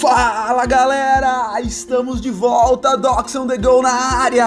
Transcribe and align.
Fala 0.00 0.64
galera, 0.64 1.60
estamos 1.60 2.20
de 2.20 2.30
volta, 2.30 2.96
Docs 2.96 3.34
on 3.34 3.48
the 3.48 3.58
Go 3.58 3.82
na 3.82 3.90
área! 3.90 4.46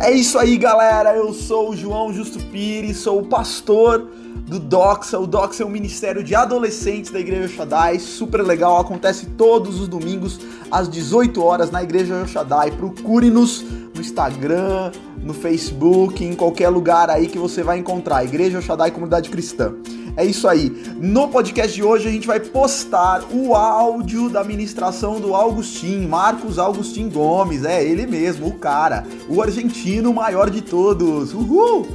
É 0.00 0.10
isso 0.10 0.36
aí 0.36 0.56
galera, 0.56 1.14
eu 1.14 1.32
sou 1.32 1.70
o 1.70 1.76
João 1.76 2.12
Justo 2.12 2.40
Pires, 2.46 2.96
sou 2.96 3.20
o 3.20 3.26
pastor 3.26 4.10
do 4.48 4.58
Doxa. 4.58 5.16
O 5.16 5.28
Doxa 5.28 5.62
é 5.62 5.66
um 5.66 5.70
ministério 5.70 6.24
de 6.24 6.34
adolescentes 6.34 7.12
da 7.12 7.20
Igreja 7.20 7.46
Shaddai, 7.46 8.00
super 8.00 8.42
legal, 8.42 8.80
acontece 8.80 9.26
todos 9.26 9.80
os 9.80 9.86
domingos 9.86 10.40
às 10.72 10.88
18 10.88 11.40
horas 11.40 11.70
na 11.70 11.84
Igreja 11.84 12.26
Shaddai. 12.26 12.72
Procure-nos 12.72 13.62
no 13.94 14.00
Instagram, 14.00 14.90
no 15.22 15.32
Facebook, 15.32 16.24
em 16.24 16.34
qualquer 16.34 16.68
lugar 16.68 17.08
aí 17.10 17.28
que 17.28 17.38
você 17.38 17.62
vai 17.62 17.78
encontrar. 17.78 18.24
Igreja 18.24 18.60
Shaddai 18.60 18.90
Comunidade 18.90 19.30
Cristã. 19.30 19.72
É 20.18 20.24
isso 20.24 20.48
aí. 20.48 20.76
No 21.00 21.28
podcast 21.28 21.72
de 21.72 21.80
hoje 21.80 22.08
a 22.08 22.10
gente 22.10 22.26
vai 22.26 22.40
postar 22.40 23.22
o 23.32 23.54
áudio 23.54 24.28
da 24.28 24.42
ministração 24.42 25.20
do 25.20 25.32
Augustin, 25.32 26.08
Marcos 26.08 26.58
Augustin 26.58 27.08
Gomes. 27.08 27.64
É 27.64 27.84
ele 27.84 28.04
mesmo, 28.04 28.48
o 28.48 28.54
cara, 28.54 29.06
o 29.28 29.40
argentino 29.40 30.12
maior 30.12 30.50
de 30.50 30.60
todos. 30.60 31.32
Uhul! 31.32 31.86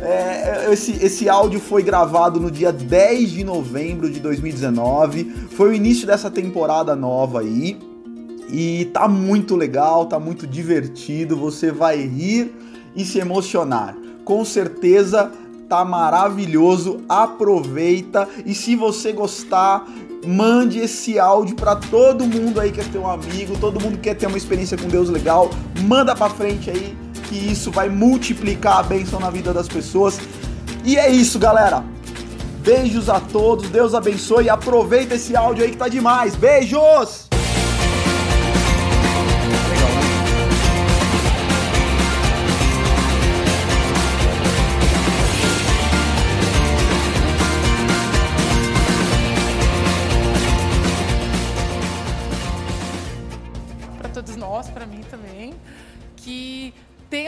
É, 0.00 0.68
esse, 0.70 0.92
esse 1.04 1.28
áudio 1.28 1.58
foi 1.58 1.82
gravado 1.82 2.38
no 2.38 2.48
dia 2.48 2.70
10 2.70 3.32
de 3.32 3.42
novembro 3.42 4.08
de 4.08 4.20
2019. 4.20 5.24
Foi 5.50 5.70
o 5.70 5.74
início 5.74 6.06
dessa 6.06 6.30
temporada 6.30 6.94
nova 6.94 7.40
aí. 7.40 7.76
E 8.52 8.84
tá 8.92 9.08
muito 9.08 9.56
legal, 9.56 10.06
tá 10.06 10.20
muito 10.20 10.46
divertido. 10.46 11.36
Você 11.38 11.72
vai 11.72 12.00
rir 12.02 12.54
e 12.94 13.04
se 13.04 13.18
emocionar. 13.18 13.96
Com 14.24 14.44
certeza 14.44 15.32
tá 15.68 15.84
maravilhoso. 15.84 17.00
Aproveita 17.08 18.28
e 18.44 18.54
se 18.54 18.76
você 18.76 19.12
gostar, 19.12 19.86
mande 20.26 20.78
esse 20.78 21.18
áudio 21.18 21.56
para 21.56 21.76
todo 21.76 22.26
mundo 22.26 22.60
aí 22.60 22.70
que 22.72 22.84
ter 22.84 22.98
um 22.98 23.10
amigo, 23.10 23.58
todo 23.58 23.80
mundo 23.80 23.96
que 23.96 24.04
quer 24.04 24.14
ter 24.14 24.26
uma 24.26 24.38
experiência 24.38 24.76
com 24.76 24.88
Deus 24.88 25.08
legal. 25.08 25.50
Manda 25.82 26.14
para 26.14 26.30
frente 26.30 26.70
aí 26.70 26.96
que 27.28 27.36
isso 27.36 27.70
vai 27.70 27.88
multiplicar 27.88 28.78
a 28.78 28.82
bênção 28.82 29.18
na 29.18 29.30
vida 29.30 29.52
das 29.52 29.68
pessoas. 29.68 30.18
E 30.84 30.96
é 30.96 31.10
isso, 31.10 31.38
galera. 31.38 31.84
Beijos 32.60 33.10
a 33.10 33.20
todos, 33.20 33.68
Deus 33.68 33.94
abençoe 33.94 34.48
aproveita 34.48 35.16
esse 35.16 35.36
áudio 35.36 35.64
aí 35.64 35.70
que 35.70 35.76
tá 35.76 35.88
demais. 35.88 36.34
Beijos! 36.34 37.23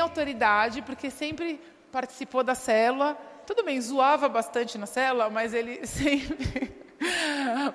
Autoridade, 0.01 0.83
porque 0.83 1.11
sempre 1.11 1.61
participou 1.91 2.43
da 2.43 2.55
célula. 2.55 3.17
Tudo 3.47 3.63
bem, 3.63 3.81
zoava 3.81 4.29
bastante 4.29 4.79
na 4.79 4.87
célula, 4.87 5.31
mas 5.31 5.53
ele 5.53 5.85
sempre 5.87 6.75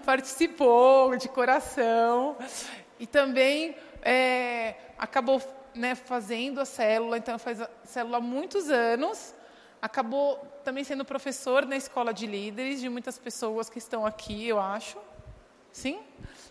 participou 0.05 1.15
de 1.17 1.27
coração. 1.29 2.37
E 2.99 3.05
também 3.05 3.75
é, 4.01 4.75
acabou 4.97 5.41
né, 5.73 5.95
fazendo 5.95 6.59
a 6.59 6.65
célula, 6.65 7.17
então 7.17 7.37
faz 7.39 7.61
a 7.61 7.69
célula 7.83 8.17
há 8.17 8.21
muitos 8.21 8.69
anos. 8.69 9.33
Acabou 9.81 10.37
também 10.63 10.83
sendo 10.83 11.03
professor 11.03 11.65
na 11.65 11.75
escola 11.75 12.13
de 12.13 12.27
líderes 12.27 12.79
de 12.79 12.89
muitas 12.89 13.17
pessoas 13.17 13.69
que 13.69 13.79
estão 13.79 14.05
aqui, 14.05 14.47
eu 14.47 14.59
acho. 14.59 14.97
Sim? 15.71 15.99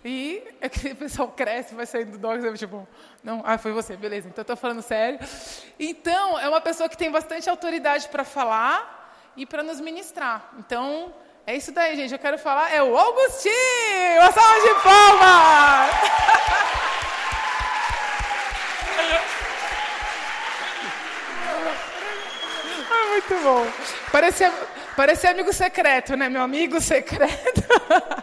E 0.05 0.43
aquele 0.63 0.95
pessoal 0.95 1.29
cresce, 1.29 1.75
vai 1.75 1.87
saindo 1.87 2.13
do 2.13 2.19
Dogs, 2.19 2.59
tipo, 2.59 2.87
não, 3.23 3.43
ah, 3.45 3.59
foi 3.59 3.73
você, 3.73 3.97
beleza, 3.97 4.29
então 4.29 4.43
estou 4.43 4.57
falando 4.57 4.83
sério. 4.83 5.19
Então, 5.79 6.39
é 6.39 6.49
uma 6.49 6.61
pessoa 6.61 6.89
que 6.89 6.97
tem 6.97 7.11
bastante 7.11 7.51
autoridade 7.51 8.09
para 8.09 8.25
falar 8.25 8.99
e 9.37 9.45
para 9.45 9.63
nos 9.63 9.81
ministrar. 9.81 10.53
Então, 10.59 11.13
é 11.47 11.57
isso 11.57 11.73
daí, 11.73 11.97
gente. 11.97 12.13
Eu 12.13 12.19
quero 12.19 12.39
falar, 12.39 12.73
é 12.73 12.83
o 12.83 12.97
Augustinho! 12.97 14.21
Uma 14.21 14.33
salva 14.33 14.61
de 14.61 14.75
palmas! 14.83 15.21
ah, 22.91 23.07
muito 23.09 23.35
bom. 23.43 23.67
Parece, 24.11 24.51
parece 24.97 25.27
amigo 25.27 25.53
secreto, 25.53 26.17
né? 26.17 26.29
Meu 26.29 26.43
amigo 26.43 26.81
secreto. 26.81 27.63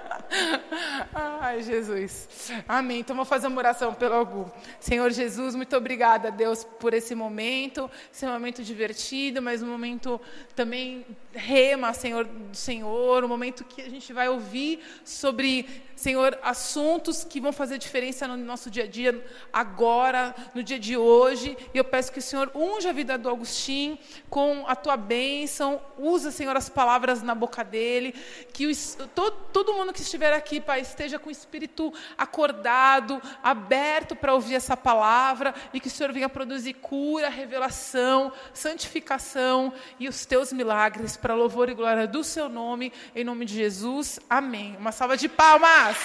Ai, 1.14 1.62
Jesus. 1.62 2.52
Amém. 2.68 3.00
Então, 3.00 3.16
vou 3.16 3.26
fazer 3.26 3.48
uma 3.48 3.58
oração 3.58 3.94
pelo 3.94 4.16
Algu. 4.16 4.52
Senhor 4.80 5.10
Jesus, 5.12 5.56
muito 5.56 5.76
obrigada, 5.76 6.32
Deus, 6.32 6.64
por 6.64 6.94
esse 6.94 7.16
momento. 7.16 7.90
Esse 8.14 8.26
momento 8.26 8.64
divertido, 8.64 9.42
mas 9.42 9.62
um 9.64 9.68
momento 9.68 10.20
também 10.56 11.06
rema, 11.38 11.94
Senhor, 11.94 12.26
do 12.26 12.56
Senhor. 12.56 13.24
Um 13.24 13.28
momento 13.28 13.64
que 13.64 13.82
a 13.82 13.90
gente 13.90 14.12
vai 14.12 14.28
ouvir 14.28 14.80
sobre 15.06 15.88
Senhor, 15.98 16.38
assuntos 16.44 17.24
que 17.24 17.42
vão 17.42 17.52
fazer 17.52 17.80
diferença 17.80 18.28
no 18.28 18.38
nosso 18.38 18.70
dia 18.70 18.84
a 18.84 18.88
dia, 18.88 19.26
agora, 19.52 20.36
no 20.54 20.62
dia 20.62 20.78
de 20.78 20.96
hoje. 20.96 21.58
E 21.74 21.78
eu 21.78 21.84
peço 21.84 22.12
que 22.12 22.20
o 22.20 22.22
Senhor 22.22 22.52
unja 22.54 22.92
a 22.92 22.94
vida 22.94 23.18
do 23.18 23.28
Agostinho 23.28 23.98
com 24.30 24.64
a 24.68 24.76
tua 24.76 24.96
bênção, 24.96 25.82
usa, 25.98 26.30
Senhor, 26.30 26.56
as 26.56 26.70
palavras 26.70 27.24
na 27.24 27.34
boca 27.34 27.64
dele. 27.64 28.14
Que 28.54 28.68
o, 28.68 28.72
todo, 29.16 29.38
todo 29.52 29.74
mundo 29.74 29.92
que 29.92 30.02
estiver 30.02 30.32
aqui, 30.34 30.62
Pai, 30.62 30.82
esteja 30.82 31.18
com 31.18 31.30
o 31.30 31.32
espírito 31.32 31.92
acordado, 32.16 33.20
aberto 33.42 34.16
para 34.16 34.36
ouvir 34.36 34.54
essa 34.54 34.78
palavra 34.78 35.52
e 35.74 35.80
que 35.80 35.88
o 35.88 35.92
Senhor 35.92 36.14
venha 36.14 36.30
produzir 36.30 36.76
cura, 36.76 37.28
revelação, 37.28 38.32
santificação 38.54 39.74
e 40.00 40.08
os 40.08 40.28
teus 40.28 40.54
milagres 40.54 41.18
para 41.28 41.36
louvor 41.36 41.68
e 41.68 41.74
glória 41.74 42.08
do 42.08 42.24
seu 42.24 42.48
nome, 42.48 42.94
em 43.14 43.22
nome 43.22 43.44
de 43.44 43.54
Jesus. 43.54 44.18
Amém. 44.30 44.78
Uma 44.80 44.94
salva 44.94 45.18
de 45.18 45.28
palmas. 45.28 45.98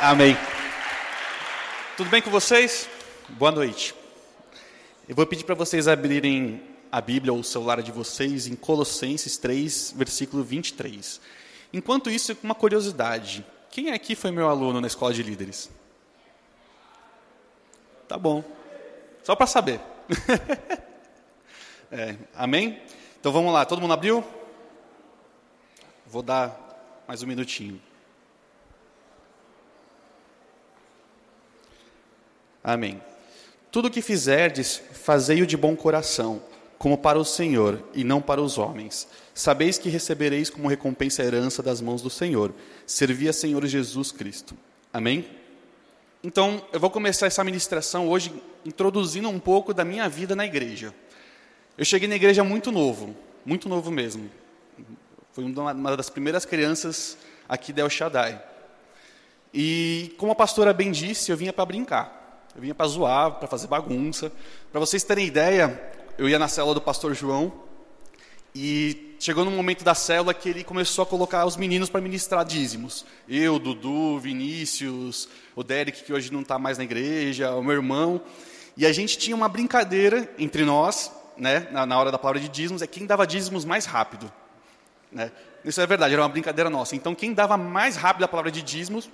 Amém. 0.00 0.34
Tudo 1.98 2.08
bem 2.08 2.22
com 2.22 2.30
vocês? 2.30 2.88
Boa 3.28 3.52
noite. 3.52 3.94
Eu 5.06 5.14
vou 5.14 5.26
pedir 5.26 5.44
para 5.44 5.54
vocês 5.54 5.86
abrirem 5.86 6.62
a 6.90 6.98
Bíblia 6.98 7.34
ou 7.34 7.40
o 7.40 7.44
celular 7.44 7.82
de 7.82 7.92
vocês 7.92 8.46
em 8.46 8.56
Colossenses 8.56 9.36
3, 9.36 9.92
versículo 9.94 10.42
23. 10.42 11.20
Enquanto 11.74 12.08
isso, 12.08 12.34
uma 12.42 12.54
curiosidade. 12.54 13.44
Quem 13.70 13.92
aqui 13.92 14.14
foi 14.14 14.30
meu 14.30 14.48
aluno 14.48 14.80
na 14.80 14.86
escola 14.86 15.12
de 15.12 15.22
líderes? 15.22 15.70
Tá 18.08 18.16
bom. 18.16 18.42
Só 19.22 19.36
para 19.36 19.46
saber. 19.46 19.78
é, 21.92 22.16
amém? 22.34 22.80
Então 23.20 23.30
vamos 23.30 23.52
lá, 23.52 23.64
todo 23.64 23.80
mundo 23.80 23.92
abriu? 23.92 24.24
Vou 26.06 26.22
dar 26.22 27.04
mais 27.06 27.22
um 27.22 27.26
minutinho. 27.26 27.80
Amém. 32.64 33.00
Tudo 33.70 33.88
o 33.88 33.90
que 33.90 34.00
fizerdes, 34.00 34.82
fazei-o 34.92 35.46
de 35.46 35.56
bom 35.56 35.76
coração, 35.76 36.42
como 36.78 36.96
para 36.96 37.18
o 37.18 37.24
Senhor 37.24 37.82
e 37.94 38.04
não 38.04 38.20
para 38.20 38.40
os 38.40 38.56
homens. 38.56 39.06
Sabeis 39.34 39.78
que 39.78 39.88
recebereis 39.88 40.48
como 40.48 40.68
recompensa 40.68 41.22
a 41.22 41.26
herança 41.26 41.62
das 41.62 41.80
mãos 41.80 42.02
do 42.02 42.10
Senhor. 42.10 42.54
Servi 42.86 43.28
a 43.28 43.32
Senhor 43.32 43.64
Jesus 43.66 44.12
Cristo. 44.12 44.56
Amém? 44.92 45.24
Então, 46.24 46.64
eu 46.72 46.78
vou 46.78 46.90
começar 46.90 47.26
essa 47.26 47.42
ministração 47.42 48.08
hoje 48.08 48.32
introduzindo 48.64 49.28
um 49.28 49.40
pouco 49.40 49.74
da 49.74 49.84
minha 49.84 50.08
vida 50.08 50.36
na 50.36 50.46
igreja. 50.46 50.94
Eu 51.76 51.86
cheguei 51.86 52.06
na 52.06 52.16
igreja 52.16 52.44
muito 52.44 52.70
novo, 52.70 53.16
muito 53.46 53.66
novo 53.66 53.90
mesmo. 53.90 54.30
Fui 55.32 55.42
uma 55.42 55.96
das 55.96 56.10
primeiras 56.10 56.44
crianças 56.44 57.16
aqui 57.48 57.72
da 57.72 57.80
El 57.80 57.88
Shaddai. 57.88 58.42
E 59.54 60.14
como 60.18 60.32
a 60.32 60.34
pastora 60.34 60.74
bem 60.74 60.92
disse, 60.92 61.32
eu 61.32 61.36
vinha 61.36 61.52
para 61.52 61.64
brincar. 61.64 62.46
Eu 62.54 62.60
vinha 62.60 62.74
para 62.74 62.86
zoar, 62.86 63.32
para 63.32 63.48
fazer 63.48 63.68
bagunça. 63.68 64.30
Para 64.70 64.80
vocês 64.80 65.02
terem 65.02 65.26
ideia, 65.26 65.80
eu 66.18 66.28
ia 66.28 66.38
na 66.38 66.46
célula 66.46 66.74
do 66.74 66.80
pastor 66.82 67.14
João 67.14 67.50
e 68.54 69.16
chegou 69.18 69.42
no 69.42 69.50
momento 69.50 69.82
da 69.82 69.94
célula 69.94 70.34
que 70.34 70.50
ele 70.50 70.62
começou 70.62 71.04
a 71.04 71.06
colocar 71.06 71.46
os 71.46 71.56
meninos 71.56 71.88
para 71.88 72.02
ministrar 72.02 72.44
dízimos. 72.44 73.06
Eu, 73.26 73.58
Dudu, 73.58 74.18
Vinícius, 74.18 75.26
o 75.56 75.62
Derek, 75.62 76.04
que 76.04 76.12
hoje 76.12 76.30
não 76.30 76.42
está 76.42 76.58
mais 76.58 76.76
na 76.76 76.84
igreja, 76.84 77.54
o 77.54 77.62
meu 77.62 77.72
irmão. 77.72 78.20
E 78.76 78.84
a 78.84 78.92
gente 78.92 79.16
tinha 79.16 79.34
uma 79.34 79.48
brincadeira 79.48 80.30
entre 80.38 80.66
nós, 80.66 81.10
né, 81.36 81.68
na, 81.70 81.86
na 81.86 81.98
hora 81.98 82.10
da 82.10 82.18
palavra 82.18 82.40
de 82.40 82.48
dízimos, 82.48 82.82
é 82.82 82.86
quem 82.86 83.06
dava 83.06 83.26
dízimos 83.26 83.64
mais 83.64 83.84
rápido. 83.84 84.30
Né? 85.10 85.30
Isso 85.64 85.80
é 85.80 85.86
verdade, 85.86 86.14
era 86.14 86.22
uma 86.22 86.28
brincadeira 86.28 86.70
nossa. 86.70 86.96
Então, 86.96 87.14
quem 87.14 87.32
dava 87.32 87.56
mais 87.56 87.96
rápido 87.96 88.24
a 88.24 88.28
palavra 88.28 88.50
de 88.50 88.62
dízimos, 88.62 89.10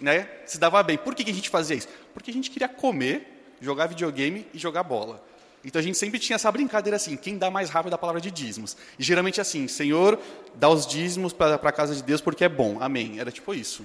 né, 0.00 0.28
se 0.46 0.58
dava 0.58 0.82
bem. 0.82 0.96
Por 0.96 1.14
que, 1.14 1.24
que 1.24 1.30
a 1.30 1.34
gente 1.34 1.48
fazia 1.48 1.76
isso? 1.76 1.88
Porque 2.14 2.30
a 2.30 2.34
gente 2.34 2.50
queria 2.50 2.68
comer, 2.68 3.56
jogar 3.60 3.86
videogame 3.86 4.46
e 4.52 4.58
jogar 4.58 4.82
bola. 4.82 5.22
Então 5.64 5.78
a 5.78 5.82
gente 5.82 5.98
sempre 5.98 6.18
tinha 6.18 6.36
essa 6.36 6.50
brincadeira 6.50 6.96
assim, 6.96 7.16
quem 7.16 7.36
dá 7.36 7.50
mais 7.50 7.68
rápido 7.68 7.92
a 7.92 7.98
palavra 7.98 8.20
de 8.20 8.30
dízimos. 8.30 8.76
E 8.98 9.02
geralmente 9.02 9.40
assim, 9.40 9.68
Senhor, 9.68 10.18
dá 10.54 10.68
os 10.68 10.86
dízimos 10.86 11.32
para 11.32 11.56
a 11.56 11.72
casa 11.72 11.94
de 11.94 12.02
Deus 12.02 12.20
porque 12.20 12.44
é 12.44 12.48
bom. 12.48 12.78
Amém. 12.80 13.20
Era 13.20 13.30
tipo 13.30 13.52
isso. 13.52 13.84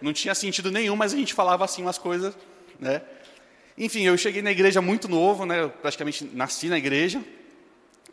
Não 0.00 0.12
tinha 0.12 0.34
sentido 0.34 0.70
nenhum, 0.70 0.94
mas 0.94 1.12
a 1.12 1.16
gente 1.16 1.34
falava 1.34 1.64
assim 1.64 1.82
umas 1.82 1.98
coisas, 1.98 2.36
né? 2.78 3.02
Enfim, 3.80 4.02
eu 4.02 4.18
cheguei 4.18 4.42
na 4.42 4.50
igreja 4.50 4.82
muito 4.82 5.06
novo, 5.06 5.46
né? 5.46 5.62
Eu 5.62 5.70
praticamente 5.70 6.28
nasci 6.34 6.68
na 6.68 6.76
igreja. 6.76 7.24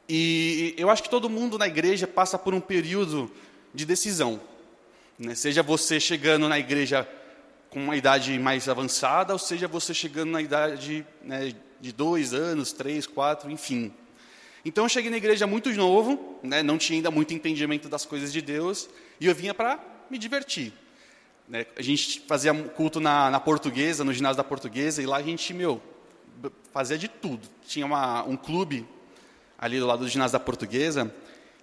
E 0.08 0.76
eu 0.78 0.92
acho 0.92 1.02
que 1.02 1.10
todo 1.10 1.28
mundo 1.28 1.58
na 1.58 1.66
igreja 1.66 2.06
passa 2.06 2.38
por 2.38 2.54
um 2.54 2.62
período 2.62 3.32
de 3.74 3.84
decisão. 3.84 4.40
Né? 5.18 5.34
Seja 5.34 5.64
você 5.64 6.00
chegando 6.00 6.48
na 6.48 6.60
igreja 6.60 7.10
com 7.72 7.80
uma 7.80 7.98
idade 7.98 8.38
mais 8.38 8.70
avançada, 8.70 9.34
ou 9.34 9.40
seja 9.40 9.68
você 9.68 9.92
chegando 9.92 10.30
na 10.30 10.42
idade 10.42 11.04
né, 11.24 11.52
de 11.82 11.92
dois 11.92 12.32
anos, 12.32 12.72
três, 12.72 13.08
quatro, 13.08 13.50
enfim. 13.50 13.92
Então 14.64 14.86
eu 14.86 14.90
cheguei 14.90 15.10
na 15.10 15.18
igreja 15.18 15.48
muito 15.48 15.72
novo, 15.74 16.40
né, 16.44 16.62
não 16.62 16.78
tinha 16.78 16.98
ainda 16.98 17.10
muito 17.10 17.34
entendimento 17.34 17.90
das 17.90 18.06
coisas 18.06 18.32
de 18.32 18.42
Deus, 18.42 18.88
e 19.20 19.26
eu 19.26 19.34
vinha 19.34 19.54
para 19.54 19.80
me 20.12 20.20
divertir. 20.20 20.72
Né? 21.48 21.66
A 21.78 21.82
gente 21.82 22.22
fazia 22.22 22.54
culto 22.54 23.00
na, 23.00 23.30
na, 23.30 23.40
portuguesa, 23.40 24.04
no 24.04 24.14
ginásio 24.14 24.38
da 24.38 24.44
portuguesa, 24.44 25.02
e 25.02 25.06
lá 25.06 25.18
a 25.18 25.22
gente, 25.22 25.54
meu, 25.54 25.82
fazia 26.72 26.98
de 26.98 27.08
tudo. 27.08 27.48
Tinha 27.68 27.86
uma, 27.86 28.24
um 28.24 28.36
clube 28.36 28.88
ali 29.58 29.80
do 29.80 29.86
lado 29.86 30.00
do 30.00 30.08
ginásio 30.08 30.34
da 30.34 30.40
portuguesa, 30.40 31.14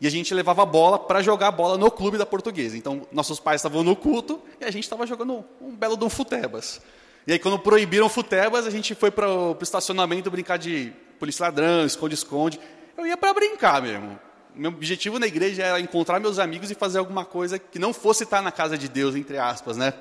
e 0.01 0.07
a 0.07 0.11
gente 0.11 0.35
levava 0.35 0.63
a 0.63 0.67
bola 0.67 0.99
para 0.99 1.23
jogar 1.23 1.49
a 1.49 1.53
bola 1.53 1.79
no 1.79 1.91
clube 1.91 2.19
da 2.19 2.27
portuguesa. 2.27 2.77
Então, 2.77 3.07
nossos 3.13 3.39
pais 3.39 3.61
estavam 3.61 3.85
no 3.85 3.95
culto 3.95 4.41
e 4.61 4.65
a 4.65 4.71
gente 4.71 4.83
estava 4.83 5.07
jogando 5.07 5.45
um 5.61 5.77
belo 5.77 5.97
de 5.97 6.05
um 6.05 6.11
futebas. 6.11 6.81
E 7.25 7.33
aí, 7.33 7.39
quando 7.39 7.57
proibiram 7.57 8.09
futebas, 8.09 8.67
a 8.67 8.71
gente 8.71 8.97
foi 8.97 9.13
para 9.13 9.31
o 9.31 9.57
estacionamento 9.63 10.29
brincar 10.29 10.57
de 10.57 10.93
polícia 11.21 11.45
ladrão, 11.45 11.87
esconde-esconde. 11.87 12.59
Eu 12.99 13.07
ia 13.07 13.17
para 13.17 13.33
brincar 13.33 13.81
mesmo. 13.81 14.19
Meu 14.55 14.71
objetivo 14.71 15.19
na 15.19 15.27
igreja 15.27 15.63
era 15.63 15.81
encontrar 15.81 16.21
meus 16.21 16.39
amigos 16.39 16.71
e 16.71 16.75
fazer 16.75 16.99
alguma 16.99 17.25
coisa 17.25 17.59
que 17.59 17.79
não 17.79 17.95
fosse 17.95 18.25
estar 18.25 18.43
na 18.43 18.53
casa 18.53 18.77
de 18.77 18.87
Deus, 18.87 19.15
entre 19.15 19.39
aspas, 19.39 19.79
né? 19.79 19.95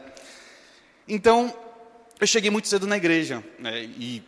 Então, 1.07 1.53
eu 2.19 2.27
cheguei 2.27 2.51
muito 2.51 2.68
cedo 2.68 2.86
na 2.86 2.98
igreja 2.98 3.44
né, 3.57 3.81
e 3.81 4.21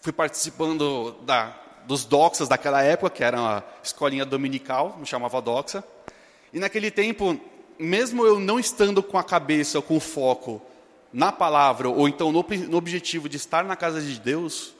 fui 0.00 0.12
participando 0.12 1.16
da, 1.22 1.54
dos 1.84 2.04
doxas 2.04 2.48
daquela 2.48 2.82
época, 2.82 3.10
que 3.10 3.24
era 3.24 3.40
uma 3.40 3.64
escolinha 3.82 4.24
dominical, 4.24 4.96
me 4.98 5.06
chamava 5.06 5.42
doxa. 5.42 5.82
E 6.52 6.60
naquele 6.60 6.90
tempo, 6.90 7.38
mesmo 7.78 8.24
eu 8.24 8.38
não 8.38 8.60
estando 8.60 9.02
com 9.02 9.18
a 9.18 9.24
cabeça 9.24 9.82
com 9.82 9.96
o 9.96 10.00
foco 10.00 10.62
na 11.12 11.32
palavra, 11.32 11.88
ou 11.88 12.08
então 12.08 12.30
no, 12.30 12.44
no 12.68 12.76
objetivo 12.76 13.28
de 13.28 13.36
estar 13.36 13.64
na 13.64 13.74
casa 13.74 14.00
de 14.00 14.18
Deus, 14.20 14.74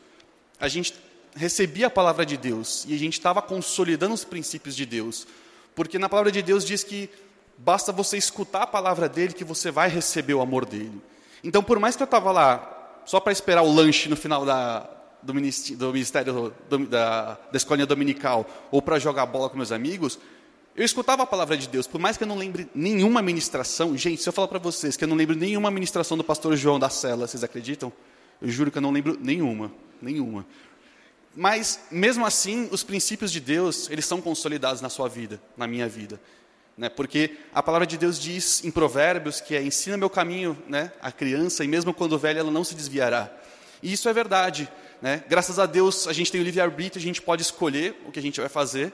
a 0.60 0.68
gente 0.68 0.94
recebia 1.36 1.86
a 1.86 1.90
palavra 1.90 2.24
de 2.24 2.36
Deus 2.36 2.84
e 2.88 2.94
a 2.94 2.98
gente 2.98 3.12
estava 3.12 3.42
consolidando 3.42 4.14
os 4.14 4.24
princípios 4.24 4.74
de 4.74 4.86
Deus. 4.86 5.26
Porque 5.74 5.98
na 5.98 6.08
palavra 6.08 6.32
de 6.32 6.42
Deus 6.42 6.64
diz 6.64 6.82
que 6.82 7.10
basta 7.58 7.92
você 7.92 8.16
escutar 8.16 8.62
a 8.62 8.66
palavra 8.66 9.08
dele 9.08 9.34
que 9.34 9.44
você 9.44 9.70
vai 9.70 9.88
receber 9.88 10.34
o 10.34 10.40
amor 10.40 10.64
dele. 10.64 11.00
Então, 11.44 11.62
por 11.62 11.78
mais 11.78 11.94
que 11.94 12.02
eu 12.02 12.06
estava 12.06 12.32
lá 12.32 13.02
só 13.04 13.20
para 13.20 13.32
esperar 13.32 13.62
o 13.62 13.72
lanche 13.72 14.08
no 14.08 14.16
final 14.16 14.44
da, 14.44 14.88
do 15.22 15.34
ministério, 15.34 15.76
do 15.78 15.92
ministério 15.92 16.54
da, 16.88 17.34
da 17.34 17.56
escolinha 17.56 17.86
dominical 17.86 18.46
ou 18.70 18.80
para 18.80 18.98
jogar 18.98 19.26
bola 19.26 19.50
com 19.50 19.56
meus 19.56 19.70
amigos, 19.70 20.18
eu 20.74 20.84
escutava 20.84 21.22
a 21.22 21.26
palavra 21.26 21.56
de 21.56 21.68
Deus, 21.68 21.86
por 21.86 21.98
mais 21.98 22.16
que 22.16 22.24
eu 22.24 22.28
não 22.28 22.36
lembre 22.36 22.68
nenhuma 22.74 23.22
ministração. 23.22 23.96
Gente, 23.96 24.22
se 24.22 24.28
eu 24.28 24.32
falar 24.32 24.48
para 24.48 24.58
vocês 24.58 24.96
que 24.96 25.04
eu 25.04 25.08
não 25.08 25.16
lembro 25.16 25.34
nenhuma 25.34 25.70
ministração 25.70 26.18
do 26.18 26.24
pastor 26.24 26.56
João 26.56 26.78
da 26.78 26.90
Cela, 26.90 27.26
vocês 27.26 27.44
acreditam? 27.44 27.92
Eu 28.42 28.48
juro 28.48 28.70
que 28.70 28.76
eu 28.76 28.82
não 28.82 28.90
lembro 28.90 29.16
nenhuma, 29.18 29.72
nenhuma. 30.02 30.44
Mas, 31.36 31.80
mesmo 31.90 32.24
assim, 32.24 32.66
os 32.72 32.82
princípios 32.82 33.30
de 33.30 33.40
Deus, 33.40 33.90
eles 33.90 34.06
são 34.06 34.22
consolidados 34.22 34.80
na 34.80 34.88
sua 34.88 35.06
vida, 35.06 35.38
na 35.54 35.66
minha 35.66 35.86
vida. 35.86 36.18
Né? 36.78 36.88
Porque 36.88 37.36
a 37.52 37.62
palavra 37.62 37.86
de 37.86 37.98
Deus 37.98 38.18
diz 38.18 38.64
em 38.64 38.70
Provérbios 38.70 39.38
que 39.38 39.54
é 39.54 39.62
ensina 39.62 39.98
meu 39.98 40.08
caminho 40.08 40.56
né, 40.66 40.90
a 41.00 41.12
criança, 41.12 41.62
e 41.62 41.68
mesmo 41.68 41.92
quando 41.92 42.18
velha 42.18 42.40
ela 42.40 42.50
não 42.50 42.64
se 42.64 42.74
desviará. 42.74 43.30
E 43.82 43.92
isso 43.92 44.08
é 44.08 44.14
verdade. 44.14 44.66
Né? 45.02 45.22
Graças 45.28 45.58
a 45.58 45.66
Deus 45.66 46.08
a 46.08 46.12
gente 46.14 46.32
tem 46.32 46.40
o 46.40 46.44
livre-arbítrio, 46.44 47.00
a 47.00 47.04
gente 47.04 47.20
pode 47.20 47.42
escolher 47.42 47.94
o 48.06 48.10
que 48.10 48.18
a 48.18 48.22
gente 48.22 48.40
vai 48.40 48.48
fazer, 48.48 48.90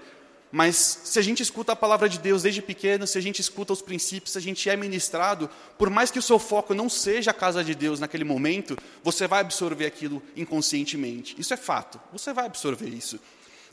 mas 0.52 1.00
se 1.04 1.18
a 1.18 1.22
gente 1.22 1.42
escuta 1.42 1.72
a 1.72 1.76
palavra 1.76 2.10
de 2.10 2.18
Deus 2.18 2.42
desde 2.42 2.60
pequeno, 2.60 3.06
se 3.06 3.16
a 3.16 3.22
gente 3.22 3.40
escuta 3.40 3.72
os 3.72 3.80
princípios, 3.80 4.32
se 4.32 4.38
a 4.38 4.40
gente 4.40 4.68
é 4.68 4.76
ministrado, 4.76 5.48
por 5.78 5.88
mais 5.88 6.10
que 6.10 6.18
o 6.18 6.22
seu 6.22 6.38
foco 6.38 6.74
não 6.74 6.90
seja 6.90 7.30
a 7.30 7.34
casa 7.34 7.64
de 7.64 7.74
Deus 7.74 7.98
naquele 7.98 8.22
momento, 8.22 8.76
você 9.02 9.26
vai 9.26 9.40
absorver 9.40 9.86
aquilo 9.86 10.22
inconscientemente. 10.36 11.34
Isso 11.38 11.54
é 11.54 11.56
fato, 11.56 11.98
você 12.12 12.34
vai 12.34 12.44
absorver 12.44 12.90
isso. 12.90 13.18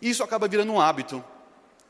E 0.02 0.10
isso 0.10 0.24
acaba 0.24 0.48
virando 0.48 0.72
um 0.72 0.80
hábito. 0.80 1.22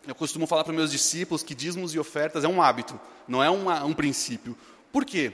Eu 0.08 0.16
costumo 0.16 0.48
falar 0.48 0.64
para 0.64 0.74
meus 0.74 0.90
discípulos 0.90 1.44
que 1.44 1.54
dízimos 1.54 1.94
e 1.94 2.00
ofertas 2.00 2.44
é 2.44 2.48
um 2.48 2.60
hábito, 2.60 3.00
não 3.28 3.44
é 3.44 3.50
uma, 3.50 3.84
um 3.86 3.94
princípio. 3.94 4.58
Por 4.92 5.06
quê? 5.06 5.32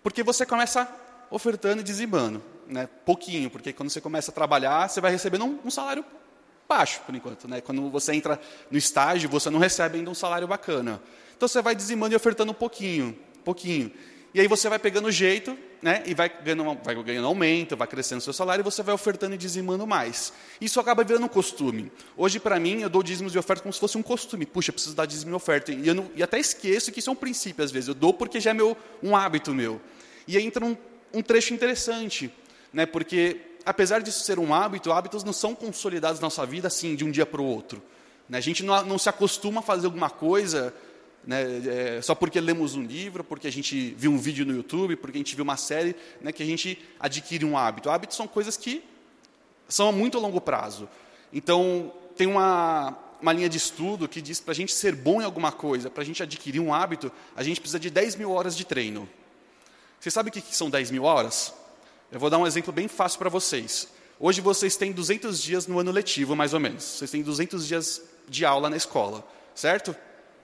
Porque 0.00 0.22
você 0.22 0.46
começa 0.46 0.88
ofertando 1.28 1.80
e 1.80 1.84
dizimando 1.84 2.40
né, 2.68 2.88
pouquinho, 3.04 3.50
porque 3.50 3.72
quando 3.72 3.90
você 3.90 4.00
começa 4.00 4.30
a 4.30 4.34
trabalhar, 4.34 4.88
você 4.88 5.00
vai 5.00 5.10
recebendo 5.10 5.44
um, 5.44 5.58
um 5.64 5.70
salário 5.72 6.04
baixo, 6.70 7.00
por 7.04 7.14
enquanto. 7.14 7.48
Né? 7.48 7.60
Quando 7.60 7.90
você 7.90 8.14
entra 8.14 8.40
no 8.70 8.78
estágio, 8.78 9.28
você 9.28 9.50
não 9.50 9.58
recebe 9.58 9.98
ainda 9.98 10.10
um 10.10 10.14
salário 10.14 10.46
bacana. 10.46 11.02
Então 11.36 11.48
você 11.48 11.60
vai 11.60 11.74
dizimando 11.74 12.14
e 12.14 12.16
ofertando 12.16 12.52
um 12.52 12.54
pouquinho, 12.54 13.18
pouquinho. 13.44 13.90
E 14.32 14.40
aí 14.40 14.46
você 14.46 14.68
vai 14.68 14.78
pegando 14.78 15.10
jeito, 15.10 15.58
né? 15.82 16.04
E 16.06 16.14
vai 16.14 16.28
ganhando, 16.28 16.78
vai 16.84 16.94
ganhando 17.02 17.26
aumento, 17.26 17.76
vai 17.76 17.88
crescendo 17.88 18.18
o 18.18 18.22
seu 18.22 18.32
salário, 18.32 18.62
e 18.62 18.64
você 18.64 18.80
vai 18.80 18.94
ofertando 18.94 19.34
e 19.34 19.38
dizimando 19.38 19.84
mais. 19.84 20.32
Isso 20.60 20.78
acaba 20.78 21.02
virando 21.02 21.24
um 21.24 21.28
costume. 21.28 21.90
Hoje, 22.16 22.38
para 22.38 22.60
mim, 22.60 22.82
eu 22.82 22.88
dou 22.88 23.02
dízimos 23.02 23.34
e 23.34 23.38
oferta 23.38 23.62
como 23.62 23.72
se 23.72 23.80
fosse 23.80 23.98
um 23.98 24.02
costume. 24.02 24.46
Puxa, 24.46 24.72
preciso 24.72 24.94
dar 24.94 25.06
dízimo 25.06 25.32
e 25.32 25.34
oferta. 25.34 25.72
E, 25.72 25.88
eu 25.88 25.94
não, 25.94 26.08
e 26.14 26.22
até 26.22 26.38
esqueço 26.38 26.92
que 26.92 27.00
isso 27.00 27.10
é 27.10 27.12
um 27.12 27.16
princípio, 27.16 27.64
às 27.64 27.72
vezes. 27.72 27.88
Eu 27.88 27.94
dou 27.94 28.14
porque 28.14 28.38
já 28.38 28.50
é 28.50 28.54
meu, 28.54 28.76
um 29.02 29.16
hábito 29.16 29.52
meu. 29.52 29.80
E 30.28 30.36
aí 30.36 30.46
entra 30.46 30.64
um, 30.64 30.76
um 31.12 31.22
trecho 31.22 31.52
interessante 31.52 32.30
né? 32.72 32.86
porque 32.86 33.40
apesar 33.64 34.00
disso 34.02 34.24
ser 34.24 34.38
um 34.38 34.54
hábito, 34.54 34.92
hábitos 34.92 35.24
não 35.24 35.32
são 35.32 35.54
consolidados 35.54 36.20
na 36.20 36.26
nossa 36.26 36.44
vida 36.46 36.68
assim 36.68 36.94
de 36.94 37.04
um 37.04 37.10
dia 37.10 37.26
para 37.26 37.40
o 37.40 37.44
outro. 37.44 37.82
Né? 38.28 38.38
A 38.38 38.40
gente 38.40 38.62
não, 38.62 38.84
não, 38.84 38.98
se 38.98 39.08
acostuma 39.08 39.60
a 39.60 39.62
fazer 39.62 39.86
alguma 39.86 40.10
coisa 40.10 40.74
né, 41.24 41.96
é, 41.96 42.02
só 42.02 42.14
porque 42.14 42.40
lemos 42.40 42.74
um 42.74 42.82
livro, 42.82 43.22
porque 43.22 43.46
a 43.46 43.52
gente 43.52 43.94
viu 43.96 44.10
um 44.10 44.18
vídeo 44.18 44.46
no 44.46 44.54
YouTube, 44.54 44.96
porque 44.96 45.18
a 45.18 45.20
gente 45.20 45.34
viu 45.34 45.42
uma 45.42 45.56
série, 45.56 45.94
né, 46.20 46.32
que 46.32 46.42
a 46.42 46.46
gente 46.46 46.78
adquire 46.98 47.44
um 47.44 47.56
hábito. 47.56 47.90
Hábitos 47.90 48.16
são 48.16 48.26
coisas 48.26 48.56
que 48.56 48.82
são 49.68 49.88
a 49.88 49.92
muito 49.92 50.18
longo 50.18 50.40
prazo. 50.40 50.88
Então, 51.32 51.92
tem 52.16 52.26
uma, 52.26 52.96
uma 53.20 53.32
linha 53.32 53.48
de 53.48 53.58
estudo 53.58 54.08
que 54.08 54.20
diz 54.20 54.40
para 54.40 54.52
a 54.52 54.54
gente 54.54 54.72
ser 54.72 54.94
bom 54.94 55.20
em 55.20 55.24
alguma 55.24 55.52
coisa, 55.52 55.90
para 55.90 56.02
a 56.02 56.06
gente 56.06 56.22
adquirir 56.22 56.60
um 56.60 56.72
hábito, 56.72 57.12
a 57.36 57.42
gente 57.42 57.60
precisa 57.60 57.78
de 57.78 57.90
10 57.90 58.16
mil 58.16 58.30
horas 58.30 58.56
de 58.56 58.64
treino. 58.64 59.08
Você 59.98 60.10
sabe 60.10 60.30
o 60.30 60.32
que 60.32 60.42
são 60.56 60.70
10 60.70 60.90
mil 60.90 61.04
horas? 61.04 61.52
Eu 62.12 62.18
vou 62.18 62.28
dar 62.28 62.38
um 62.38 62.46
exemplo 62.46 62.72
bem 62.72 62.88
fácil 62.88 63.20
para 63.20 63.28
vocês. 63.28 63.86
Hoje 64.18 64.40
vocês 64.40 64.76
têm 64.76 64.90
200 64.90 65.40
dias 65.40 65.68
no 65.68 65.78
ano 65.78 65.92
letivo, 65.92 66.34
mais 66.34 66.52
ou 66.52 66.58
menos. 66.58 66.82
Vocês 66.82 67.08
têm 67.08 67.22
200 67.22 67.68
dias 67.68 68.02
de 68.28 68.44
aula 68.44 68.68
na 68.68 68.76
escola, 68.76 69.24
certo? 69.54 69.94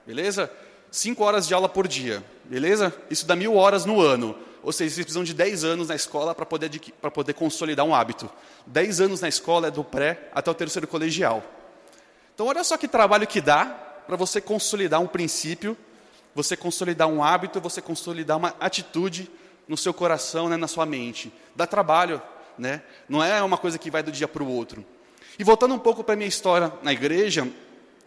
Beleza? 0.05 0.49
5 0.89 1.21
horas 1.21 1.45
de 1.45 1.53
aula 1.53 1.67
por 1.67 1.85
dia, 1.85 2.23
beleza? 2.45 2.95
Isso 3.09 3.25
dá 3.25 3.35
mil 3.35 3.55
horas 3.55 3.83
no 3.83 3.99
ano. 3.99 4.33
Ou 4.63 4.71
seja, 4.71 4.95
vocês 4.95 5.05
precisam 5.05 5.25
de 5.25 5.33
10 5.33 5.65
anos 5.65 5.89
na 5.89 5.95
escola 5.95 6.33
para 6.33 6.45
poder, 6.45 6.71
poder 7.13 7.33
consolidar 7.33 7.85
um 7.85 7.93
hábito. 7.93 8.29
10 8.65 9.01
anos 9.01 9.19
na 9.19 9.27
escola 9.27 9.67
é 9.67 9.71
do 9.71 9.83
pré 9.83 10.29
até 10.33 10.49
o 10.49 10.53
terceiro 10.53 10.87
colegial. 10.87 11.43
Então, 12.33 12.47
olha 12.47 12.63
só 12.63 12.77
que 12.77 12.87
trabalho 12.87 13.27
que 13.27 13.41
dá 13.41 13.65
para 13.65 14.15
você 14.15 14.39
consolidar 14.39 15.01
um 15.01 15.07
princípio, 15.07 15.77
você 16.33 16.55
consolidar 16.55 17.09
um 17.09 17.21
hábito, 17.21 17.59
você 17.59 17.81
consolidar 17.81 18.37
uma 18.37 18.55
atitude 18.57 19.29
no 19.67 19.77
seu 19.77 19.93
coração, 19.93 20.47
né, 20.49 20.57
na 20.57 20.67
sua 20.67 20.85
mente. 20.85 21.31
Dá 21.55 21.67
trabalho, 21.67 22.21
né? 22.57 22.81
Não 23.07 23.23
é 23.23 23.41
uma 23.41 23.57
coisa 23.57 23.77
que 23.77 23.91
vai 23.91 24.01
do 24.01 24.11
dia 24.11 24.27
para 24.27 24.43
o 24.43 24.47
outro. 24.47 24.85
E 25.37 25.43
voltando 25.43 25.73
um 25.73 25.79
pouco 25.79 26.03
para 26.03 26.15
minha 26.15 26.27
história 26.27 26.71
na 26.81 26.91
igreja, 26.91 27.47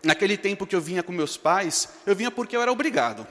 naquele 0.03 0.37
tempo 0.37 0.67
que 0.67 0.75
eu 0.75 0.81
vinha 0.81 1.03
com 1.03 1.13
meus 1.13 1.37
pais, 1.37 1.89
eu 2.07 2.17
vinha 2.17 2.31
porque 2.31 2.57
eu 2.57 2.63
era 2.63 2.73
obrigado. 2.73 3.27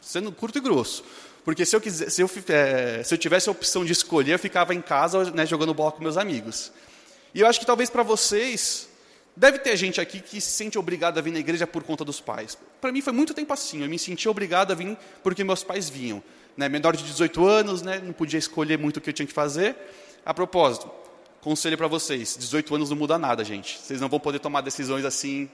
Sendo 0.00 0.30
curto 0.30 0.58
e 0.58 0.60
grosso. 0.60 1.04
Porque 1.44 1.64
se 1.64 1.74
eu, 1.74 1.80
quiser, 1.80 2.10
se 2.10 2.22
eu, 2.22 2.30
é, 2.48 3.02
se 3.02 3.14
eu 3.14 3.18
tivesse 3.18 3.48
a 3.48 3.52
opção 3.52 3.84
de 3.84 3.92
escolher, 3.92 4.32
eu 4.32 4.38
ficava 4.38 4.74
em 4.74 4.80
casa 4.80 5.30
né, 5.30 5.46
jogando 5.46 5.74
bola 5.74 5.90
com 5.90 6.02
meus 6.02 6.16
amigos. 6.16 6.70
E 7.34 7.40
eu 7.40 7.46
acho 7.46 7.58
que 7.58 7.66
talvez 7.66 7.88
para 7.88 8.02
vocês, 8.02 8.88
deve 9.34 9.58
ter 9.58 9.76
gente 9.76 10.00
aqui 10.00 10.20
que 10.20 10.40
se 10.40 10.50
sente 10.50 10.78
obrigado 10.78 11.18
a 11.18 11.22
vir 11.22 11.32
na 11.32 11.38
igreja 11.38 11.66
por 11.66 11.82
conta 11.82 12.04
dos 12.04 12.20
pais. 12.20 12.58
Para 12.80 12.92
mim 12.92 13.00
foi 13.00 13.12
muito 13.12 13.32
tempo 13.32 13.52
assim, 13.52 13.82
eu 13.82 13.88
me 13.88 13.98
senti 13.98 14.28
obrigado 14.28 14.72
a 14.72 14.74
vir 14.74 14.96
porque 15.22 15.42
meus 15.42 15.64
pais 15.64 15.88
vinham 15.88 16.22
né, 16.60 16.68
menor 16.68 16.94
de 16.94 17.02
18 17.02 17.46
anos, 17.46 17.80
né, 17.80 18.02
não 18.04 18.12
podia 18.12 18.38
escolher 18.38 18.78
muito 18.78 18.98
o 18.98 19.00
que 19.00 19.08
eu 19.08 19.14
tinha 19.14 19.26
que 19.26 19.32
fazer. 19.32 19.74
A 20.26 20.34
propósito, 20.34 20.90
conselho 21.40 21.78
para 21.78 21.88
vocês: 21.88 22.36
18 22.38 22.74
anos 22.74 22.90
não 22.90 22.98
muda 22.98 23.18
nada, 23.18 23.42
gente. 23.42 23.78
Vocês 23.78 23.98
não 23.98 24.10
vão 24.10 24.20
poder 24.20 24.40
tomar 24.40 24.60
decisões 24.60 25.06
assim, 25.06 25.48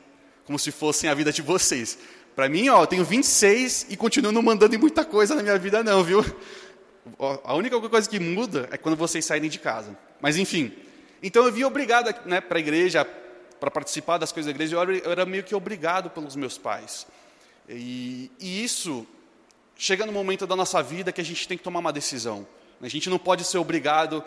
como 0.44 0.58
se 0.58 0.72
fossem 0.72 1.08
a 1.08 1.14
vida 1.14 1.32
de 1.32 1.42
vocês. 1.42 1.96
Para 2.34 2.48
mim, 2.48 2.68
ó, 2.68 2.82
eu 2.82 2.86
tenho 2.88 3.04
26 3.04 3.86
e 3.88 3.96
continuo 3.96 4.32
não 4.32 4.42
mandando 4.42 4.74
em 4.74 4.78
muita 4.78 5.04
coisa 5.04 5.36
na 5.36 5.44
minha 5.44 5.56
vida, 5.56 5.84
não, 5.84 6.02
viu? 6.02 6.24
A 7.44 7.54
única 7.54 7.80
coisa 7.80 8.10
que 8.10 8.18
muda 8.18 8.68
é 8.72 8.76
quando 8.76 8.96
vocês 8.96 9.24
saírem 9.24 9.48
de 9.48 9.60
casa. 9.60 9.96
Mas, 10.20 10.36
enfim, 10.36 10.72
Então 11.22 11.46
eu 11.46 11.52
via 11.52 11.68
obrigado 11.68 12.12
né, 12.26 12.40
para 12.40 12.58
a 12.58 12.60
igreja, 12.60 13.06
para 13.60 13.70
participar 13.70 14.18
das 14.18 14.32
coisas 14.32 14.46
da 14.46 14.50
igreja, 14.50 14.76
eu 14.76 15.12
era 15.12 15.24
meio 15.24 15.44
que 15.44 15.54
obrigado 15.54 16.10
pelos 16.10 16.34
meus 16.34 16.58
pais. 16.58 17.06
E, 17.68 18.30
e 18.40 18.64
isso 18.64 19.06
chega 19.76 20.06
no 20.06 20.12
momento 20.12 20.46
da 20.46 20.56
nossa 20.56 20.82
vida 20.82 21.12
que 21.12 21.20
a 21.20 21.24
gente 21.24 21.46
tem 21.46 21.56
que 21.56 21.64
tomar 21.64 21.80
uma 21.80 21.92
decisão. 21.92 22.46
A 22.80 22.88
gente 22.88 23.08
não 23.08 23.18
pode 23.18 23.44
ser 23.44 23.58
obrigado 23.58 24.24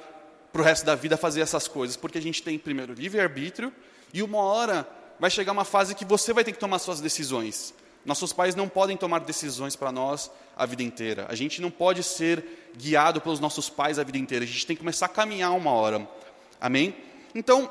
para 0.52 0.62
o 0.62 0.66
resto 0.66 0.86
da 0.86 0.96
vida 0.96 1.16
a 1.16 1.18
fazer 1.18 1.42
essas 1.42 1.68
coisas, 1.68 1.96
porque 1.96 2.18
a 2.18 2.22
gente 2.22 2.42
tem 2.42 2.58
primeiro 2.58 2.94
livre-arbítrio 2.94 3.74
e 4.14 4.24
uma 4.24 4.40
hora 4.40 4.88
vai 5.20 5.30
chegar 5.30 5.52
uma 5.52 5.66
fase 5.66 5.94
que 5.94 6.06
você 6.06 6.34
vai 6.34 6.44
ter 6.44 6.52
que 6.52 6.60
tomar 6.60 6.80
suas 6.80 7.02
decisões. 7.02 7.74
Nossos 8.06 8.32
pais 8.32 8.56
não 8.56 8.68
podem 8.70 8.96
tomar 8.96 9.20
decisões 9.20 9.76
para 9.76 9.92
nós 9.92 10.32
a 10.56 10.66
vida 10.66 10.82
inteira. 10.82 11.26
A 11.30 11.36
gente 11.36 11.62
não 11.62 11.70
pode 11.70 12.02
ser 12.02 12.72
guiado 12.76 13.20
pelos 13.20 13.40
nossos 13.40 13.70
pais 13.70 14.00
a 14.00 14.04
vida 14.04 14.18
inteira. 14.18 14.46
A 14.46 14.48
gente 14.48 14.66
tem 14.66 14.76
que 14.76 14.82
começar 14.82 15.08
a 15.08 15.10
caminhar 15.10 15.52
uma 15.52 15.72
hora. 15.72 16.08
Amém? 16.62 16.96
Então, 17.36 17.70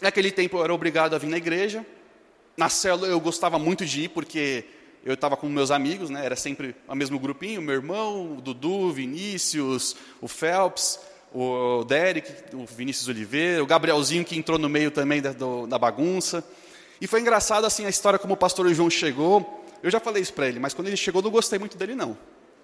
naquele 0.00 0.32
tempo 0.32 0.56
eu 0.56 0.64
era 0.64 0.74
obrigado 0.74 1.14
a 1.14 1.18
vir 1.18 1.28
na 1.28 1.36
igreja. 1.36 1.84
Na 2.56 2.68
célula 2.68 3.06
eu 3.06 3.20
gostava 3.20 3.58
muito 3.58 3.84
de 3.84 4.04
ir, 4.04 4.08
porque 4.08 4.64
eu 5.08 5.14
estava 5.14 5.38
com 5.38 5.48
meus 5.48 5.70
amigos, 5.70 6.10
né? 6.10 6.22
era 6.22 6.36
sempre 6.36 6.76
o 6.86 6.94
mesmo 6.94 7.18
grupinho, 7.18 7.62
meu 7.62 7.74
irmão, 7.74 8.36
o 8.36 8.40
Dudu, 8.42 8.70
o 8.70 8.92
Vinícius, 8.92 9.96
o 10.20 10.28
Phelps, 10.28 11.00
o 11.32 11.82
Derek, 11.84 12.30
o 12.54 12.66
Vinícius 12.66 13.08
Oliveira, 13.08 13.62
o 13.62 13.66
Gabrielzinho 13.66 14.22
que 14.22 14.36
entrou 14.36 14.58
no 14.58 14.68
meio 14.68 14.90
também 14.90 15.22
da, 15.22 15.32
do, 15.32 15.66
da 15.66 15.78
bagunça. 15.78 16.44
E 17.00 17.06
foi 17.06 17.22
engraçado 17.22 17.64
assim 17.64 17.86
a 17.86 17.88
história 17.88 18.18
como 18.18 18.34
o 18.34 18.36
pastor 18.36 18.68
João 18.74 18.90
chegou. 18.90 19.64
Eu 19.82 19.90
já 19.90 19.98
falei 19.98 20.22
isso 20.22 20.34
para 20.34 20.46
ele, 20.46 20.58
mas 20.58 20.74
quando 20.74 20.88
ele 20.88 20.96
chegou 20.96 21.22
não 21.22 21.30
gostei 21.30 21.58
muito 21.58 21.78
dele 21.78 21.94
não. 21.94 22.14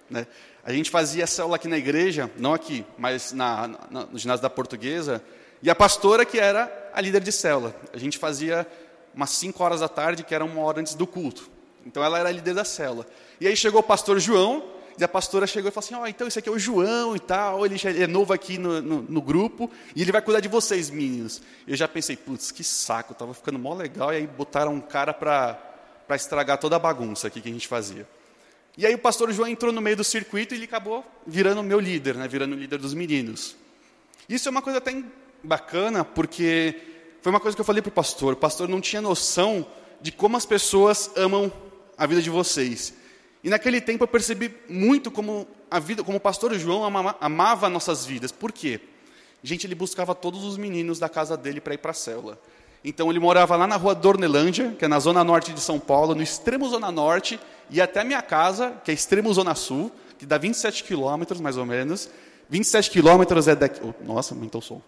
Né? 0.07 0.27
A 0.63 0.71
gente 0.71 0.91
fazia 0.91 1.25
célula 1.25 1.55
aqui 1.55 1.67
na 1.67 1.79
igreja, 1.79 2.29
não 2.37 2.53
aqui, 2.53 2.85
mas 2.95 3.33
na, 3.33 3.67
na, 3.89 4.05
no 4.05 4.19
ginásio 4.19 4.43
da 4.43 4.51
Portuguesa, 4.51 5.19
e 5.63 5.69
a 5.69 5.73
pastora 5.73 6.23
que 6.23 6.37
era 6.37 6.91
a 6.93 7.01
líder 7.01 7.21
de 7.21 7.31
célula. 7.31 7.75
A 7.91 7.97
gente 7.97 8.19
fazia 8.19 8.67
umas 9.15 9.31
5 9.31 9.63
horas 9.63 9.79
da 9.79 9.87
tarde, 9.87 10.23
que 10.23 10.35
era 10.35 10.45
uma 10.45 10.61
hora 10.61 10.79
antes 10.79 10.93
do 10.93 11.07
culto. 11.07 11.54
Então 11.85 12.03
ela 12.03 12.19
era 12.19 12.29
a 12.29 12.31
líder 12.31 12.53
da 12.53 12.65
célula. 12.65 13.05
E 13.39 13.47
aí 13.47 13.55
chegou 13.55 13.79
o 13.81 13.83
pastor 13.83 14.19
João, 14.19 14.63
e 14.97 15.03
a 15.03 15.07
pastora 15.07 15.45
chegou 15.45 15.69
e 15.69 15.71
falou 15.71 15.85
assim: 15.85 15.95
Ó, 15.95 16.01
oh, 16.01 16.07
então 16.07 16.27
esse 16.27 16.39
aqui 16.39 16.49
é 16.49 16.51
o 16.51 16.57
João 16.57 17.15
e 17.15 17.19
tal, 17.19 17.65
ele 17.65 17.77
já 17.77 17.91
é 17.91 18.07
novo 18.07 18.33
aqui 18.33 18.57
no, 18.57 18.81
no, 18.81 19.01
no 19.01 19.21
grupo, 19.21 19.69
e 19.95 20.01
ele 20.01 20.11
vai 20.11 20.21
cuidar 20.21 20.39
de 20.39 20.47
vocês, 20.47 20.89
meninos. 20.89 21.41
Eu 21.67 21.75
já 21.75 21.87
pensei, 21.87 22.15
putz, 22.15 22.51
que 22.51 22.63
saco, 22.63 23.11
estava 23.11 23.33
ficando 23.33 23.59
mó 23.59 23.73
legal, 23.73 24.13
e 24.13 24.17
aí 24.17 24.27
botaram 24.27 24.73
um 24.73 24.81
cara 24.81 25.13
para 25.13 26.15
estragar 26.15 26.57
toda 26.57 26.75
a 26.75 26.79
bagunça 26.79 27.27
aqui 27.27 27.41
que 27.41 27.49
a 27.49 27.51
gente 27.51 27.67
fazia. 27.67 28.07
E 28.77 28.85
aí 28.85 28.93
o 28.93 28.99
pastor 28.99 29.31
João 29.31 29.47
entrou 29.47 29.71
no 29.71 29.81
meio 29.81 29.95
do 29.95 30.03
circuito 30.03 30.53
e 30.53 30.57
ele 30.57 30.65
acabou 30.65 31.05
virando 31.25 31.61
o 31.61 31.63
meu 31.63 31.79
líder, 31.79 32.15
né, 32.15 32.27
virando 32.27 32.55
o 32.55 32.59
líder 32.59 32.77
dos 32.77 32.93
meninos. 32.93 33.55
Isso 34.27 34.49
é 34.49 34.51
uma 34.51 34.61
coisa 34.61 34.79
até 34.79 35.01
bacana, 35.41 36.03
porque 36.03 36.75
foi 37.21 37.31
uma 37.31 37.39
coisa 37.39 37.55
que 37.55 37.61
eu 37.61 37.65
falei 37.65 37.81
para 37.81 37.89
o 37.89 37.93
pastor. 37.93 38.33
O 38.33 38.37
pastor 38.37 38.67
não 38.67 38.81
tinha 38.81 39.01
noção 39.01 39.65
de 40.01 40.11
como 40.11 40.35
as 40.35 40.45
pessoas 40.45 41.09
amam 41.15 41.51
a 41.97 42.05
vida 42.05 42.21
de 42.21 42.29
vocês. 42.29 42.93
E 43.43 43.49
naquele 43.49 43.79
tempo 43.79 44.03
eu 44.03 44.07
percebi 44.07 44.53
muito 44.67 45.11
como 45.11 45.47
a 45.69 45.79
vida, 45.79 46.03
como 46.03 46.17
o 46.17 46.21
pastor 46.21 46.53
João 46.55 46.83
amava, 46.83 47.15
amava 47.21 47.69
nossas 47.69 48.05
vidas. 48.05 48.31
Por 48.31 48.51
quê? 48.51 48.79
Gente, 49.43 49.67
ele 49.67 49.75
buscava 49.75 50.15
todos 50.15 50.43
os 50.43 50.57
meninos 50.57 50.97
da 50.97 51.07
casa 51.07 51.37
dele 51.37 51.61
para 51.61 51.75
ir 51.75 51.77
para 51.77 51.91
a 51.91 51.93
célula. 51.93 52.39
Então 52.83 53.09
ele 53.09 53.19
morava 53.19 53.55
lá 53.55 53.67
na 53.67 53.75
rua 53.75 53.93
Dornelândia, 53.93 54.75
que 54.77 54.85
é 54.85 54.87
na 54.87 54.99
zona 54.99 55.23
norte 55.23 55.53
de 55.53 55.59
São 55.59 55.79
Paulo, 55.79 56.15
no 56.15 56.21
extremo 56.21 56.67
zona 56.69 56.91
norte, 56.91 57.39
e 57.69 57.81
até 57.81 58.01
a 58.01 58.03
minha 58.03 58.21
casa, 58.21 58.73
que 58.83 58.91
é 58.91 58.93
extremo 58.93 59.33
zona 59.33 59.55
sul, 59.55 59.91
que 60.17 60.25
dá 60.25 60.37
27 60.37 60.83
quilômetros 60.83 61.41
mais 61.41 61.57
ou 61.57 61.65
menos. 61.65 62.09
27 62.49 62.91
quilômetros 62.91 63.47
é 63.47 63.55
daqui. 63.55 63.81
Oh, 63.83 63.93
nossa, 64.03 64.33
aumentou 64.33 64.59
o 64.59 64.63
som. 64.63 64.81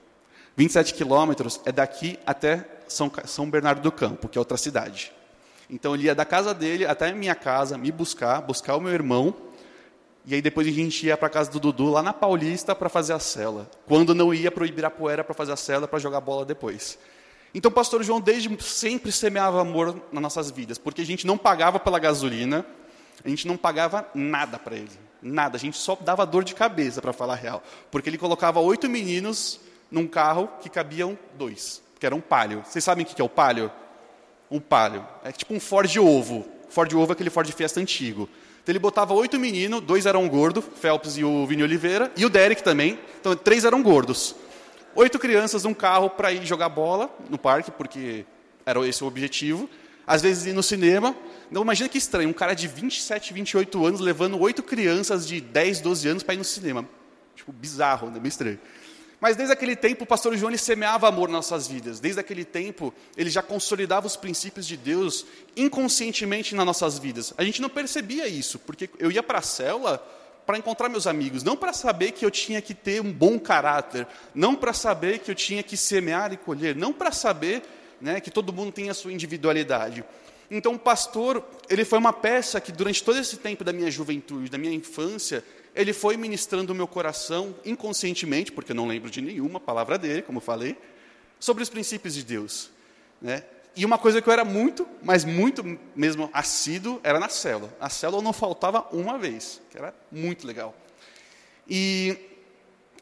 27 0.56 0.94
quilômetros 0.94 1.60
é 1.66 1.72
daqui 1.72 2.18
até 2.26 2.68
São, 2.88 3.12
São 3.26 3.50
Bernardo 3.50 3.82
do 3.82 3.92
Campo, 3.92 4.28
que 4.28 4.38
é 4.38 4.42
outra 4.42 4.58
cidade. 4.58 5.12
Então 5.70 5.94
ele 5.94 6.04
ia 6.06 6.16
da 6.16 6.26
casa 6.26 6.54
dele 6.54 6.86
até 6.86 7.10
a 7.10 7.14
minha 7.14 7.36
casa, 7.36 7.78
me 7.78 7.92
buscar, 7.92 8.42
buscar 8.42 8.76
o 8.76 8.82
meu 8.82 8.94
irmão. 8.94 9.34
E 10.26 10.36
aí 10.36 10.42
depois 10.42 10.68
a 10.68 10.72
gente 10.72 11.06
ia 11.06 11.18
para 11.18 11.30
casa 11.30 11.50
do 11.52 11.60
Dudu, 11.60 11.90
lá 11.90 12.04
na 12.04 12.14
Paulista, 12.14 12.76
para 12.76 12.90
fazer 12.90 13.14
a 13.14 13.20
cela. 13.20 13.70
Quando 13.86 14.14
não 14.14 14.34
ia 14.34 14.52
para 14.52 14.64
o 14.64 14.66
Ibirapuera 14.66 15.24
para 15.24 15.34
fazer 15.34 15.54
a 15.54 15.58
cela, 15.58 15.88
para 15.88 16.00
jogar 16.00 16.22
bola 16.22 16.46
depois. 16.46 16.98
Então 17.54 17.70
o 17.70 17.74
pastor 17.74 18.04
João 18.04 18.20
desde 18.20 18.62
sempre 18.62 19.12
semeava 19.12 19.62
amor 19.62 20.02
nas 20.12 20.22
nossas 20.22 20.52
vidas, 20.52 20.78
porque 20.78 21.02
a 21.02 21.06
gente 21.06 21.26
não 21.26 21.38
pagava 21.38 21.80
pela 21.80 21.98
gasolina, 21.98 22.66
a 23.24 23.30
gente 23.30 23.48
não 23.48 23.58
pagava 23.58 24.08
nada 24.14 24.60
para 24.60 24.76
ele. 24.76 24.92
Nada, 25.22 25.58
a 25.58 25.60
gente 25.60 25.78
só 25.78 25.96
dava 25.96 26.26
dor 26.26 26.44
de 26.44 26.54
cabeça, 26.54 27.02
para 27.02 27.12
falar 27.12 27.34
a 27.34 27.38
real. 27.38 27.64
Porque 27.90 28.10
ele 28.10 28.18
colocava 28.18 28.60
oito 28.60 28.88
meninos 28.88 29.60
num 29.90 30.08
carro 30.08 30.50
que 30.62 30.70
cabiam 30.70 31.18
dois, 31.38 31.82
que 32.00 32.06
era 32.06 32.14
um 32.14 32.22
palio. 32.22 32.64
Vocês 32.66 32.84
sabem 32.84 33.04
o 33.04 33.08
que 33.08 33.20
é 33.20 33.26
o 33.26 33.30
palio? 33.30 33.72
Um 34.50 34.60
palio. 34.60 35.06
É 35.24 35.32
tipo 35.32 35.54
um 35.54 35.60
Ford 35.60 35.96
ovo. 35.98 36.46
Ford 36.70 36.94
ovo 36.94 37.12
é 37.12 37.14
aquele 37.14 37.30
Ford 37.30 37.50
Fiesta 37.52 37.80
antigo. 37.80 38.30
Então 38.62 38.74
ele 38.74 38.80
botava 38.80 39.14
oito 39.14 39.40
meninos, 39.40 39.82
dois 39.82 40.06
eram 40.06 40.28
gordos, 40.28 40.64
Phelps 40.82 41.18
e 41.18 41.24
o 41.24 41.46
Vini 41.48 41.64
Oliveira, 41.64 42.12
e 42.18 42.26
o 42.26 42.30
Derek 42.30 42.62
também. 42.62 43.00
Então 43.20 43.36
três 43.36 43.64
eram 43.64 43.82
gordos. 43.82 44.36
Oito 44.96 45.18
crianças 45.20 45.64
num 45.64 45.74
carro 45.74 46.10
para 46.10 46.32
ir 46.32 46.46
jogar 46.46 46.70
bola 46.70 47.10
no 47.30 47.38
parque, 47.38 47.72
porque 47.72 48.26
era 48.66 48.86
esse 48.86 49.04
o 49.04 49.08
objetivo. 49.08 49.70
Às 50.06 50.22
vezes 50.22 50.46
ir 50.46 50.54
no 50.54 50.64
cinema. 50.64 51.16
Então 51.50 51.62
imagina 51.62 51.88
que 51.88 51.98
estranho, 51.98 52.30
um 52.30 52.34
cara 52.34 52.54
de 52.54 52.68
27, 52.68 53.34
28 53.34 53.86
anos 53.86 54.00
levando 54.00 54.40
oito 54.40 54.64
crianças 54.64 55.28
de 55.28 55.40
10, 55.40 55.82
12 55.82 56.08
anos 56.10 56.24
para 56.24 56.34
ir 56.34 56.38
no 56.38 56.44
cinema. 56.44 56.88
Tipo, 57.36 57.52
bizarro, 57.52 58.08
né? 58.10 58.20
Meio 58.20 58.28
estranho. 58.28 58.60
Mas 59.20 59.36
desde 59.36 59.52
aquele 59.54 59.76
tempo 59.76 60.04
o 60.04 60.08
pastor 60.08 60.36
João 60.38 60.56
semeava 60.58 61.08
amor 61.08 61.28
nas 61.28 61.50
nossas 61.50 61.68
vidas. 61.68 62.00
Desde 62.00 62.20
aquele 62.20 62.46
tempo 62.46 62.94
ele 63.16 63.30
já 63.30 63.42
consolidava 63.42 64.06
os 64.06 64.16
princípios 64.16 64.68
de 64.68 64.78
Deus 64.78 65.26
inconscientemente 65.56 66.54
nas 66.54 66.66
nossas 66.66 67.00
vidas. 67.00 67.34
A 67.38 67.44
gente 67.44 67.62
não 67.62 67.70
percebia 67.70 68.28
isso, 68.28 68.60
porque 68.60 68.90
eu 69.00 69.12
ia 69.12 69.24
para 69.24 69.40
a 69.40 69.42
célula 69.42 70.06
para 70.46 70.58
encontrar 70.58 70.88
meus 70.88 71.06
amigos, 71.08 71.44
não 71.44 71.58
para 71.58 71.74
saber 71.74 72.14
que 72.14 72.26
eu 72.26 72.32
tinha 72.32 72.62
que 72.62 72.74
ter 72.74 73.02
um 73.02 73.12
bom 73.12 73.38
caráter, 73.38 74.08
não 74.34 74.56
para 74.56 74.72
saber 74.72 75.20
que 75.20 75.30
eu 75.30 75.36
tinha 75.36 75.62
que 75.62 75.76
semear 75.76 76.32
e 76.32 76.38
colher, 76.38 76.74
não 76.74 76.94
para 76.94 77.12
saber 77.12 77.64
né, 78.00 78.22
que 78.22 78.32
todo 78.32 78.54
mundo 78.54 78.72
tem 78.72 78.90
a 78.90 78.94
sua 78.94 79.12
individualidade. 79.12 80.06
Então 80.50 80.74
o 80.74 80.80
pastor, 80.80 81.44
ele 81.70 81.84
foi 81.84 82.00
uma 82.00 82.14
peça 82.14 82.62
que 82.62 82.72
durante 82.72 83.04
todo 83.04 83.20
esse 83.20 83.38
tempo 83.38 83.64
da 83.64 83.74
minha 83.74 83.92
juventude, 83.92 84.50
da 84.50 84.58
minha 84.58 84.74
infância, 84.74 85.44
ele 85.76 85.94
foi 85.94 86.18
ministrando 86.18 86.74
o 86.74 86.76
meu 86.76 86.88
coração 86.88 87.56
inconscientemente, 87.66 88.52
porque 88.52 88.72
eu 88.72 88.76
não 88.76 88.88
lembro 88.88 89.10
de 89.10 89.22
nenhuma 89.22 89.60
palavra 89.60 89.98
dele, 89.98 90.22
como 90.22 90.40
falei, 90.40 90.78
sobre 91.40 91.62
os 91.62 91.70
princípios 91.70 92.14
de 92.14 92.24
Deus. 92.24 92.72
Né? 93.22 93.44
E 93.76 93.86
uma 93.86 94.00
coisa 94.00 94.20
que 94.22 94.28
eu 94.28 94.34
era 94.34 94.44
muito, 94.44 94.88
mas 95.04 95.24
muito 95.24 95.64
mesmo 95.96 96.32
assíduo, 96.34 97.00
era 97.04 97.20
na 97.20 97.30
célula. 97.30 97.72
A 97.80 97.90
célula 97.90 98.24
não 98.24 98.34
faltava 98.34 98.88
uma 98.92 99.20
vez, 99.20 99.62
que 99.70 99.78
era 99.78 99.94
muito 100.12 100.48
legal. 100.48 100.76
E, 101.70 102.18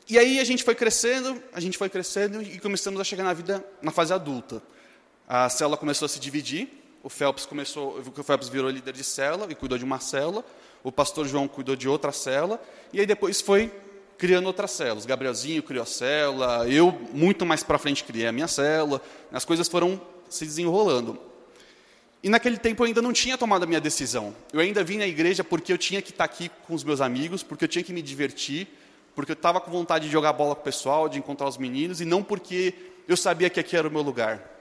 e 0.09 0.19
aí 0.19 0.37
a 0.37 0.43
gente 0.43 0.63
foi 0.63 0.75
crescendo, 0.75 1.41
a 1.53 1.61
gente 1.61 1.77
foi 1.77 1.87
crescendo 1.87 2.41
e 2.41 2.59
começamos 2.59 2.99
a 2.99 3.05
chegar 3.05 3.23
na 3.23 3.31
vida, 3.31 3.65
na 3.81 3.91
fase 3.91 4.11
adulta. 4.11 4.61
A 5.25 5.47
célula 5.47 5.77
começou 5.77 6.07
a 6.07 6.09
se 6.09 6.19
dividir, 6.19 6.67
o 7.05 7.09
Phelps 7.09 7.45
começou, 7.45 7.99
o 7.99 8.23
Phelps 8.23 8.49
virou 8.49 8.69
líder 8.69 8.93
de 8.93 9.03
célula 9.03 9.47
e 9.49 9.55
cuidou 9.55 9.77
de 9.77 9.85
uma 9.85 9.99
célula 9.99 10.43
o 10.85 10.91
pastor 10.91 11.27
João 11.27 11.47
cuidou 11.47 11.75
de 11.75 11.89
outra 11.89 12.11
célula, 12.11 12.61
e 12.93 12.99
aí 12.99 13.07
depois 13.07 13.41
foi 13.41 13.73
criando 14.19 14.45
outras 14.45 14.69
células. 14.69 15.03
Gabrielzinho 15.03 15.63
criou 15.63 15.81
a 15.81 15.85
célula, 15.85 16.69
eu, 16.69 16.91
muito 17.11 17.43
mais 17.43 17.63
para 17.63 17.79
frente, 17.79 18.03
criei 18.03 18.27
a 18.27 18.31
minha 18.31 18.47
célula. 18.47 19.01
As 19.31 19.43
coisas 19.43 19.67
foram 19.67 19.99
se 20.29 20.45
desenrolando. 20.45 21.19
E 22.21 22.29
naquele 22.29 22.57
tempo 22.57 22.83
eu 22.83 22.85
ainda 22.85 23.01
não 23.01 23.11
tinha 23.11 23.35
tomado 23.35 23.63
a 23.63 23.65
minha 23.65 23.81
decisão. 23.81 24.35
Eu 24.53 24.59
ainda 24.59 24.83
vim 24.83 24.99
na 24.99 25.07
igreja 25.07 25.43
porque 25.43 25.73
eu 25.73 25.77
tinha 25.77 26.03
que 26.03 26.11
estar 26.11 26.23
aqui 26.23 26.51
com 26.67 26.75
os 26.75 26.83
meus 26.83 27.01
amigos, 27.01 27.41
porque 27.41 27.65
eu 27.65 27.67
tinha 27.67 27.83
que 27.83 27.91
me 27.91 28.03
divertir, 28.03 28.67
porque 29.15 29.31
eu 29.31 29.35
estava 29.35 29.59
com 29.59 29.71
vontade 29.71 30.05
de 30.05 30.11
jogar 30.11 30.33
bola 30.33 30.53
com 30.53 30.61
o 30.61 30.63
pessoal, 30.63 31.09
de 31.09 31.17
encontrar 31.17 31.47
os 31.47 31.57
meninos, 31.57 31.99
e 31.99 32.05
não 32.05 32.21
porque 32.21 32.75
eu 33.07 33.17
sabia 33.17 33.49
que 33.49 33.59
aqui 33.59 33.75
era 33.75 33.87
o 33.87 33.91
meu 33.91 34.03
lugar. 34.03 34.54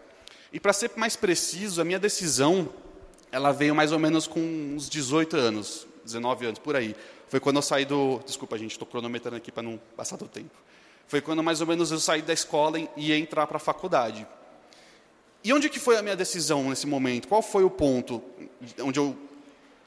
E 0.55 0.61
para 0.61 0.73
ser 0.73 0.93
mais 0.95 1.17
preciso, 1.17 1.81
a 1.81 1.85
minha 1.85 1.99
decisão, 1.99 2.69
ela 3.33 3.51
veio 3.51 3.75
mais 3.75 3.91
ou 3.91 3.99
menos 3.99 4.29
com 4.29 4.39
uns 4.39 4.89
18 4.89 5.37
anos. 5.37 5.85
19 6.05 6.47
anos, 6.47 6.61
por 6.61 6.77
aí. 6.77 6.95
Foi 7.29 7.41
quando 7.41 7.57
eu 7.57 7.63
saí 7.63 7.85
do. 7.85 8.21
Desculpa, 8.25 8.57
gente, 8.57 8.71
estou 8.71 8.87
cronometrando 8.87 9.37
aqui 9.37 9.51
para 9.51 9.65
não 9.65 9.81
passar 9.97 10.17
do 10.17 10.29
tempo. 10.29 10.55
Foi 11.09 11.21
quando 11.21 11.43
mais 11.43 11.61
ou 11.61 11.67
menos 11.67 11.91
eu 11.91 11.99
saí 11.99 12.23
da 12.23 12.33
escola 12.33 12.79
e 12.79 12.89
ia 12.97 13.19
entrar 13.19 13.49
para 13.49 13.57
a 13.57 13.61
faculdade. 13.61 14.25
E 15.43 15.53
onde 15.53 15.69
que 15.69 15.81
foi 15.81 15.97
a 15.97 16.03
minha 16.03 16.15
decisão 16.15 16.71
nesse 16.71 16.87
momento? 16.87 17.27
Qual 17.27 17.43
foi 17.43 17.65
o 17.65 17.71
ponto 17.71 18.23
onde 18.79 19.01
eu, 19.01 19.19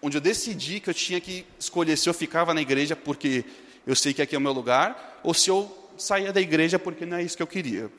onde 0.02 0.18
eu 0.18 0.22
decidi 0.22 0.82
que 0.82 0.90
eu 0.90 0.94
tinha 0.94 1.22
que 1.22 1.46
escolher 1.58 1.98
se 1.98 2.10
eu 2.10 2.14
ficava 2.14 2.54
na 2.54 2.62
igreja 2.62 2.94
porque 2.94 3.46
eu 3.86 3.96
sei 3.96 4.14
que 4.14 4.22
aqui 4.22 4.36
é 4.36 4.38
o 4.38 4.42
meu 4.42 4.52
lugar, 4.52 5.22
ou 5.24 5.34
se 5.34 5.50
eu 5.50 5.74
saía 5.98 6.34
da 6.34 6.42
igreja 6.42 6.78
porque 6.78 7.06
não 7.06 7.16
é 7.16 7.24
isso 7.24 7.38
que 7.38 7.44
eu 7.44 7.48
queria? 7.48 7.90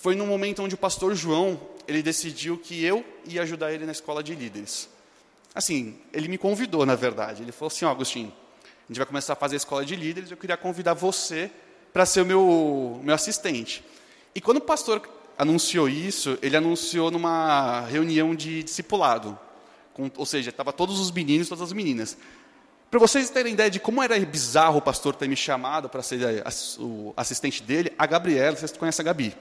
Foi 0.00 0.16
no 0.16 0.26
momento 0.26 0.62
onde 0.62 0.74
o 0.74 0.78
pastor 0.78 1.14
João, 1.14 1.60
ele 1.86 2.02
decidiu 2.02 2.56
que 2.56 2.82
eu 2.82 3.04
ia 3.26 3.42
ajudar 3.42 3.70
ele 3.70 3.84
na 3.84 3.92
escola 3.92 4.22
de 4.22 4.34
líderes. 4.34 4.88
Assim, 5.54 5.98
ele 6.10 6.26
me 6.26 6.38
convidou, 6.38 6.86
na 6.86 6.94
verdade. 6.94 7.42
Ele 7.42 7.52
falou 7.52 7.66
assim: 7.66 7.84
Ó, 7.84 7.88
oh, 7.88 7.90
Agostinho, 7.92 8.32
a 8.64 8.86
gente 8.88 8.96
vai 8.96 9.04
começar 9.04 9.34
a 9.34 9.36
fazer 9.36 9.56
a 9.56 9.58
escola 9.58 9.84
de 9.84 9.94
líderes, 9.94 10.30
eu 10.30 10.38
queria 10.38 10.56
convidar 10.56 10.94
você 10.94 11.50
para 11.92 12.06
ser 12.06 12.22
o 12.22 12.24
meu, 12.24 12.98
meu 13.04 13.14
assistente. 13.14 13.84
E 14.34 14.40
quando 14.40 14.56
o 14.56 14.62
pastor 14.62 15.06
anunciou 15.36 15.86
isso, 15.86 16.38
ele 16.40 16.56
anunciou 16.56 17.10
numa 17.10 17.82
reunião 17.82 18.34
de 18.34 18.62
discipulado. 18.62 19.38
Com, 19.92 20.10
ou 20.16 20.24
seja, 20.24 20.48
estava 20.48 20.72
todos 20.72 20.98
os 20.98 21.10
meninos 21.10 21.46
todas 21.46 21.64
as 21.64 21.74
meninas. 21.74 22.16
Para 22.90 22.98
vocês 22.98 23.28
terem 23.28 23.52
ideia 23.52 23.70
de 23.70 23.78
como 23.78 24.02
era 24.02 24.18
bizarro 24.18 24.78
o 24.78 24.82
pastor 24.82 25.14
ter 25.14 25.28
me 25.28 25.36
chamado 25.36 25.90
para 25.90 26.02
ser 26.02 26.42
o 26.78 27.12
assistente 27.14 27.62
dele, 27.62 27.92
a 27.98 28.06
Gabriela, 28.06 28.56
vocês 28.56 28.72
conhecem 28.72 29.02
a 29.02 29.04
Gabi. 29.04 29.36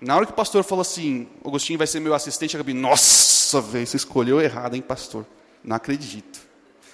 Na 0.00 0.16
hora 0.16 0.26
que 0.26 0.32
o 0.32 0.34
pastor 0.34 0.62
falou 0.62 0.82
assim, 0.82 1.28
Agostinho 1.44 1.78
vai 1.78 1.86
ser 1.86 2.00
meu 2.00 2.14
assistente, 2.14 2.56
a 2.56 2.58
Gabi, 2.58 2.74
nossa, 2.74 3.60
velho, 3.60 3.86
você 3.86 3.96
escolheu 3.96 4.40
errado, 4.40 4.74
hein, 4.74 4.82
pastor? 4.82 5.24
Não 5.64 5.76
acredito. 5.76 6.40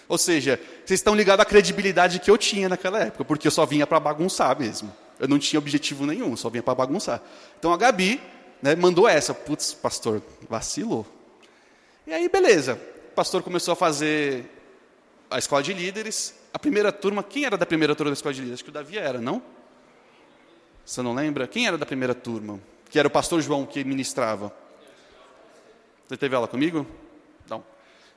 Ou 0.09 0.19
seja, 0.19 0.61
vocês 0.85 1.01
estão 1.01 1.15
ligados 1.15 1.43
à 1.43 1.47
credibilidade 1.47 2.21
que 2.21 2.31
eu 2.31 2.39
tinha 2.39 2.69
naquela 2.69 3.01
época, 3.01 3.25
porque 3.25 3.47
eu 3.47 3.51
só 3.51 3.67
vinha 3.67 3.87
para 3.87 3.99
bagunçar 3.99 4.59
mesmo. 4.59 4.93
Eu 5.19 5.27
não 5.27 5.39
tinha 5.39 5.59
objetivo 5.59 6.07
nenhum, 6.07 6.37
só 6.37 6.49
vinha 6.49 6.63
para 6.63 6.75
bagunçar. 6.75 7.23
Então 7.59 7.73
a 7.73 7.77
Gabi 7.77 8.21
né, 8.61 8.77
mandou 8.77 9.09
essa, 9.09 9.35
putz, 9.35 9.75
pastor, 9.75 10.23
vacilou. 10.49 11.07
E 12.07 12.13
aí, 12.13 12.29
beleza. 12.29 12.79
O 13.11 13.15
pastor 13.15 13.43
começou 13.43 13.73
a 13.73 13.77
fazer 13.77 14.45
a 15.31 15.39
escola 15.39 15.63
de 15.63 15.73
líderes. 15.73 16.35
A 16.53 16.59
primeira 16.59 16.93
turma, 16.93 17.23
quem 17.23 17.45
era 17.45 17.57
da 17.57 17.67
primeira 17.67 17.95
turma 17.95 18.11
da 18.11 18.15
escola 18.15 18.35
de 18.35 18.41
líderes? 18.41 18.59
Acho 18.59 18.65
que 18.65 18.71
o 18.71 18.73
Davi 18.73 18.99
era, 18.99 19.21
não? 19.21 19.43
Você 20.85 21.01
não 21.03 21.15
lembra? 21.15 21.47
Quem 21.47 21.67
era 21.67 21.79
da 21.79 21.87
primeira 21.87 22.15
turma? 22.15 22.61
Que 22.93 22.99
era 22.99 23.09
o 23.09 23.11
pastor 23.11 23.41
João 23.41 23.65
que 23.65 23.83
ministrava. 23.83 24.55
Você 26.07 26.17
teve 26.17 26.37
ela 26.37 26.47
comigo? 26.47 26.87
Não. 27.49 27.65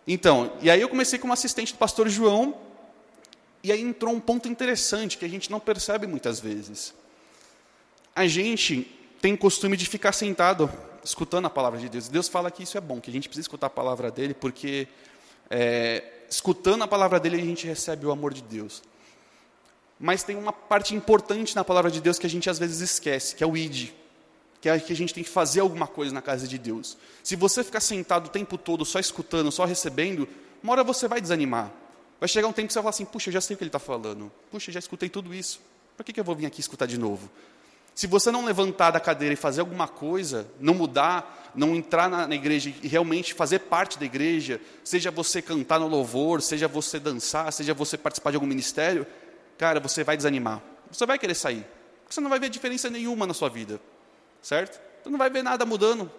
Então, 0.05 0.51
e 0.61 0.69
aí 0.69 0.81
eu 0.81 0.89
comecei 0.89 1.17
como 1.17 1.31
assistente 1.31 1.73
do 1.73 1.77
pastor 1.77 2.09
João, 2.09 2.53
e 3.63 3.71
aí 3.71 3.81
entrou 3.81 4.13
um 4.13 4.19
ponto 4.19 4.49
interessante 4.49 5.17
que 5.17 5.23
a 5.23 5.29
gente 5.29 5.49
não 5.49 5.61
percebe 5.61 6.05
muitas 6.05 6.41
vezes. 6.41 6.93
A 8.13 8.27
gente 8.27 8.83
tem 9.21 9.33
costume 9.35 9.77
de 9.77 9.85
ficar 9.85 10.11
sentado 10.11 10.69
escutando 11.03 11.45
a 11.45 11.49
palavra 11.49 11.79
de 11.79 11.87
Deus. 11.87 12.09
Deus 12.09 12.27
fala 12.27 12.51
que 12.51 12.63
isso 12.63 12.77
é 12.77 12.81
bom, 12.81 12.99
que 12.99 13.09
a 13.09 13.13
gente 13.13 13.29
precisa 13.29 13.45
escutar 13.45 13.67
a 13.67 13.69
palavra 13.69 14.11
dele, 14.11 14.33
porque 14.33 14.89
é, 15.49 16.03
escutando 16.29 16.83
a 16.83 16.87
palavra 16.87 17.17
dele, 17.17 17.37
a 17.37 17.45
gente 17.45 17.65
recebe 17.65 18.05
o 18.05 18.11
amor 18.11 18.33
de 18.33 18.41
Deus. 18.41 18.83
Mas 19.97 20.21
tem 20.21 20.35
uma 20.35 20.51
parte 20.51 20.93
importante 20.93 21.55
na 21.55 21.63
palavra 21.63 21.89
de 21.89 22.01
Deus 22.01 22.19
que 22.19 22.27
a 22.27 22.29
gente 22.29 22.49
às 22.49 22.59
vezes 22.59 22.81
esquece, 22.81 23.35
que 23.35 23.43
é 23.43 23.47
o 23.47 23.55
id, 23.55 23.91
que 24.79 24.93
a 24.93 24.95
gente 24.95 25.13
tem 25.13 25.23
que 25.23 25.29
fazer 25.29 25.59
alguma 25.59 25.87
coisa 25.87 26.13
na 26.13 26.21
casa 26.21 26.47
de 26.47 26.57
Deus. 26.57 26.97
Se 27.23 27.35
você 27.35 27.63
ficar 27.63 27.79
sentado 27.79 28.27
o 28.27 28.29
tempo 28.29 28.57
todo 28.57 28.83
só 28.83 28.99
escutando, 28.99 29.51
só 29.51 29.65
recebendo, 29.65 30.27
uma 30.63 30.73
hora 30.73 30.83
você 30.83 31.07
vai 31.07 31.21
desanimar. 31.21 31.71
Vai 32.19 32.27
chegar 32.27 32.47
um 32.47 32.53
tempo 32.53 32.67
que 32.67 32.73
você 32.73 32.79
vai 32.79 32.83
falar 32.83 32.89
assim, 32.91 33.05
puxa, 33.05 33.29
eu 33.29 33.33
já 33.33 33.41
sei 33.41 33.53
o 33.53 33.57
que 33.57 33.63
ele 33.63 33.69
está 33.69 33.79
falando. 33.79 34.31
Puxa, 34.49 34.71
já 34.71 34.79
escutei 34.79 35.09
tudo 35.09 35.33
isso. 35.33 35.59
Por 35.95 36.03
que, 36.03 36.11
que 36.11 36.19
eu 36.19 36.23
vou 36.23 36.35
vir 36.35 36.45
aqui 36.45 36.59
escutar 36.59 36.85
de 36.85 36.97
novo? 36.97 37.29
Se 37.93 38.07
você 38.07 38.29
não 38.29 38.43
levantar 38.43 38.91
da 38.91 38.99
cadeira 38.99 39.33
e 39.33 39.37
fazer 39.37 39.61
alguma 39.61 39.87
coisa, 39.87 40.47
não 40.59 40.73
mudar, 40.73 41.53
não 41.55 41.73
entrar 41.73 42.09
na, 42.09 42.27
na, 42.27 42.35
igreja 42.35 42.73
e 42.83 42.87
realmente 42.87 43.33
fazer 43.33 43.59
parte 43.59 43.97
da 43.97 44.05
igreja, 44.05 44.59
seja 44.83 45.09
você 45.09 45.41
cantar 45.41 45.79
no 45.79 45.87
louvor, 45.87 46.41
seja 46.41 46.67
você 46.67 46.99
dançar, 46.99 47.51
seja 47.53 47.73
você 47.73 47.97
participar 47.97 48.31
de 48.31 48.35
algum 48.35 48.47
ministério, 48.47 49.07
cara, 49.57 49.79
você 49.79 50.03
vai 50.03 50.17
desanimar. 50.17 50.61
Você 50.91 51.05
vai 51.05 51.17
querer 51.17 51.35
sair. 51.35 51.65
Você 52.09 52.19
não 52.19 52.29
vai 52.29 52.39
ver 52.39 52.49
diferença 52.49 52.89
nenhuma 52.89 53.25
na 53.25 53.33
sua 53.33 53.49
vida. 53.49 53.79
Certo? 54.45 54.79
Você 55.01 55.09
não 55.09 55.17
vai 55.17 55.27
ver 55.27 55.41
nada 55.41 55.65
mudando. 55.65 56.11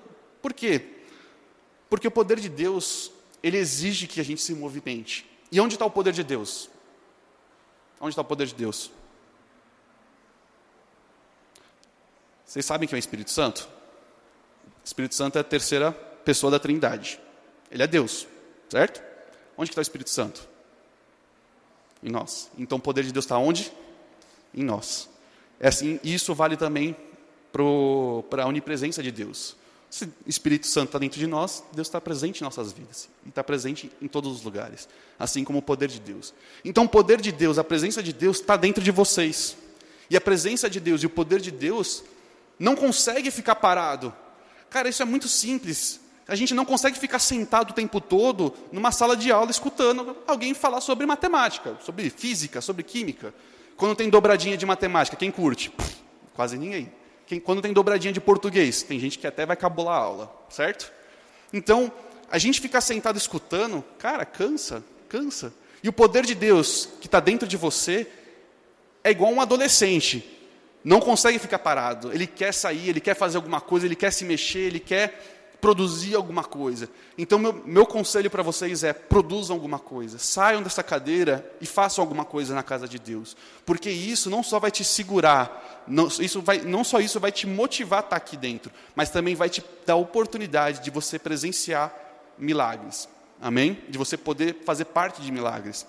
Por 0.42 0.52
quê? 0.52 0.96
Porque 1.88 2.08
o 2.08 2.10
poder 2.10 2.40
de 2.40 2.48
Deus, 2.48 3.12
ele 3.40 3.56
exige 3.56 4.08
que 4.08 4.20
a 4.20 4.24
gente 4.24 4.42
se 4.42 4.52
movimente. 4.52 5.24
E 5.52 5.60
onde 5.60 5.76
está 5.76 5.86
o 5.86 5.90
poder 5.92 6.12
de 6.12 6.24
Deus? 6.24 6.68
Onde 8.00 8.10
está 8.10 8.22
o 8.22 8.24
poder 8.24 8.48
de 8.48 8.54
Deus? 8.56 8.90
Vocês 12.44 12.66
sabem 12.66 12.88
que 12.88 12.96
é 12.96 12.98
o 12.98 12.98
Espírito 12.98 13.30
Santo? 13.30 13.68
O 14.82 14.84
Espírito 14.84 15.14
Santo 15.14 15.38
é 15.38 15.40
a 15.40 15.44
terceira 15.44 15.92
pessoa 15.92 16.50
da 16.50 16.58
Trindade. 16.58 17.20
Ele 17.70 17.84
é 17.84 17.86
Deus, 17.86 18.26
certo? 18.68 19.00
Onde 19.56 19.70
está 19.70 19.80
o 19.80 19.82
Espírito 19.82 20.10
Santo? 20.10 20.48
Em 22.02 22.10
nós. 22.10 22.50
Então 22.58 22.76
o 22.76 22.80
poder 22.80 23.04
de 23.04 23.12
Deus 23.12 23.24
está 23.24 23.38
onde? 23.38 23.72
Em 24.52 24.64
nós. 24.64 25.08
É 25.60 25.68
assim, 25.68 26.00
isso 26.02 26.34
vale 26.34 26.56
também 26.56 26.96
para 28.28 28.44
a 28.44 28.46
onipresença 28.46 29.02
de 29.02 29.10
Deus. 29.10 29.56
Se 29.88 30.04
o 30.04 30.10
Espírito 30.26 30.66
Santo 30.66 30.86
está 30.86 30.98
dentro 30.98 31.18
de 31.18 31.26
nós, 31.26 31.62
Deus 31.72 31.86
está 31.86 32.00
presente 32.00 32.40
em 32.40 32.44
nossas 32.44 32.72
vidas. 32.72 33.08
E 33.24 33.28
está 33.28 33.42
presente 33.42 33.90
em 34.02 34.08
todos 34.08 34.32
os 34.32 34.42
lugares. 34.42 34.88
Assim 35.18 35.44
como 35.44 35.60
o 35.60 35.62
poder 35.62 35.88
de 35.88 36.00
Deus. 36.00 36.34
Então 36.64 36.84
o 36.84 36.88
poder 36.88 37.20
de 37.20 37.32
Deus, 37.32 37.58
a 37.58 37.64
presença 37.64 38.02
de 38.02 38.12
Deus 38.12 38.40
está 38.40 38.56
dentro 38.56 38.82
de 38.82 38.90
vocês. 38.90 39.56
E 40.10 40.16
a 40.16 40.20
presença 40.20 40.68
de 40.68 40.80
Deus 40.80 41.02
e 41.02 41.06
o 41.06 41.10
poder 41.10 41.40
de 41.40 41.50
Deus 41.50 42.02
não 42.58 42.74
consegue 42.74 43.30
ficar 43.30 43.56
parado. 43.56 44.14
Cara, 44.68 44.88
isso 44.88 45.02
é 45.02 45.04
muito 45.06 45.28
simples. 45.28 46.00
A 46.28 46.34
gente 46.34 46.52
não 46.52 46.64
consegue 46.64 46.98
ficar 46.98 47.20
sentado 47.20 47.70
o 47.70 47.74
tempo 47.74 48.00
todo 48.00 48.52
numa 48.72 48.90
sala 48.90 49.16
de 49.16 49.30
aula 49.30 49.50
escutando 49.50 50.16
alguém 50.26 50.52
falar 50.54 50.80
sobre 50.80 51.06
matemática, 51.06 51.78
sobre 51.84 52.10
física, 52.10 52.60
sobre 52.60 52.82
química. 52.82 53.32
Quando 53.76 53.94
tem 53.94 54.10
dobradinha 54.10 54.56
de 54.56 54.66
matemática, 54.66 55.16
quem 55.16 55.30
curte? 55.30 55.72
quase 56.36 56.58
ninguém. 56.58 56.92
Quem, 57.26 57.40
quando 57.40 57.60
tem 57.60 57.72
dobradinha 57.72 58.12
de 58.12 58.20
português, 58.20 58.82
tem 58.82 58.98
gente 59.00 59.18
que 59.18 59.26
até 59.26 59.44
vai 59.44 59.56
cabular 59.56 59.96
a 59.96 60.02
aula, 60.02 60.46
certo? 60.48 60.92
Então, 61.52 61.92
a 62.30 62.38
gente 62.38 62.60
ficar 62.60 62.80
sentado 62.80 63.16
escutando, 63.16 63.84
cara, 63.98 64.24
cansa, 64.24 64.84
cansa. 65.08 65.52
E 65.82 65.88
o 65.88 65.92
poder 65.92 66.24
de 66.24 66.34
Deus 66.34 66.88
que 67.00 67.06
está 67.06 67.20
dentro 67.20 67.46
de 67.46 67.56
você 67.56 68.06
é 69.02 69.10
igual 69.10 69.32
um 69.32 69.40
adolescente 69.40 70.32
não 70.86 71.00
consegue 71.00 71.40
ficar 71.40 71.58
parado. 71.58 72.12
Ele 72.12 72.28
quer 72.28 72.54
sair, 72.54 72.90
ele 72.90 73.00
quer 73.00 73.16
fazer 73.16 73.36
alguma 73.36 73.60
coisa, 73.60 73.86
ele 73.86 73.96
quer 73.96 74.12
se 74.12 74.24
mexer, 74.24 74.60
ele 74.60 74.78
quer 74.78 75.35
produzir 75.66 76.14
alguma 76.14 76.44
coisa. 76.44 76.88
Então, 77.18 77.40
meu, 77.40 77.52
meu 77.66 77.84
conselho 77.84 78.30
para 78.30 78.40
vocês 78.40 78.84
é: 78.84 78.92
produzam 78.92 79.56
alguma 79.56 79.80
coisa, 79.80 80.16
saiam 80.16 80.62
dessa 80.62 80.80
cadeira 80.80 81.44
e 81.60 81.66
façam 81.66 82.02
alguma 82.02 82.24
coisa 82.24 82.54
na 82.54 82.62
casa 82.62 82.86
de 82.86 83.00
Deus, 83.00 83.36
porque 83.64 83.90
isso 83.90 84.30
não 84.30 84.44
só 84.44 84.60
vai 84.60 84.70
te 84.70 84.84
segurar, 84.84 85.84
não, 85.88 86.06
isso 86.06 86.40
vai, 86.40 86.60
não 86.60 86.84
só 86.84 87.00
isso 87.00 87.18
vai 87.18 87.32
te 87.32 87.48
motivar 87.48 87.98
a 87.98 88.04
estar 88.04 88.16
aqui 88.16 88.36
dentro, 88.36 88.70
mas 88.94 89.10
também 89.10 89.34
vai 89.34 89.50
te 89.50 89.60
dar 89.84 89.96
oportunidade 89.96 90.80
de 90.84 90.90
você 90.90 91.18
presenciar 91.18 91.92
milagres. 92.38 93.08
Amém? 93.42 93.82
De 93.88 93.98
você 93.98 94.16
poder 94.16 94.62
fazer 94.64 94.84
parte 94.84 95.20
de 95.20 95.32
milagres. 95.32 95.84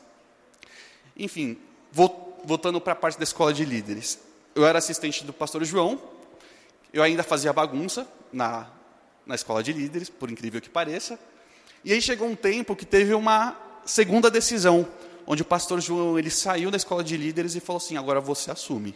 Enfim, 1.16 1.56
voltando 2.44 2.82
para 2.82 2.94
a 2.94 2.96
parte 2.96 3.20
da 3.20 3.24
escola 3.24 3.54
de 3.54 3.64
líderes 3.64 4.26
eu 4.56 4.66
era 4.66 4.80
assistente 4.80 5.24
do 5.24 5.32
pastor 5.32 5.64
João, 5.64 6.02
eu 6.92 7.04
ainda 7.04 7.22
fazia 7.22 7.54
bagunça 7.54 8.08
na, 8.34 8.68
na 9.28 9.36
escola 9.36 9.62
de 9.62 9.74
líderes, 9.74 10.10
por 10.10 10.32
incrível 10.32 10.62
que 10.62 10.70
pareça. 10.70 11.20
E 11.84 11.94
aí 11.94 12.02
chegou 12.02 12.28
um 12.28 12.36
tempo 12.36 12.76
que 12.76 12.86
teve 12.86 13.14
uma 13.14 13.56
segunda 13.86 14.32
decisão, 14.32 14.88
onde 15.26 15.42
o 15.42 15.46
pastor 15.46 15.82
João 15.82 16.18
ele 16.18 16.30
saiu 16.30 16.72
da 16.72 16.78
escola 16.78 17.04
de 17.04 17.16
líderes 17.18 17.56
e 17.56 17.60
falou 17.60 17.78
assim: 17.78 17.98
agora 17.98 18.20
você 18.20 18.50
assume. 18.50 18.96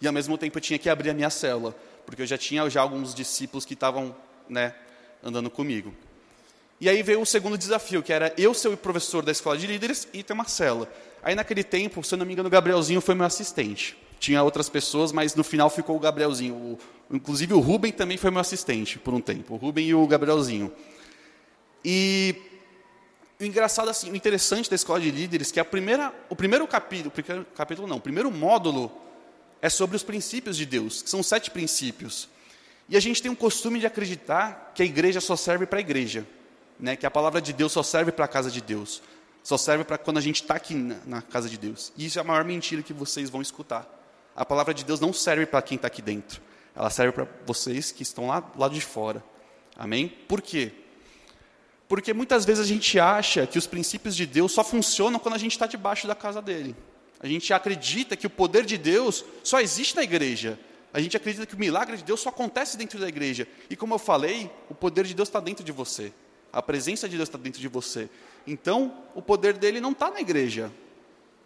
E 0.00 0.06
ao 0.06 0.12
mesmo 0.12 0.38
tempo 0.38 0.56
eu 0.56 0.62
tinha 0.62 0.78
que 0.78 0.88
abrir 0.88 1.10
a 1.10 1.14
minha 1.14 1.30
célula, 1.30 1.74
porque 2.06 2.22
eu 2.22 2.26
já 2.26 2.38
tinha 2.38 2.68
já 2.70 2.80
alguns 2.80 3.14
discípulos 3.14 3.64
que 3.64 3.74
estavam 3.74 4.14
né, 4.48 4.74
andando 5.22 5.50
comigo. 5.50 5.94
E 6.80 6.88
aí 6.88 7.02
veio 7.02 7.20
o 7.20 7.26
segundo 7.26 7.56
desafio, 7.56 8.02
que 8.02 8.12
era 8.12 8.34
eu 8.36 8.52
ser 8.52 8.68
o 8.68 8.76
professor 8.76 9.24
da 9.24 9.32
escola 9.32 9.56
de 9.56 9.66
líderes 9.66 10.06
e 10.12 10.22
ter 10.22 10.32
uma 10.32 10.46
célula. 10.46 10.92
Aí 11.22 11.34
naquele 11.34 11.64
tempo, 11.64 12.02
se 12.04 12.14
eu 12.14 12.18
não 12.18 12.26
me 12.26 12.32
engano, 12.32 12.48
o 12.48 12.50
Gabrielzinho 12.50 13.00
foi 13.00 13.14
meu 13.14 13.24
assistente. 13.24 13.96
Tinha 14.24 14.42
outras 14.42 14.70
pessoas, 14.70 15.12
mas 15.12 15.34
no 15.34 15.44
final 15.44 15.68
ficou 15.68 15.94
o 15.96 16.00
Gabrielzinho. 16.00 16.54
O, 16.54 16.78
inclusive 17.10 17.52
o 17.52 17.60
Rubem 17.60 17.92
também 17.92 18.16
foi 18.16 18.30
meu 18.30 18.40
assistente 18.40 18.98
por 18.98 19.12
um 19.12 19.20
tempo. 19.20 19.52
O 19.52 19.56
Rubem 19.58 19.86
e 19.86 19.94
o 19.94 20.06
Gabrielzinho. 20.06 20.72
E 21.84 22.34
o 23.38 23.44
engraçado 23.44 23.90
assim, 23.90 24.10
o 24.10 24.16
interessante 24.16 24.70
da 24.70 24.76
escola 24.76 24.98
de 24.98 25.10
líderes 25.10 25.52
que 25.52 25.60
a 25.60 25.64
primeira, 25.64 26.10
o 26.30 26.34
primeiro 26.34 26.66
capítulo, 26.66 27.10
primeiro 27.10 27.44
capítulo 27.54 27.86
não, 27.86 27.98
o 27.98 28.00
primeiro 28.00 28.30
módulo 28.30 28.90
é 29.60 29.68
sobre 29.68 29.94
os 29.94 30.02
princípios 30.02 30.56
de 30.56 30.64
Deus, 30.64 31.02
que 31.02 31.10
são 31.10 31.22
sete 31.22 31.50
princípios. 31.50 32.26
E 32.88 32.96
a 32.96 33.00
gente 33.00 33.20
tem 33.20 33.30
um 33.30 33.34
costume 33.34 33.78
de 33.78 33.84
acreditar 33.86 34.72
que 34.74 34.82
a 34.82 34.86
igreja 34.86 35.20
só 35.20 35.36
serve 35.36 35.66
para 35.66 35.80
a 35.80 35.82
igreja, 35.82 36.26
né? 36.80 36.96
Que 36.96 37.04
a 37.04 37.10
palavra 37.10 37.42
de 37.42 37.52
Deus 37.52 37.72
só 37.72 37.82
serve 37.82 38.10
para 38.10 38.24
a 38.24 38.28
casa 38.28 38.50
de 38.50 38.62
Deus, 38.62 39.02
só 39.42 39.58
serve 39.58 39.84
para 39.84 39.98
quando 39.98 40.16
a 40.16 40.22
gente 40.22 40.40
está 40.40 40.54
aqui 40.54 40.74
na, 40.74 40.96
na 41.04 41.20
casa 41.20 41.46
de 41.46 41.58
Deus. 41.58 41.92
E 41.94 42.06
isso 42.06 42.18
é 42.18 42.22
a 42.22 42.24
maior 42.24 42.42
mentira 42.42 42.82
que 42.82 42.94
vocês 42.94 43.28
vão 43.28 43.42
escutar. 43.42 44.02
A 44.36 44.44
palavra 44.44 44.74
de 44.74 44.84
Deus 44.84 45.00
não 45.00 45.12
serve 45.12 45.46
para 45.46 45.62
quem 45.62 45.76
está 45.76 45.86
aqui 45.86 46.02
dentro. 46.02 46.40
Ela 46.74 46.90
serve 46.90 47.12
para 47.12 47.28
vocês 47.46 47.92
que 47.92 48.02
estão 48.02 48.26
lá 48.26 48.40
do 48.40 48.58
lado 48.58 48.74
de 48.74 48.80
fora. 48.80 49.22
Amém? 49.76 50.08
Por 50.08 50.42
quê? 50.42 50.72
Porque 51.88 52.12
muitas 52.12 52.44
vezes 52.44 52.64
a 52.64 52.66
gente 52.66 52.98
acha 52.98 53.46
que 53.46 53.58
os 53.58 53.66
princípios 53.66 54.16
de 54.16 54.26
Deus 54.26 54.52
só 54.52 54.64
funcionam 54.64 55.20
quando 55.20 55.34
a 55.34 55.38
gente 55.38 55.52
está 55.52 55.66
debaixo 55.66 56.06
da 56.06 56.14
casa 56.14 56.42
dele. 56.42 56.74
A 57.20 57.26
gente 57.26 57.52
acredita 57.52 58.16
que 58.16 58.26
o 58.26 58.30
poder 58.30 58.64
de 58.64 58.76
Deus 58.76 59.24
só 59.42 59.60
existe 59.60 59.94
na 59.94 60.02
igreja. 60.02 60.58
A 60.92 61.00
gente 61.00 61.16
acredita 61.16 61.46
que 61.46 61.54
o 61.54 61.58
milagre 61.58 61.96
de 61.96 62.04
Deus 62.04 62.20
só 62.20 62.28
acontece 62.28 62.76
dentro 62.76 62.98
da 62.98 63.08
igreja. 63.08 63.46
E 63.68 63.76
como 63.76 63.94
eu 63.94 63.98
falei, 63.98 64.50
o 64.68 64.74
poder 64.74 65.04
de 65.04 65.14
Deus 65.14 65.28
está 65.28 65.40
dentro 65.40 65.64
de 65.64 65.72
você. 65.72 66.12
A 66.52 66.62
presença 66.62 67.08
de 67.08 67.16
Deus 67.16 67.28
está 67.28 67.38
dentro 67.38 67.60
de 67.60 67.68
você. 67.68 68.08
Então, 68.46 68.96
o 69.14 69.22
poder 69.22 69.54
dele 69.54 69.80
não 69.80 69.92
está 69.92 70.10
na 70.10 70.20
igreja. 70.20 70.70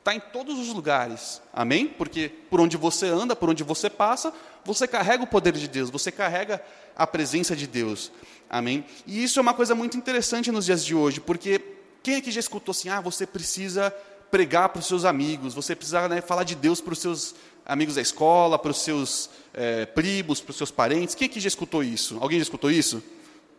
Está 0.09 0.15
em 0.15 0.21
todos 0.33 0.59
os 0.59 0.69
lugares. 0.69 1.43
Amém? 1.53 1.87
Porque 1.87 2.31
por 2.49 2.61
onde 2.61 2.77
você 2.77 3.07
anda, 3.07 3.37
por 3.37 3.51
onde 3.51 3.63
você 3.63 3.91
passa, 3.91 4.33
você 4.65 4.89
carrega 4.89 5.23
o 5.23 5.27
poder 5.27 5.53
de 5.53 5.69
Deus, 5.69 5.91
você 5.91 6.11
carrega 6.11 6.63
a 6.97 7.07
presença 7.07 7.55
de 7.55 7.67
Deus. 7.67 8.11
Amém? 8.49 8.85
E 9.07 9.23
isso 9.23 9.39
é 9.39 9.43
uma 9.43 9.53
coisa 9.53 9.75
muito 9.75 9.99
interessante 9.99 10.51
nos 10.51 10.65
dias 10.65 10.83
de 10.83 10.95
hoje, 10.95 11.21
porque 11.21 11.61
quem 12.03 12.17
aqui 12.17 12.31
já 12.31 12.41
escutou 12.41 12.73
assim, 12.73 12.89
ah, 12.89 13.01
você 13.01 13.27
precisa 13.27 13.91
pregar 14.31 14.71
para 14.71 14.81
os 14.81 14.87
seus 14.87 15.05
amigos, 15.05 15.53
você 15.53 15.77
precisa 15.77 16.09
né, 16.09 16.23
falar 16.23 16.45
de 16.45 16.55
Deus 16.55 16.81
para 16.81 16.93
os 16.93 16.99
seus 16.99 17.35
amigos 17.67 17.97
da 17.97 18.01
escola, 18.01 18.59
para 18.59 18.71
os 18.71 18.81
seus 18.81 19.29
é, 19.53 19.85
primos, 19.85 20.41
para 20.41 20.53
os 20.53 20.57
seus 20.57 20.71
parentes. 20.71 21.15
Quem 21.15 21.27
aqui 21.27 21.39
já 21.39 21.49
escutou 21.49 21.85
isso? 21.85 22.17
Alguém 22.21 22.39
já 22.39 22.45
escutou 22.45 22.71
isso? 22.71 23.03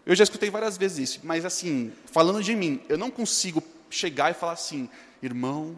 Eu 0.04 0.16
já 0.16 0.24
escutei 0.24 0.50
várias 0.50 0.78
vezes 0.78 1.10
isso, 1.10 1.20
mas 1.24 1.46
assim, 1.46 1.92
falando 2.06 2.42
de 2.42 2.56
mim, 2.56 2.82
eu 2.90 2.98
não 2.98 3.12
consigo 3.12 3.62
chegar 3.92 4.32
e 4.32 4.34
falar 4.34 4.54
assim, 4.54 4.90
irmão, 5.22 5.78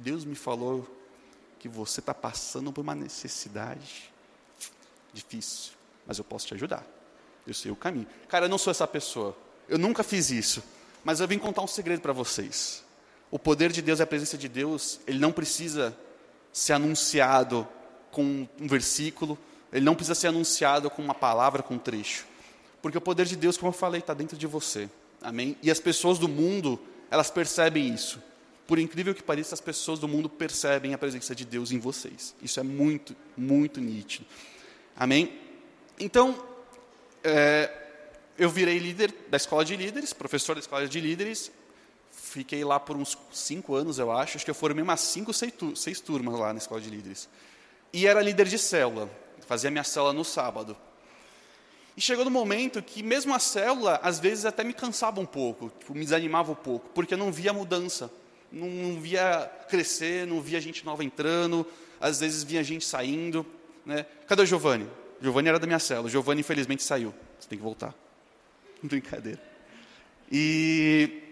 Deus 0.00 0.24
me 0.24 0.34
falou 0.34 0.88
que 1.58 1.68
você 1.68 2.00
está 2.00 2.14
passando 2.14 2.72
por 2.72 2.80
uma 2.80 2.94
necessidade 2.94 4.10
difícil, 5.12 5.72
mas 6.06 6.16
eu 6.16 6.24
posso 6.24 6.46
te 6.46 6.54
ajudar. 6.54 6.86
Eu 7.46 7.52
sei 7.52 7.70
o 7.70 7.76
caminho. 7.76 8.06
Cara, 8.26 8.46
eu 8.46 8.48
não 8.48 8.56
sou 8.56 8.70
essa 8.70 8.86
pessoa. 8.86 9.36
Eu 9.68 9.78
nunca 9.78 10.02
fiz 10.02 10.30
isso. 10.30 10.62
Mas 11.04 11.20
eu 11.20 11.28
vim 11.28 11.38
contar 11.38 11.62
um 11.62 11.66
segredo 11.66 12.00
para 12.00 12.12
vocês. 12.12 12.82
O 13.30 13.38
poder 13.38 13.70
de 13.70 13.82
Deus 13.82 14.00
a 14.00 14.06
presença 14.06 14.38
de 14.38 14.48
Deus, 14.48 15.00
ele 15.06 15.18
não 15.18 15.32
precisa 15.32 15.96
ser 16.52 16.72
anunciado 16.72 17.68
com 18.10 18.48
um 18.58 18.66
versículo, 18.66 19.38
ele 19.72 19.84
não 19.84 19.94
precisa 19.94 20.14
ser 20.14 20.28
anunciado 20.28 20.90
com 20.90 21.02
uma 21.02 21.14
palavra, 21.14 21.62
com 21.62 21.74
um 21.74 21.78
trecho. 21.78 22.26
Porque 22.82 22.98
o 22.98 23.00
poder 23.00 23.26
de 23.26 23.36
Deus, 23.36 23.56
como 23.56 23.68
eu 23.68 23.76
falei, 23.76 24.00
está 24.00 24.14
dentro 24.14 24.36
de 24.36 24.46
você. 24.46 24.88
Amém? 25.22 25.56
E 25.62 25.70
as 25.70 25.78
pessoas 25.78 26.18
do 26.18 26.28
mundo, 26.28 26.80
elas 27.10 27.30
percebem 27.30 27.92
isso. 27.92 28.20
Por 28.70 28.78
incrível 28.78 29.12
que 29.12 29.20
pareça, 29.20 29.52
as 29.52 29.60
pessoas 29.60 29.98
do 29.98 30.06
mundo 30.06 30.28
percebem 30.28 30.94
a 30.94 30.98
presença 30.98 31.34
de 31.34 31.44
Deus 31.44 31.72
em 31.72 31.80
vocês. 31.80 32.36
Isso 32.40 32.60
é 32.60 32.62
muito, 32.62 33.16
muito 33.36 33.80
nítido. 33.80 34.24
Amém? 34.94 35.40
Então, 35.98 36.40
é, 37.24 37.68
eu 38.38 38.48
virei 38.48 38.78
líder 38.78 39.12
da 39.28 39.36
escola 39.36 39.64
de 39.64 39.74
líderes, 39.74 40.12
professor 40.12 40.54
da 40.54 40.60
escola 40.60 40.86
de 40.86 41.00
líderes. 41.00 41.50
Fiquei 42.12 42.62
lá 42.62 42.78
por 42.78 42.96
uns 42.96 43.18
cinco 43.32 43.74
anos, 43.74 43.98
eu 43.98 44.12
acho. 44.12 44.36
Acho 44.36 44.44
que 44.44 44.52
eu 44.52 44.54
formei 44.54 44.84
umas 44.84 45.00
cinco, 45.00 45.32
seis, 45.32 46.00
turmas 46.00 46.38
lá 46.38 46.52
na 46.52 46.58
escola 46.58 46.80
de 46.80 46.90
líderes. 46.90 47.28
E 47.92 48.06
era 48.06 48.22
líder 48.22 48.46
de 48.46 48.56
célula. 48.56 49.10
Fazia 49.48 49.68
minha 49.68 49.82
célula 49.82 50.12
no 50.12 50.24
sábado. 50.24 50.76
E 51.96 52.00
chegou 52.00 52.24
no 52.24 52.30
momento 52.30 52.80
que 52.80 53.02
mesmo 53.02 53.34
a 53.34 53.40
célula, 53.40 53.98
às 54.00 54.20
vezes 54.20 54.44
até 54.44 54.62
me 54.62 54.72
cansava 54.72 55.20
um 55.20 55.26
pouco, 55.26 55.72
tipo, 55.76 55.92
me 55.92 56.04
desanimava 56.04 56.52
um 56.52 56.54
pouco, 56.54 56.88
porque 56.94 57.14
eu 57.14 57.18
não 57.18 57.32
via 57.32 57.52
mudança, 57.52 58.08
não, 58.52 59.00
via 59.00 59.50
crescer, 59.68 60.26
não 60.26 60.40
via 60.40 60.60
gente 60.60 60.84
nova 60.84 61.04
entrando, 61.04 61.66
às 62.00 62.20
vezes 62.20 62.42
via 62.42 62.62
gente 62.62 62.84
saindo. 62.84 63.46
Né? 63.84 64.04
Cadê 64.26 64.42
o 64.42 64.46
Giovanni? 64.46 64.88
Giovanni 65.20 65.48
era 65.48 65.58
da 65.58 65.66
minha 65.66 65.78
célula, 65.78 66.06
o 66.06 66.10
Giovanni 66.10 66.40
infelizmente 66.40 66.82
saiu, 66.82 67.14
você 67.38 67.48
tem 67.48 67.58
que 67.58 67.64
voltar. 67.64 67.94
Brincadeira. 68.82 69.40
E, 70.32 71.22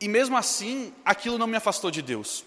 e 0.00 0.08
mesmo 0.08 0.36
assim, 0.36 0.92
aquilo 1.04 1.38
não 1.38 1.46
me 1.46 1.56
afastou 1.56 1.90
de 1.90 2.02
Deus. 2.02 2.44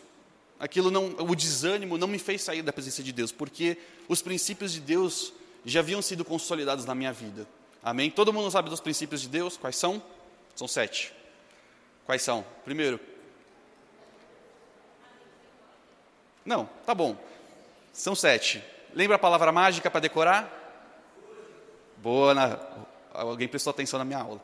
Aquilo 0.60 0.92
não, 0.92 1.16
o 1.20 1.36
desânimo 1.36 1.98
não 1.98 2.08
me 2.08 2.20
fez 2.20 2.42
sair 2.42 2.62
da 2.62 2.74
presença 2.74 3.02
de 3.02 3.14
Deus, 3.14 3.32
porque 3.32 3.78
os 4.10 4.22
princípios 4.22 4.74
de 4.74 4.82
Deus 4.82 5.32
já 5.64 5.80
haviam 5.80 6.02
sido 6.02 6.26
consolidados 6.26 6.84
na 6.84 6.94
minha 6.94 7.14
vida. 7.14 7.48
Amém? 7.82 8.12
Todo 8.12 8.34
mundo 8.34 8.52
sabe 8.52 8.70
dos 8.70 8.82
princípios 8.82 9.22
de 9.22 9.30
Deus? 9.30 9.56
Quais 9.56 9.78
são? 9.78 10.04
São 10.54 10.68
sete. 10.68 11.14
Quais 12.06 12.22
são? 12.22 12.46
Primeiro. 12.66 13.00
Não, 16.50 16.68
tá 16.84 16.96
bom. 16.96 17.16
São 17.94 18.16
sete. 18.16 18.64
Lembra 18.92 19.18
a 19.18 19.20
palavra 19.20 19.52
mágica 19.52 19.88
para 19.92 20.00
decorar? 20.00 20.52
Boa, 21.98 22.34
na... 22.34 22.58
alguém 23.14 23.48
prestou 23.48 23.70
atenção 23.70 24.00
na 24.00 24.04
minha 24.04 24.18
aula. 24.18 24.42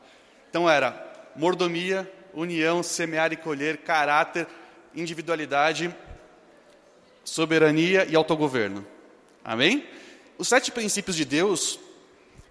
Então 0.48 0.70
era 0.70 1.04
mordomia, 1.34 2.08
união, 2.32 2.80
semear 2.80 3.32
e 3.32 3.36
colher, 3.36 3.78
caráter, 3.78 4.46
individualidade, 4.94 5.92
soberania 7.24 8.04
e 8.04 8.14
autogoverno. 8.14 8.86
Amém? 9.44 9.84
Os 10.38 10.46
sete 10.46 10.70
princípios 10.70 11.16
de 11.16 11.24
Deus, 11.24 11.76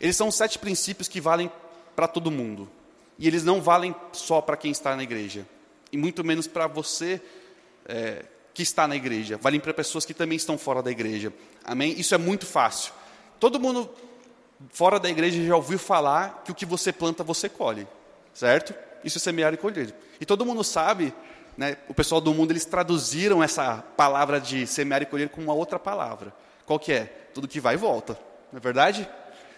eles 0.01 0.17
são 0.17 0.29
sete 0.31 0.59
princípios 0.59 1.07
que 1.07 1.21
valem 1.21 1.49
para 1.95 2.09
todo 2.09 2.29
mundo. 2.29 2.69
E 3.17 3.25
eles 3.25 3.45
não 3.45 3.61
valem 3.61 3.95
só 4.11 4.41
para 4.41 4.57
quem 4.57 4.71
está 4.71 4.97
na 4.97 5.03
igreja. 5.03 5.47
E 5.93 5.97
muito 5.97 6.25
menos 6.25 6.45
para 6.45 6.67
você 6.67 7.21
é, 7.85 8.25
que 8.55 8.63
está 8.63 8.87
na 8.87 8.95
igreja. 8.95 9.37
Valem 9.37 9.59
para 9.59 9.73
pessoas 9.73 10.05
que 10.05 10.13
também 10.13 10.37
estão 10.37 10.57
fora 10.57 10.81
da 10.81 10.89
igreja. 10.89 11.31
Amém? 11.63 11.93
Isso 11.99 12.15
é 12.15 12.17
muito 12.17 12.45
fácil. 12.45 12.93
Todo 13.37 13.59
mundo 13.59 13.89
fora 14.71 14.97
da 14.97 15.09
igreja 15.09 15.45
já 15.45 15.55
ouviu 15.55 15.77
falar 15.77 16.41
que 16.45 16.53
o 16.53 16.55
que 16.55 16.65
você 16.65 16.93
planta, 16.93 17.21
você 17.21 17.49
colhe. 17.49 17.85
Certo? 18.33 18.73
Isso 19.03 19.17
é 19.17 19.21
semear 19.21 19.53
e 19.53 19.57
colher. 19.57 19.93
E 20.21 20.25
todo 20.25 20.45
mundo 20.45 20.63
sabe, 20.63 21.13
né, 21.57 21.75
o 21.89 21.93
pessoal 21.93 22.21
do 22.21 22.33
mundo, 22.33 22.51
eles 22.51 22.63
traduziram 22.63 23.43
essa 23.43 23.83
palavra 23.97 24.39
de 24.39 24.65
semear 24.65 25.01
e 25.01 25.05
colher 25.05 25.27
com 25.27 25.41
uma 25.41 25.53
outra 25.53 25.77
palavra. 25.77 26.33
Qual 26.65 26.79
que 26.79 26.93
é? 26.93 27.03
Tudo 27.33 27.49
que 27.49 27.59
vai 27.59 27.75
e 27.75 27.77
volta. 27.77 28.17
Não 28.53 28.57
é 28.57 28.61
verdade? 28.61 29.07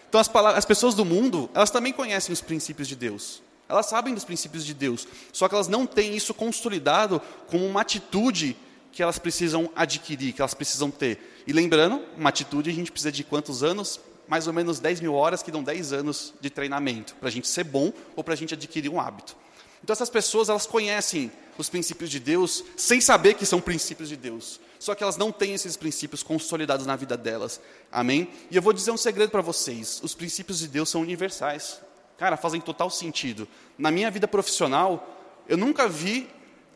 Então 0.08 0.20
as, 0.20 0.28
as 0.56 0.64
pessoas 0.64 0.96
do 0.96 1.04
mundo, 1.04 1.48
elas 1.54 1.70
também 1.70 1.92
conhecem 1.92 2.32
os 2.32 2.40
princípios 2.40 2.88
de 2.88 2.96
Deus. 2.96 3.42
Elas 3.68 3.86
sabem 3.86 4.12
dos 4.12 4.24
princípios 4.24 4.66
de 4.66 4.74
Deus. 4.74 5.06
Só 5.32 5.48
que 5.48 5.54
elas 5.54 5.68
não 5.68 5.86
têm 5.86 6.16
isso 6.16 6.34
consolidado 6.34 7.22
como 7.46 7.64
uma 7.64 7.82
atitude 7.82 8.56
que 8.98 9.02
elas 9.04 9.16
precisam 9.16 9.70
adquirir, 9.76 10.32
que 10.32 10.42
elas 10.42 10.54
precisam 10.54 10.90
ter. 10.90 11.40
E 11.46 11.52
lembrando, 11.52 12.04
uma 12.16 12.30
atitude 12.30 12.68
a 12.68 12.72
gente 12.72 12.90
precisa 12.90 13.12
de 13.12 13.22
quantos 13.22 13.62
anos? 13.62 14.00
Mais 14.26 14.48
ou 14.48 14.52
menos 14.52 14.80
10 14.80 15.00
mil 15.02 15.14
horas, 15.14 15.40
que 15.40 15.52
dão 15.52 15.62
10 15.62 15.92
anos 15.92 16.34
de 16.40 16.50
treinamento, 16.50 17.14
para 17.14 17.28
a 17.28 17.30
gente 17.30 17.46
ser 17.46 17.62
bom 17.62 17.92
ou 18.16 18.24
para 18.24 18.34
a 18.34 18.36
gente 18.36 18.54
adquirir 18.54 18.88
um 18.88 19.00
hábito. 19.00 19.36
Então 19.84 19.94
essas 19.94 20.10
pessoas, 20.10 20.48
elas 20.48 20.66
conhecem 20.66 21.30
os 21.56 21.68
princípios 21.68 22.10
de 22.10 22.18
Deus 22.18 22.64
sem 22.76 23.00
saber 23.00 23.34
que 23.34 23.46
são 23.46 23.60
princípios 23.60 24.08
de 24.08 24.16
Deus. 24.16 24.58
Só 24.80 24.96
que 24.96 25.04
elas 25.04 25.16
não 25.16 25.30
têm 25.30 25.54
esses 25.54 25.76
princípios 25.76 26.24
consolidados 26.24 26.84
na 26.84 26.96
vida 26.96 27.16
delas. 27.16 27.60
Amém? 27.92 28.28
E 28.50 28.56
eu 28.56 28.62
vou 28.62 28.72
dizer 28.72 28.90
um 28.90 28.96
segredo 28.96 29.30
para 29.30 29.42
vocês: 29.42 30.00
os 30.02 30.12
princípios 30.12 30.58
de 30.58 30.66
Deus 30.66 30.88
são 30.88 31.02
universais. 31.02 31.80
Cara, 32.18 32.36
fazem 32.36 32.60
total 32.60 32.90
sentido. 32.90 33.46
Na 33.78 33.92
minha 33.92 34.10
vida 34.10 34.26
profissional, 34.26 35.44
eu 35.48 35.56
nunca 35.56 35.88
vi 35.88 36.28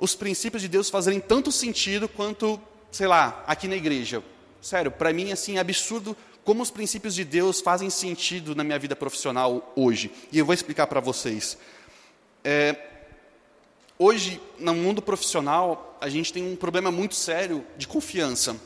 os 0.02 0.16
princípios 0.16 0.60
de 0.60 0.66
Deus 0.66 0.90
fazerem 0.90 1.20
tanto 1.20 1.52
sentido 1.52 2.08
quanto, 2.08 2.60
sei 2.90 3.06
lá, 3.06 3.44
aqui 3.46 3.68
na 3.68 3.76
igreja. 3.76 4.20
Sério, 4.60 4.90
para 4.90 5.12
mim 5.12 5.30
assim 5.30 5.58
é 5.58 5.60
absurdo 5.60 6.16
como 6.42 6.60
os 6.60 6.72
princípios 6.72 7.14
de 7.14 7.24
Deus 7.24 7.60
fazem 7.60 7.88
sentido 7.88 8.52
na 8.52 8.64
minha 8.64 8.80
vida 8.80 8.96
profissional 8.96 9.72
hoje. 9.76 10.10
E 10.32 10.40
eu 10.40 10.44
vou 10.44 10.52
explicar 10.52 10.88
para 10.88 10.98
vocês. 10.98 11.56
É, 12.42 12.76
Hoje, 13.96 14.40
no 14.58 14.74
mundo 14.74 15.00
profissional, 15.00 15.96
a 16.00 16.08
gente 16.08 16.32
tem 16.32 16.42
um 16.42 16.56
problema 16.56 16.90
muito 16.90 17.14
sério 17.14 17.64
de 17.76 17.86
confiança. 17.86 18.56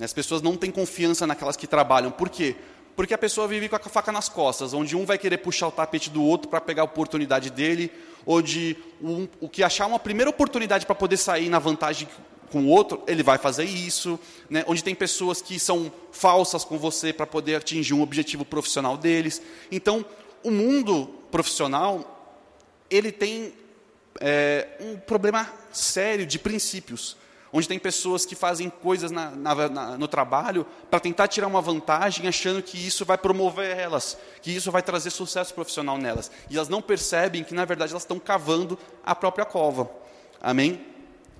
As 0.00 0.14
pessoas 0.14 0.40
não 0.40 0.56
têm 0.56 0.70
confiança 0.70 1.26
naquelas 1.26 1.58
que 1.58 1.66
trabalham. 1.66 2.10
Por 2.10 2.30
quê? 2.30 2.56
Porque 2.96 3.12
a 3.12 3.18
pessoa 3.18 3.46
vive 3.46 3.68
com 3.68 3.76
a 3.76 3.78
faca 3.78 4.10
nas 4.10 4.28
costas, 4.28 4.72
onde 4.72 4.96
um 4.96 5.04
vai 5.04 5.18
querer 5.18 5.36
puxar 5.36 5.68
o 5.68 5.70
tapete 5.70 6.08
do 6.08 6.22
outro 6.22 6.48
para 6.48 6.60
pegar 6.60 6.82
a 6.82 6.86
oportunidade 6.86 7.50
dele, 7.50 7.92
ou 8.24 8.40
de 8.40 8.76
um, 9.02 9.28
o 9.38 9.48
que 9.48 9.62
achar 9.62 9.86
uma 9.86 9.98
primeira 9.98 10.30
oportunidade 10.30 10.86
para 10.86 10.94
poder 10.94 11.18
sair 11.18 11.50
na 11.50 11.58
vantagem 11.58 12.08
com 12.50 12.62
o 12.62 12.68
outro, 12.68 13.02
ele 13.06 13.22
vai 13.22 13.36
fazer 13.38 13.64
isso. 13.64 14.18
Né? 14.48 14.64
Onde 14.66 14.82
tem 14.82 14.94
pessoas 14.94 15.42
que 15.42 15.58
são 15.58 15.92
falsas 16.10 16.64
com 16.64 16.78
você 16.78 17.12
para 17.12 17.26
poder 17.26 17.56
atingir 17.56 17.92
um 17.92 18.02
objetivo 18.02 18.44
profissional 18.44 18.96
deles. 18.96 19.42
Então, 19.70 20.04
o 20.42 20.50
mundo 20.50 21.06
profissional, 21.30 22.34
ele 22.88 23.12
tem 23.12 23.52
é, 24.20 24.68
um 24.80 24.96
problema 24.96 25.52
sério 25.70 26.24
de 26.24 26.38
princípios, 26.38 27.16
onde 27.56 27.66
tem 27.66 27.78
pessoas 27.78 28.26
que 28.26 28.34
fazem 28.34 28.68
coisas 28.68 29.10
na, 29.10 29.30
na, 29.30 29.68
na, 29.68 29.96
no 29.96 30.06
trabalho 30.06 30.66
para 30.90 31.00
tentar 31.00 31.26
tirar 31.26 31.46
uma 31.46 31.62
vantagem, 31.62 32.28
achando 32.28 32.62
que 32.62 32.76
isso 32.76 33.02
vai 33.02 33.16
promover 33.16 33.74
elas, 33.78 34.18
que 34.42 34.54
isso 34.54 34.70
vai 34.70 34.82
trazer 34.82 35.08
sucesso 35.08 35.54
profissional 35.54 35.96
nelas. 35.96 36.30
E 36.50 36.56
elas 36.56 36.68
não 36.68 36.82
percebem 36.82 37.42
que, 37.42 37.54
na 37.54 37.64
verdade, 37.64 37.92
elas 37.92 38.02
estão 38.02 38.18
cavando 38.18 38.78
a 39.02 39.14
própria 39.14 39.46
cova. 39.46 39.90
Amém? 40.38 40.84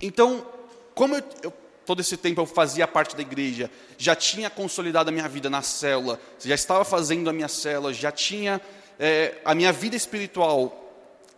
Então, 0.00 0.46
como 0.94 1.16
eu, 1.16 1.22
eu, 1.42 1.52
todo 1.84 2.00
esse 2.00 2.16
tempo 2.16 2.40
eu 2.40 2.46
fazia 2.46 2.88
parte 2.88 3.14
da 3.14 3.20
igreja, 3.20 3.70
já 3.98 4.16
tinha 4.16 4.48
consolidado 4.48 5.10
a 5.10 5.12
minha 5.12 5.28
vida 5.28 5.50
na 5.50 5.60
célula, 5.60 6.18
já 6.40 6.54
estava 6.54 6.82
fazendo 6.82 7.28
a 7.28 7.32
minha 7.32 7.48
célula, 7.48 7.92
já 7.92 8.10
tinha 8.10 8.58
é, 8.98 9.38
a 9.44 9.54
minha 9.54 9.70
vida 9.70 9.94
espiritual 9.94 10.82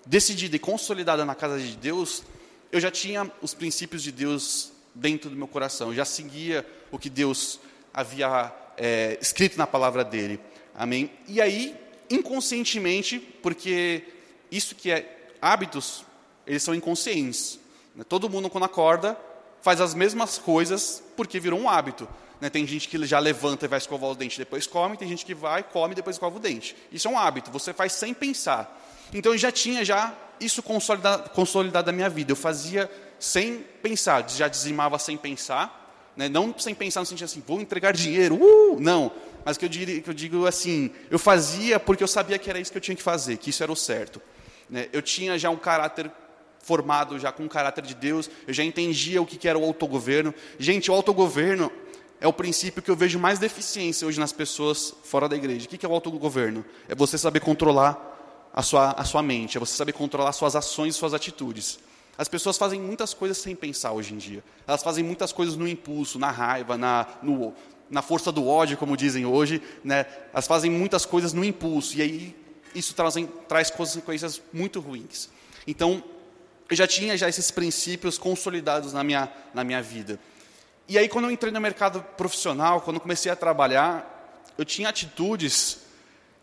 decidida 0.07 0.55
e 0.55 0.61
consolidada 0.61 1.25
na 1.25 1.35
casa 1.35 1.59
de 1.59 1.77
Deus, 1.77 2.23
eu 2.70 2.81
já 2.81 2.90
tinha 2.90 3.31
os 3.40 3.54
princípios 3.54 4.02
de 4.02 4.12
Deus 4.12 4.72
dentro 4.94 5.31
do 5.31 5.37
meu 5.37 5.48
coração, 5.48 5.88
eu 5.88 5.94
já 5.94 6.04
seguia 6.04 6.66
o 6.90 6.98
que 6.98 7.09
Deus 7.09 7.61
havia 7.92 8.52
é, 8.76 9.18
escrito 9.20 9.57
na 9.57 9.66
palavra 9.66 10.04
dele. 10.04 10.40
Amém? 10.74 11.11
E 11.26 11.40
aí, 11.40 11.74
inconscientemente, 12.11 13.18
porque 13.18 14.04
isso 14.50 14.74
que 14.74 14.90
é 14.90 15.31
hábitos, 15.40 16.04
eles 16.46 16.62
são 16.62 16.74
inconscientes. 16.74 17.59
Né? 17.94 18.04
Todo 18.09 18.28
mundo, 18.28 18.48
quando 18.48 18.64
acorda, 18.64 19.18
faz 19.61 19.81
as 19.81 19.94
mesmas 19.94 20.38
coisas 20.38 21.02
porque 21.16 21.40
virou 21.40 21.59
um 21.61 21.68
hábito. 21.68 22.09
Né? 22.40 22.48
Tem 22.48 22.66
gente 22.66 22.88
que 22.88 23.04
já 23.07 23.18
levanta 23.18 23.64
e 23.64 23.68
vai 23.68 23.78
escovar 23.78 24.11
os 24.11 24.16
dentes, 24.16 24.38
depois 24.38 24.66
come, 24.66 24.96
tem 24.96 25.09
gente 25.09 25.24
que 25.24 25.35
vai, 25.35 25.62
come 25.62 25.92
e 25.92 25.96
depois 25.96 26.16
escova 26.16 26.37
o 26.37 26.40
dente. 26.40 26.76
Isso 26.92 27.09
é 27.09 27.11
um 27.11 27.18
hábito, 27.18 27.50
você 27.50 27.72
faz 27.72 27.92
sem 27.92 28.14
pensar. 28.14 28.74
Então 29.12 29.33
eu 29.33 29.38
já 29.38 29.50
tinha 29.50 29.85
já 29.85 30.16
isso 30.40 30.62
consolidado, 30.62 31.87
na 31.87 31.92
minha 31.92 32.09
vida. 32.09 32.33
Eu 32.33 32.37
fazia 32.37 32.90
sem 33.18 33.64
pensar, 33.83 34.29
já 34.29 34.48
dizimava 34.48 34.98
sem 34.98 35.16
pensar, 35.16 36.12
né? 36.16 36.29
não 36.29 36.55
sem 36.59 36.74
pensar 36.74 37.01
no 37.01 37.07
sentido 37.07 37.24
assim, 37.24 37.42
vou 37.46 37.61
entregar 37.61 37.92
dinheiro, 37.92 38.37
uh! 38.37 38.79
não. 38.81 39.11
Mas 39.44 39.57
que 39.57 39.64
eu, 39.64 39.68
digo, 39.68 40.03
que 40.03 40.11
eu 40.11 40.14
digo 40.14 40.46
assim, 40.46 40.90
eu 41.11 41.18
fazia 41.18 41.81
porque 41.81 42.03
eu 42.03 42.09
sabia 42.09 42.38
que 42.38 42.51
era 42.51 42.59
isso 42.59 42.70
que 42.70 42.77
eu 42.77 42.83
tinha 42.83 42.96
que 42.96 43.03
fazer, 43.03 43.38
que 43.38 43.51
isso 43.51 43.62
era 43.62 43.72
o 43.72 43.77
certo. 43.77 44.20
Né? 44.68 44.88
Eu 44.92 45.01
tinha 45.01 45.38
já 45.38 45.48
um 45.48 45.57
caráter 45.57 46.11
formado, 46.61 47.18
já 47.18 47.33
com 47.33 47.46
o 47.46 47.48
caráter 47.48 47.83
de 47.83 47.94
Deus, 47.94 48.31
eu 48.46 48.53
já 48.53 48.62
entendia 48.62 49.22
o 49.22 49.27
que 49.27 49.48
era 49.48 49.59
o 49.59 49.64
autogoverno. 49.64 50.35
Gente, 50.59 50.90
o 50.90 50.94
autogoverno 50.94 51.72
é 52.20 52.27
o 52.27 52.33
princípio 52.33 52.83
que 52.83 52.90
eu 52.90 52.96
vejo 52.96 53.18
mais 53.18 53.38
deficiência 53.38 54.07
hoje 54.07 54.20
nas 54.20 54.33
pessoas 54.33 54.94
fora 55.05 55.29
da 55.29 55.37
igreja. 55.37 55.66
O 55.66 55.68
que 55.68 55.87
é 55.87 55.88
o 55.88 55.92
autogoverno? 55.92 56.64
É 56.88 56.94
você 56.94 57.16
saber 57.16 57.40
controlar 57.40 58.17
a 58.59 58.62
sua, 58.62 58.90
a 58.90 59.05
sua 59.05 59.23
mente, 59.23 59.57
é 59.57 59.61
você 59.61 59.77
saber 59.77 59.92
controlar 59.92 60.33
suas 60.33 60.57
ações 60.57 60.97
e 60.97 60.99
suas 60.99 61.14
atitudes. 61.14 61.79
As 62.18 62.27
pessoas 62.27 62.59
fazem 62.59 62.81
muitas 62.81 63.14
coisas 63.14 63.38
sem 63.38 63.55
pensar 63.55 63.92
hoje 63.92 64.12
em 64.12 64.18
dia. 64.18 64.42
Elas 64.66 64.83
fazem 64.83 65.05
muitas 65.05 65.31
coisas 65.31 65.55
no 65.55 65.68
impulso, 65.68 66.18
na 66.18 66.33
raiva, 66.33 66.77
na, 66.77 67.07
no, 67.23 67.55
na 67.88 68.03
força 68.03 68.33
do 68.33 68.49
ódio, 68.49 68.77
como 68.77 68.97
dizem 68.97 69.25
hoje. 69.25 69.62
Né? 69.85 70.05
Elas 70.33 70.49
fazem 70.49 70.73
muitas 70.73 71.07
coisas 71.07 71.33
no 71.33 71.44
impulso. 71.44 71.99
E 71.99 72.03
aí 72.03 72.37
isso 72.75 72.94
traz, 72.94 73.14
traz 73.47 73.71
consequências 73.71 74.42
muito 74.53 74.81
ruins. 74.81 75.29
Então, 75.64 76.03
eu 76.68 76.75
já 76.75 76.88
tinha 76.88 77.16
já 77.16 77.29
esses 77.29 77.53
princípios 77.53 78.18
consolidados 78.18 78.92
na 78.92 79.05
minha, 79.05 79.33
na 79.55 79.62
minha 79.62 79.81
vida. 79.81 80.18
E 80.88 80.99
aí, 80.99 81.09
quando 81.09 81.27
eu 81.27 81.31
entrei 81.31 81.53
no 81.53 81.61
mercado 81.61 82.05
profissional, 82.16 82.81
quando 82.81 82.99
comecei 82.99 83.31
a 83.31 83.37
trabalhar, 83.37 84.42
eu 84.59 84.64
tinha 84.64 84.88
atitudes 84.88 85.87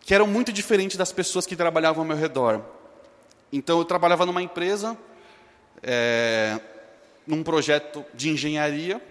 que 0.06 0.14
eram 0.14 0.28
muito 0.28 0.54
diferentes 0.54 0.96
das 0.96 1.12
pessoas 1.12 1.48
que 1.48 1.56
trabalhavam 1.56 2.04
ao 2.04 2.08
meu 2.08 2.16
redor. 2.16 2.62
Então, 3.52 3.80
eu 3.80 3.86
trabalhava 3.86 4.24
numa 4.24 4.42
empresa, 4.42 4.96
é, 5.82 6.60
num 7.26 7.42
projeto 7.42 8.06
de 8.14 8.30
engenharia, 8.30 9.02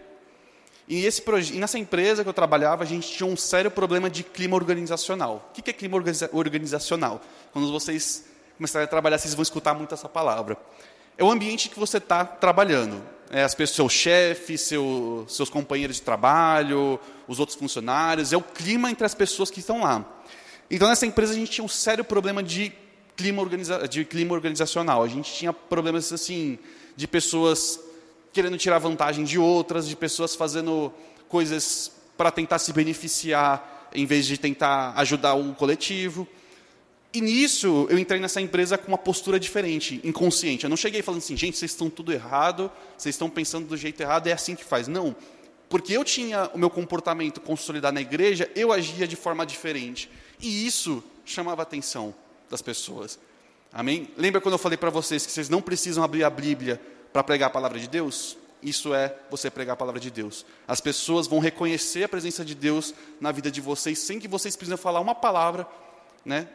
e, 0.87 1.05
esse, 1.05 1.21
e 1.53 1.59
nessa 1.59 1.79
empresa 1.79 2.23
que 2.23 2.29
eu 2.29 2.33
trabalhava, 2.33 2.85
a 2.85 2.87
gente 2.87 3.11
tinha 3.11 3.27
um 3.27 3.37
sério 3.37 3.73
problema 3.73 4.09
de 4.09 4.23
clima 4.23 4.55
organizacional. 4.55 5.51
O 5.51 5.61
que 5.61 5.69
é 5.69 5.73
clima 5.73 5.97
organizacional? 6.33 7.21
Quando 7.53 7.73
vocês 7.73 8.27
começarem 8.57 8.85
a 8.85 8.89
trabalhar, 8.89 9.19
vocês 9.19 9.35
vão 9.35 9.43
escutar 9.43 9.75
muito 9.75 9.95
essa 9.95 10.09
palavra. 10.09 10.57
É 11.19 11.25
o 11.25 11.31
ambiente 11.31 11.69
que 11.69 11.79
você 11.79 11.97
está 11.97 12.25
trabalhando 12.25 13.03
é, 13.31 13.43
as 13.43 13.55
pessoas, 13.55 13.75
seu 13.75 13.89
chefe, 13.89 14.57
seu, 14.57 15.25
seus 15.29 15.51
companheiros 15.51 15.97
de 15.97 16.03
trabalho, 16.03 17.01
os 17.27 17.41
outros 17.41 17.59
funcionários, 17.59 18.33
é 18.33 18.37
o 18.37 18.43
clima 18.43 18.91
entre 18.91 19.05
as 19.05 19.15
pessoas 19.15 19.51
que 19.51 19.59
estão 19.59 19.83
lá. 19.83 20.05
Então, 20.75 20.89
nessa 20.89 21.07
empresa, 21.07 21.33
a 21.33 21.37
gente 21.37 21.53
tinha 21.53 21.65
um 21.65 21.69
sério 21.69 22.05
problema 22.05 22.43
de 22.43 22.73
clima, 23.17 23.41
organiza 23.41 23.87
de 23.87 24.05
clima 24.05 24.35
organizacional. 24.35 25.05
A 25.05 25.09
gente 25.09 25.33
tinha 25.33 25.53
problemas 25.53 26.13
assim 26.13 26.59
de 26.97 27.07
pessoas 27.07 27.79
querendo 28.33 28.59
tirar 28.59 28.81
vantagem 28.81 29.25
de 29.25 29.39
outras, 29.39 29.87
de 29.87 29.95
pessoas 29.95 30.35
fazendo 30.35 30.93
coisas 31.29 31.93
para 32.17 32.33
tentar 32.33 32.59
se 32.59 32.73
beneficiar 32.73 33.89
em 33.95 34.05
vez 34.05 34.27
de 34.27 34.37
tentar 34.37 34.95
ajudar 34.97 35.37
um 35.37 35.55
coletivo. 35.55 36.27
E 37.13 37.21
nisso, 37.21 37.87
eu 37.89 37.97
entrei 37.97 38.19
nessa 38.19 38.41
empresa 38.41 38.77
com 38.77 38.89
uma 38.89 38.99
postura 38.99 39.39
diferente, 39.39 40.01
inconsciente. 40.03 40.65
Eu 40.65 40.71
não 40.71 40.77
cheguei 40.77 41.03
falando 41.03 41.21
assim, 41.21 41.37
gente, 41.37 41.57
vocês 41.57 41.71
estão 41.71 41.89
tudo 41.89 42.13
errado, 42.13 42.69
vocês 42.99 43.15
estão 43.15 43.31
pensando 43.31 43.69
do 43.69 43.77
jeito 43.77 44.01
errado, 44.01 44.27
é 44.27 44.33
assim 44.33 44.57
que 44.57 44.65
faz. 44.65 44.89
Não. 44.89 45.15
Porque 45.69 45.93
eu 45.93 46.05
tinha 46.05 46.51
o 46.55 46.59
meu 46.59 46.71
comportamento 46.71 47.41
consolidado 47.41 47.95
na 47.95 48.01
igreja, 48.01 48.51
eu 48.55 48.73
agia 48.73 49.09
de 49.09 49.17
forma 49.17 49.45
diferente. 49.45 50.11
E 50.41 50.67
isso 50.67 51.03
chamava 51.25 51.63
a 51.63 51.65
atenção 51.65 52.15
das 52.51 52.63
pessoas. 52.63 53.19
Amém? 53.73 54.09
Lembra 54.17 54.41
quando 54.41 54.55
eu 54.55 54.59
falei 54.59 54.77
para 54.77 54.91
vocês 54.91 55.27
que 55.27 55.33
vocês 55.33 55.49
não 55.49 55.61
precisam 55.63 56.05
abrir 56.05 56.25
a 56.25 56.31
Bíblia 56.31 56.81
para 57.13 57.25
pregar 57.25 57.49
a 57.49 57.53
palavra 57.53 57.79
de 57.79 57.89
Deus? 57.89 58.37
Isso 58.63 58.95
é 58.95 59.15
você 59.31 59.51
pregar 59.51 59.75
a 59.75 59.77
palavra 59.77 60.01
de 60.01 60.11
Deus. 60.11 60.47
As 60.67 60.81
pessoas 60.81 61.27
vão 61.27 61.39
reconhecer 61.39 62.05
a 62.05 62.09
presença 62.09 62.45
de 62.45 62.55
Deus 62.55 62.95
na 63.21 63.33
vida 63.33 63.51
de 63.51 63.61
vocês 63.61 63.99
sem 63.99 64.19
que 64.19 64.29
vocês 64.29 64.57
precisem 64.57 64.79
falar 64.79 65.01
uma 65.01 65.15
palavra, 65.15 65.67
né? 66.25 66.49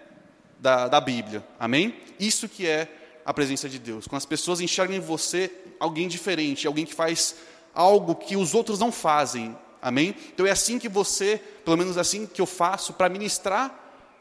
da, 0.59 0.87
da 0.87 1.01
Bíblia. 1.01 1.43
Amém? 1.59 1.95
Isso 2.19 2.47
que 2.47 2.67
é 2.67 2.87
a 3.25 3.33
presença 3.33 3.69
de 3.69 3.79
Deus. 3.79 4.07
Quando 4.07 4.17
as 4.17 4.25
pessoas 4.25 4.59
enxergam 4.59 4.95
em 4.95 4.99
você 4.99 5.51
alguém 5.79 6.07
diferente, 6.07 6.67
alguém 6.67 6.85
que 6.85 6.93
faz 6.93 7.35
algo 7.79 8.13
que 8.13 8.35
os 8.35 8.53
outros 8.53 8.77
não 8.77 8.91
fazem. 8.91 9.57
Amém? 9.81 10.13
Então 10.33 10.45
é 10.45 10.51
assim 10.51 10.77
que 10.77 10.89
você, 10.89 11.41
pelo 11.63 11.77
menos 11.77 11.97
assim 11.97 12.25
que 12.25 12.41
eu 12.41 12.45
faço, 12.45 12.91
para 12.91 13.07
ministrar 13.07 13.73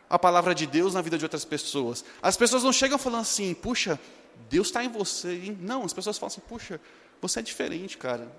a 0.08 0.16
palavra 0.16 0.54
de 0.54 0.64
Deus 0.64 0.94
na 0.94 1.02
vida 1.02 1.18
de 1.18 1.24
outras 1.24 1.44
pessoas. 1.44 2.04
As 2.22 2.36
pessoas 2.36 2.62
não 2.62 2.72
chegam 2.72 2.96
falando 2.96 3.22
assim, 3.22 3.52
puxa, 3.54 3.98
Deus 4.48 4.68
está 4.68 4.84
em 4.84 4.88
você. 4.88 5.32
Hein? 5.32 5.58
Não, 5.60 5.84
as 5.84 5.92
pessoas 5.92 6.16
falam 6.16 6.28
assim, 6.28 6.40
puxa, 6.48 6.80
você 7.20 7.40
é 7.40 7.42
diferente, 7.42 7.98
cara. 7.98 8.30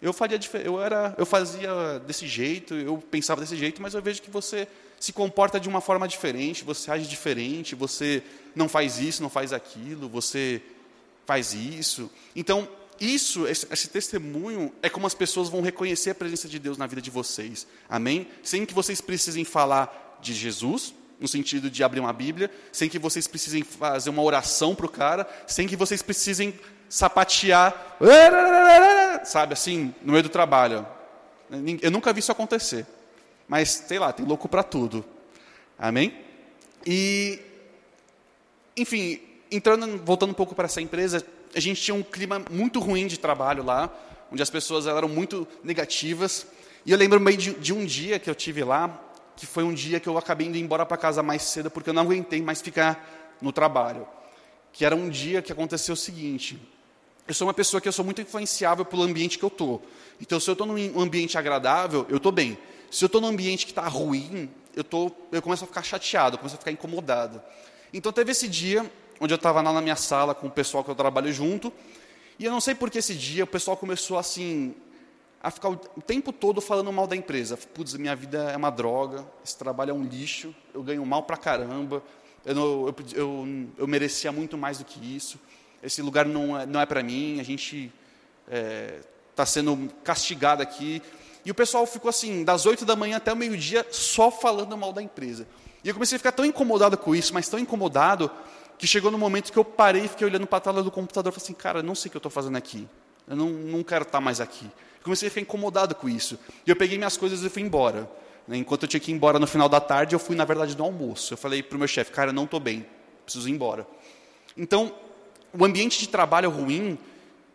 Eu 0.00 0.12
faria 0.12 0.38
eu 0.64 0.80
era, 0.80 1.12
eu 1.18 1.26
fazia 1.26 1.98
desse 2.06 2.28
jeito, 2.28 2.74
eu 2.74 2.98
pensava 2.98 3.40
desse 3.40 3.56
jeito, 3.56 3.82
mas 3.82 3.94
eu 3.94 4.02
vejo 4.02 4.22
que 4.22 4.30
você 4.30 4.68
se 5.00 5.12
comporta 5.12 5.58
de 5.58 5.68
uma 5.68 5.80
forma 5.80 6.06
diferente, 6.06 6.62
você 6.62 6.88
age 6.88 7.08
diferente, 7.08 7.74
você 7.74 8.22
não 8.54 8.68
faz 8.68 9.00
isso, 9.00 9.22
não 9.22 9.30
faz 9.30 9.52
aquilo, 9.52 10.08
você 10.08 10.62
faz 11.26 11.52
isso. 11.52 12.08
Então, 12.36 12.68
isso, 13.02 13.48
esse, 13.48 13.66
esse, 13.70 13.88
testemunho, 13.88 14.72
é 14.80 14.88
como 14.88 15.06
as 15.06 15.14
pessoas 15.14 15.48
vão 15.48 15.60
reconhecer 15.60 16.10
a 16.10 16.14
presença 16.14 16.48
de 16.48 16.58
Deus 16.58 16.78
na 16.78 16.86
vida 16.86 17.02
de 17.02 17.10
vocês. 17.10 17.66
Amém? 17.88 18.28
Sem 18.42 18.64
que 18.64 18.72
vocês 18.72 19.00
precisem 19.00 19.44
falar 19.44 20.18
de 20.20 20.32
Jesus, 20.32 20.94
no 21.18 21.26
sentido 21.26 21.68
de 21.68 21.82
abrir 21.82 21.98
uma 21.98 22.12
Bíblia, 22.12 22.48
sem 22.70 22.88
que 22.88 23.00
vocês 23.00 23.26
precisem 23.26 23.64
fazer 23.64 24.08
uma 24.08 24.22
oração 24.22 24.74
para 24.74 24.86
o 24.86 24.88
cara, 24.88 25.28
sem 25.48 25.66
que 25.66 25.74
vocês 25.74 26.00
precisem 26.00 26.54
sapatear, 26.88 27.96
sabe 29.24 29.54
assim, 29.54 29.92
no 30.02 30.12
meio 30.12 30.22
do 30.22 30.28
trabalho. 30.28 30.86
Eu 31.80 31.90
nunca 31.90 32.12
vi 32.12 32.20
isso 32.20 32.30
acontecer. 32.30 32.86
Mas, 33.48 33.70
sei 33.70 33.98
lá, 33.98 34.12
tem 34.12 34.24
louco 34.24 34.48
para 34.48 34.62
tudo. 34.62 35.04
Amém? 35.78 36.16
E, 36.86 37.40
enfim, 38.76 39.20
entrando, 39.50 39.98
voltando 40.04 40.30
um 40.30 40.34
pouco 40.34 40.54
para 40.54 40.66
essa 40.66 40.80
empresa, 40.80 41.26
a 41.54 41.60
gente 41.60 41.80
tinha 41.80 41.94
um 41.94 42.02
clima 42.02 42.42
muito 42.50 42.80
ruim 42.80 43.06
de 43.06 43.18
trabalho 43.18 43.64
lá, 43.64 43.90
onde 44.30 44.42
as 44.42 44.50
pessoas 44.50 44.86
eram 44.86 45.08
muito 45.08 45.46
negativas. 45.62 46.46
E 46.84 46.90
eu 46.92 46.98
lembro 46.98 47.20
bem 47.20 47.36
de, 47.36 47.52
de 47.54 47.72
um 47.72 47.84
dia 47.84 48.18
que 48.18 48.28
eu 48.28 48.34
tive 48.34 48.64
lá, 48.64 49.00
que 49.36 49.46
foi 49.46 49.62
um 49.62 49.72
dia 49.72 50.00
que 50.00 50.08
eu 50.08 50.16
acabei 50.16 50.46
indo 50.46 50.56
embora 50.56 50.84
para 50.84 50.96
casa 50.96 51.22
mais 51.22 51.42
cedo, 51.42 51.70
porque 51.70 51.90
eu 51.90 51.94
não 51.94 52.02
aguentei 52.02 52.42
mais 52.42 52.60
ficar 52.60 53.36
no 53.40 53.52
trabalho. 53.52 54.06
Que 54.72 54.84
era 54.84 54.96
um 54.96 55.08
dia 55.08 55.42
que 55.42 55.52
aconteceu 55.52 55.94
o 55.94 55.96
seguinte: 55.96 56.58
eu 57.26 57.34
sou 57.34 57.46
uma 57.46 57.54
pessoa 57.54 57.80
que 57.80 57.88
eu 57.88 57.92
sou 57.92 58.04
muito 58.04 58.20
influenciável 58.20 58.84
pelo 58.84 59.02
ambiente 59.02 59.38
que 59.38 59.44
eu 59.44 59.48
estou. 59.48 59.82
Então, 60.20 60.40
se 60.40 60.48
eu 60.48 60.52
estou 60.52 60.66
num 60.66 61.00
ambiente 61.00 61.36
agradável, 61.36 62.06
eu 62.08 62.16
estou 62.16 62.32
bem. 62.32 62.58
Se 62.90 63.04
eu 63.04 63.06
estou 63.06 63.20
num 63.20 63.28
ambiente 63.28 63.64
que 63.64 63.72
está 63.72 63.86
ruim, 63.86 64.50
eu, 64.74 64.84
tô, 64.84 65.10
eu 65.30 65.40
começo 65.40 65.64
a 65.64 65.66
ficar 65.66 65.82
chateado, 65.82 66.34
eu 66.34 66.38
começo 66.38 66.56
a 66.56 66.58
ficar 66.58 66.72
incomodado. 66.72 67.40
Então 67.92 68.12
teve 68.12 68.32
esse 68.32 68.48
dia 68.48 68.90
onde 69.22 69.32
eu 69.32 69.36
estava 69.36 69.62
lá 69.62 69.72
na 69.72 69.80
minha 69.80 69.94
sala 69.94 70.34
com 70.34 70.48
o 70.48 70.50
pessoal 70.50 70.82
que 70.82 70.90
eu 70.90 70.96
trabalho 70.96 71.32
junto, 71.32 71.72
e 72.40 72.44
eu 72.44 72.50
não 72.50 72.60
sei 72.60 72.74
por 72.74 72.90
que 72.90 72.98
esse 72.98 73.14
dia 73.14 73.44
o 73.44 73.46
pessoal 73.46 73.76
começou 73.76 74.18
assim 74.18 74.74
a 75.40 75.48
ficar 75.48 75.68
o 75.68 75.76
tempo 76.04 76.32
todo 76.32 76.60
falando 76.60 76.92
mal 76.92 77.06
da 77.06 77.14
empresa. 77.14 77.56
Putz, 77.56 77.94
minha 77.94 78.16
vida 78.16 78.50
é 78.50 78.56
uma 78.56 78.70
droga, 78.70 79.24
esse 79.44 79.56
trabalho 79.56 79.90
é 79.90 79.94
um 79.94 80.02
lixo, 80.02 80.52
eu 80.74 80.82
ganho 80.82 81.06
mal 81.06 81.22
pra 81.22 81.36
caramba, 81.36 82.02
eu, 82.44 82.54
não, 82.54 82.62
eu, 82.86 82.94
eu, 83.14 83.48
eu 83.78 83.86
merecia 83.86 84.32
muito 84.32 84.58
mais 84.58 84.78
do 84.78 84.84
que 84.84 85.16
isso, 85.16 85.38
esse 85.80 86.02
lugar 86.02 86.26
não 86.26 86.58
é, 86.58 86.66
não 86.66 86.80
é 86.80 86.86
para 86.86 87.00
mim, 87.00 87.38
a 87.38 87.44
gente 87.44 87.92
está 88.44 88.56
é, 88.56 89.00
tá 89.36 89.46
sendo 89.46 89.88
castigado 90.02 90.62
aqui. 90.62 91.00
E 91.44 91.50
o 91.50 91.54
pessoal 91.54 91.86
ficou 91.86 92.08
assim, 92.08 92.42
das 92.42 92.66
8 92.66 92.84
da 92.84 92.96
manhã 92.96 93.18
até 93.18 93.32
o 93.32 93.36
meio-dia, 93.36 93.86
só 93.90 94.32
falando 94.32 94.76
mal 94.76 94.92
da 94.92 95.02
empresa. 95.02 95.46
E 95.84 95.88
eu 95.88 95.94
comecei 95.94 96.16
a 96.16 96.18
ficar 96.18 96.32
tão 96.32 96.44
incomodado 96.44 96.96
com 96.96 97.14
isso, 97.14 97.34
mas 97.34 97.48
tão 97.48 97.58
incomodado, 97.58 98.30
que 98.82 98.86
chegou 98.88 99.12
no 99.12 99.16
momento 99.16 99.52
que 99.52 99.58
eu 99.58 99.64
parei 99.64 100.06
e 100.06 100.08
fiquei 100.08 100.26
olhando 100.26 100.44
para 100.44 100.58
a 100.58 100.60
tela 100.60 100.82
do 100.82 100.90
computador 100.90 101.30
e 101.30 101.34
falei 101.34 101.44
assim, 101.44 101.54
cara, 101.54 101.78
eu 101.78 101.82
não 101.84 101.94
sei 101.94 102.08
o 102.08 102.10
que 102.10 102.16
eu 102.16 102.18
estou 102.18 102.32
fazendo 102.32 102.56
aqui. 102.56 102.88
Eu 103.28 103.36
não, 103.36 103.48
não 103.48 103.84
quero 103.84 104.02
estar 104.02 104.18
tá 104.18 104.20
mais 104.20 104.40
aqui. 104.40 104.68
Comecei 105.04 105.28
a 105.28 105.30
ficar 105.30 105.42
incomodado 105.42 105.94
com 105.94 106.08
isso. 106.08 106.36
E 106.66 106.70
eu 106.70 106.74
peguei 106.74 106.98
minhas 106.98 107.16
coisas 107.16 107.44
e 107.44 107.48
fui 107.48 107.62
embora. 107.62 108.10
Né, 108.48 108.56
enquanto 108.56 108.82
eu 108.82 108.88
tinha 108.88 108.98
que 108.98 109.12
ir 109.12 109.14
embora 109.14 109.38
no 109.38 109.46
final 109.46 109.68
da 109.68 109.80
tarde, 109.80 110.16
eu 110.16 110.18
fui, 110.18 110.34
na 110.34 110.44
verdade, 110.44 110.76
no 110.76 110.82
almoço. 110.82 111.32
Eu 111.32 111.38
falei 111.38 111.62
para 111.62 111.76
o 111.76 111.78
meu 111.78 111.86
chefe, 111.86 112.10
cara, 112.10 112.30
eu 112.30 112.34
não 112.34 112.42
estou 112.42 112.58
bem, 112.58 112.84
preciso 113.24 113.48
ir 113.48 113.52
embora. 113.52 113.86
Então, 114.56 114.92
o 115.56 115.64
ambiente 115.64 116.00
de 116.00 116.08
trabalho 116.08 116.50
ruim 116.50 116.98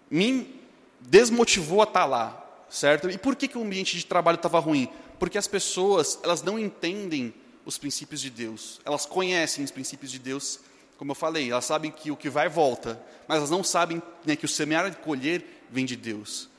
me 0.10 0.62
desmotivou 1.02 1.82
a 1.82 1.84
estar 1.84 2.00
tá 2.00 2.06
lá 2.06 2.48
certo? 2.70 3.10
E 3.10 3.18
por 3.18 3.36
que, 3.36 3.48
que 3.48 3.58
o 3.58 3.64
ambiente 3.64 3.98
de 3.98 4.06
trabalho 4.06 4.36
estava 4.36 4.60
ruim? 4.60 4.90
Porque 5.20 5.38
as 5.38 5.48
pessoas, 5.48 6.20
elas 6.24 6.42
não 6.42 6.60
entendem 6.60 7.34
os 7.66 7.78
princípios 7.78 8.22
de 8.22 8.30
Deus. 8.30 8.80
Elas 8.86 9.06
conhecem 9.06 9.64
os 9.64 9.72
princípios 9.72 10.12
de 10.12 10.20
Deus, 10.20 10.60
como 10.98 11.12
eu 11.12 11.16
falei, 11.16 11.52
elas 11.52 11.66
sabem 11.66 11.92
que 11.92 12.12
o 12.12 12.18
que 12.18 12.30
vai 12.30 12.50
volta, 12.50 13.00
mas 13.28 13.38
elas 13.38 13.50
não 13.50 13.64
sabem 13.64 14.02
né, 14.26 14.36
que 14.36 14.46
o 14.46 14.50
semear 14.50 14.88
e 14.88 14.96
colher 14.96 15.46
vem 15.70 15.86
de 15.86 15.96
Deus. 15.96 16.50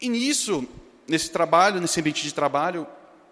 E 0.00 0.08
nisso, 0.08 0.66
nesse 1.06 1.30
trabalho, 1.30 1.80
nesse 1.80 2.00
ambiente 2.00 2.22
de 2.22 2.34
trabalho, 2.34 2.86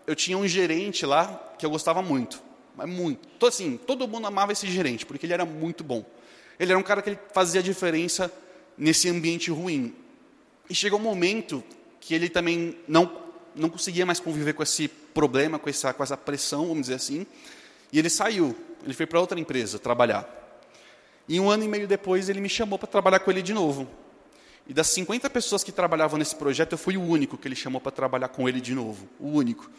eu 0.07 0.15
tinha 0.15 0.39
um 0.39 0.47
gerente 0.47 1.05
lá 1.05 1.55
que 1.59 1.67
eu 1.67 1.71
gostava 1.71 2.01
muito, 2.03 2.43
mas 2.77 2.89
muito. 2.89 3.29
Então, 3.37 3.49
assim, 3.49 3.77
todo 3.77 4.07
mundo 4.07 4.27
amava 4.27 4.53
esse 4.53 4.71
gerente, 4.71 5.05
porque 5.05 5.27
ele 5.27 5.33
era 5.33 5.45
muito 5.45 5.83
bom. 5.83 6.05
Ele 6.59 6.71
era 6.71 6.79
um 6.79 6.83
cara 6.83 7.03
que 7.03 7.19
fazia 7.33 7.63
diferença 7.63 8.33
nesse 8.79 9.09
ambiente 9.09 9.51
ruim. 9.51 9.95
E 10.71 10.75
chegou 10.75 10.99
um 10.99 11.03
momento 11.03 11.65
que 12.01 12.15
ele 12.15 12.29
também 12.29 12.79
não, 12.87 13.11
não 13.55 13.69
conseguia 13.69 14.07
mais 14.07 14.21
conviver 14.21 14.53
com 14.53 14.63
esse 14.63 14.89
problema, 14.89 15.59
com 15.59 15.69
essa, 15.69 15.93
com 15.93 16.03
essa 16.03 16.17
pressão, 16.17 16.69
vamos 16.69 16.83
dizer 16.83 16.95
assim, 16.95 17.27
e 17.93 17.99
ele 17.99 18.11
saiu. 18.11 18.57
Ele 18.85 18.95
foi 18.95 19.07
para 19.07 19.21
outra 19.21 19.39
empresa 19.39 19.79
trabalhar. 19.79 20.44
E 21.29 21.41
um 21.41 21.51
ano 21.51 21.65
e 21.65 21.69
meio 21.69 21.89
depois 21.89 22.29
ele 22.29 22.41
me 22.41 22.49
chamou 22.49 22.79
para 22.79 22.89
trabalhar 22.89 23.21
com 23.21 23.31
ele 23.31 23.43
de 23.43 23.55
novo. 23.55 23.89
E 24.67 24.73
das 24.73 24.89
50 24.89 25.29
pessoas 25.31 25.63
que 25.63 25.73
trabalhavam 25.73 26.19
nesse 26.19 26.35
projeto, 26.37 26.73
eu 26.73 26.79
fui 26.79 26.97
o 26.97 27.03
único 27.03 27.37
que 27.37 27.47
ele 27.47 27.57
chamou 27.57 27.81
para 27.81 27.93
trabalhar 27.93 28.29
com 28.29 28.49
ele 28.49 28.61
de 28.61 28.75
novo, 28.75 29.07
o 29.21 29.29
único. 29.29 29.71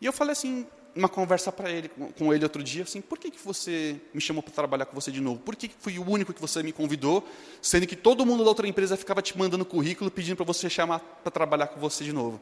E 0.00 0.06
eu 0.06 0.12
falei 0.12 0.32
assim, 0.32 0.66
uma 0.94 1.08
conversa 1.08 1.50
para 1.52 1.70
ele, 1.70 1.90
com 2.16 2.32
ele 2.32 2.44
outro 2.44 2.62
dia, 2.62 2.84
assim, 2.84 3.00
por 3.00 3.18
que, 3.18 3.30
que 3.30 3.38
você 3.44 3.96
me 4.14 4.20
chamou 4.20 4.42
para 4.42 4.52
trabalhar 4.52 4.86
com 4.86 4.94
você 4.94 5.10
de 5.10 5.20
novo? 5.20 5.40
Por 5.40 5.56
que, 5.56 5.68
que 5.68 5.74
fui 5.78 5.98
o 5.98 6.08
único 6.08 6.32
que 6.32 6.40
você 6.40 6.62
me 6.62 6.72
convidou, 6.72 7.26
sendo 7.60 7.86
que 7.86 7.96
todo 7.96 8.24
mundo 8.24 8.42
da 8.44 8.48
outra 8.48 8.66
empresa 8.66 8.96
ficava 8.96 9.20
te 9.20 9.36
mandando 9.36 9.64
currículo 9.64 10.10
pedindo 10.10 10.36
para 10.36 10.46
você 10.46 10.70
chamar 10.70 11.00
para 11.00 11.30
trabalhar 11.30 11.66
com 11.68 11.80
você 11.80 12.04
de 12.04 12.12
novo? 12.12 12.40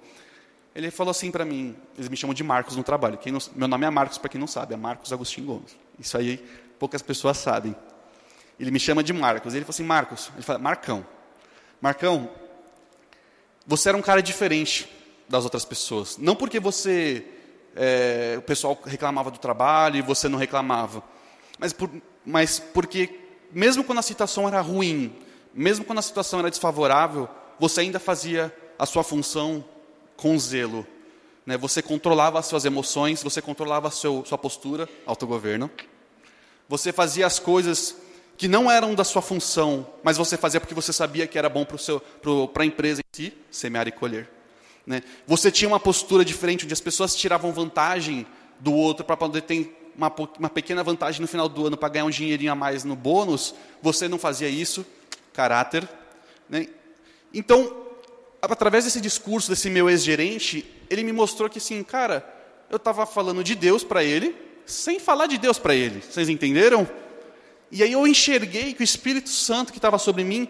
Ele 0.75 0.91
falou 0.91 1.13
assim 1.13 1.31
para 1.31 1.45
mim, 1.45 1.75
eles 1.97 2.09
me 2.09 2.17
chamam 2.17 2.35
de 2.35 2.43
Marcos 2.43 2.77
no 2.77 2.83
trabalho. 2.83 3.19
Não, 3.27 3.39
meu 3.55 3.69
nome 3.69 3.87
é 3.87 3.91
Marcos, 3.91 4.19
para 4.19 4.29
quem 4.29 4.41
não 4.41 4.49
sabe, 4.49 4.75
é 4.75 4.77
Marcos 4.77 5.13
Agostinho 5.13 5.47
Gomes. 5.47 5.77
Isso 5.99 6.19
aí 6.19 6.45
poucas 6.79 7.01
pessoas 7.01 7.39
sabem. 7.39 7.75
Ele 8.59 8.71
me 8.71 8.81
chama 8.81 9.03
de 9.03 9.13
Marcos. 9.13 9.55
Ele 9.55 9.65
falou 9.65 9.75
assim, 9.75 9.85
Marcos, 9.85 10.31
ele 10.35 10.43
fala, 10.43 10.59
Marcão, 10.59 11.07
Marcão, 11.81 12.31
você 13.67 13.89
era 13.89 13.99
um 13.99 14.03
cara 14.03 14.23
diferente 14.23 14.89
das 15.29 15.45
outras 15.45 15.65
pessoas. 15.65 16.17
Não 16.19 16.37
porque 16.37 16.61
você 16.61 17.25
é, 17.75 18.37
o 18.39 18.43
pessoal 18.43 18.79
reclamava 18.85 19.31
do 19.31 19.39
trabalho 19.39 19.97
e 19.97 20.03
você 20.03 20.29
não 20.29 20.39
reclamava. 20.39 21.03
Mas, 21.59 21.73
por, 21.73 21.91
mas 22.25 22.59
porque, 22.59 23.21
mesmo 23.53 23.85
quando 23.85 23.99
a 23.99 24.03
situação 24.03 24.47
era 24.47 24.61
ruim, 24.61 25.15
mesmo 25.53 25.85
quando 25.85 25.99
a 25.99 26.03
situação 26.03 26.41
era 26.41 26.51
desfavorável, 26.51 27.29
você 27.59 27.81
ainda 27.81 27.99
fazia 27.99 28.55
a 28.79 28.87
sua 28.87 29.05
função 29.05 29.65
com 30.17 30.39
zelo. 30.39 30.87
Né? 31.47 31.57
Você 31.57 31.83
controlava 31.83 32.39
as 32.39 32.47
suas 32.47 32.65
emoções, 32.65 33.23
você 33.23 33.43
controlava 33.43 33.89
a 33.89 33.91
seu, 33.91 34.25
sua 34.25 34.39
postura, 34.39 34.89
autogoverno. 35.07 35.71
Você 36.69 36.93
fazia 36.93 37.27
as 37.27 37.39
coisas 37.39 37.97
que 38.37 38.49
não 38.49 38.71
eram 38.71 38.95
da 38.95 39.05
sua 39.05 39.23
função, 39.23 39.87
mas 40.03 40.17
você 40.17 40.37
fazia 40.37 40.61
porque 40.61 40.75
você 40.75 40.93
sabia 40.93 41.27
que 41.27 41.39
era 41.39 41.49
bom 41.49 41.65
para 41.65 42.63
a 42.63 42.67
empresa 42.67 43.01
em 43.01 43.17
si, 43.17 43.33
semear 43.51 43.87
e 43.87 43.93
colher. 43.93 44.29
Né? 44.87 45.03
Você 45.27 45.51
tinha 45.51 45.69
uma 45.69 45.81
postura 45.81 46.25
diferente, 46.25 46.65
onde 46.65 46.75
as 46.75 46.81
pessoas 46.81 47.15
tiravam 47.15 47.53
vantagem 47.53 48.27
do 48.59 48.73
outro 48.73 49.05
para 49.05 49.17
poder 49.17 49.43
ter 49.43 49.93
uma, 49.97 50.13
uma 50.39 50.51
pequena 50.51 50.83
vantagem 50.83 51.21
no 51.21 51.29
final 51.29 51.49
do 51.49 51.67
ano 51.67 51.77
para 51.77 51.89
ganhar 51.89 52.05
um 52.05 52.11
dinheirinho 52.11 52.53
a 52.53 52.55
mais 52.55 52.85
no 52.85 52.97
bônus. 52.97 53.55
Você 53.81 54.09
não 54.09 54.19
fazia 54.19 54.49
isso, 54.49 54.85
caráter. 55.33 55.89
Né? 56.49 56.69
Então, 57.33 57.85
através 58.43 58.85
desse 58.85 59.01
discurso 59.01 59.51
desse 59.51 59.71
meu 59.71 59.89
ex-gerente, 59.89 60.65
ele 60.91 61.03
me 61.03 61.13
mostrou 61.13 61.49
que, 61.49 61.59
assim, 61.59 61.83
cara, 61.83 62.29
eu 62.69 62.77
estava 62.77 63.07
falando 63.07 63.43
de 63.45 63.55
Deus 63.55 63.85
para 63.85 64.03
ele, 64.03 64.37
sem 64.67 64.99
falar 64.99 65.27
de 65.27 65.39
Deus 65.39 65.59
para 65.59 65.75
ele. 65.75 66.01
Vocês 66.01 66.29
entenderam? 66.29 66.89
E 67.71 67.83
aí 67.83 67.93
eu 67.93 68.07
enxerguei 68.07 68.73
que 68.75 68.83
o 68.83 68.85
Espírito 68.85 69.29
Santo 69.29 69.73
que 69.73 69.79
estava 69.79 69.99
sobre 69.99 70.25
mim 70.25 70.49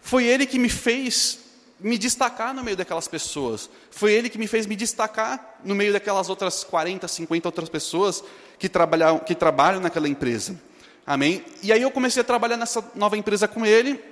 foi 0.00 0.24
ele 0.24 0.46
que 0.46 0.58
me 0.58 0.68
fez 0.68 1.38
me 1.80 1.96
destacar 1.96 2.52
no 2.52 2.64
meio 2.64 2.76
daquelas 2.76 3.06
pessoas. 3.06 3.70
Foi 3.90 4.12
ele 4.12 4.28
que 4.28 4.38
me 4.38 4.46
fez 4.46 4.66
me 4.66 4.74
destacar 4.74 5.60
no 5.64 5.74
meio 5.74 5.92
daquelas 5.92 6.28
outras 6.28 6.64
40, 6.64 7.06
50 7.06 7.48
outras 7.48 7.68
pessoas 7.68 8.24
que 8.58 8.68
trabalham, 8.68 9.18
que 9.20 9.34
trabalham 9.34 9.80
naquela 9.80 10.08
empresa. 10.08 10.60
Amém? 11.06 11.44
E 11.62 11.72
aí 11.72 11.80
eu 11.80 11.90
comecei 11.90 12.20
a 12.20 12.24
trabalhar 12.24 12.56
nessa 12.56 12.84
nova 12.94 13.16
empresa 13.16 13.46
com 13.48 13.64
ele, 13.64 14.02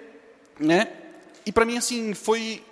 né? 0.59 0.93
E 1.45 1.53
para 1.53 1.65
mim 1.65 1.77
assim 1.77 2.15
foi 2.15 2.65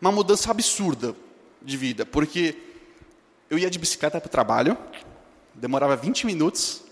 uma 0.00 0.12
mudança 0.12 0.50
absurda 0.50 1.16
de 1.62 1.76
vida, 1.76 2.04
porque 2.06 2.56
eu 3.50 3.58
ia 3.58 3.70
de 3.70 3.78
bicicleta 3.78 4.20
para 4.20 4.28
o 4.28 4.30
trabalho, 4.30 4.76
demorava 5.54 5.96
20 5.96 6.26
minutos, 6.26 6.82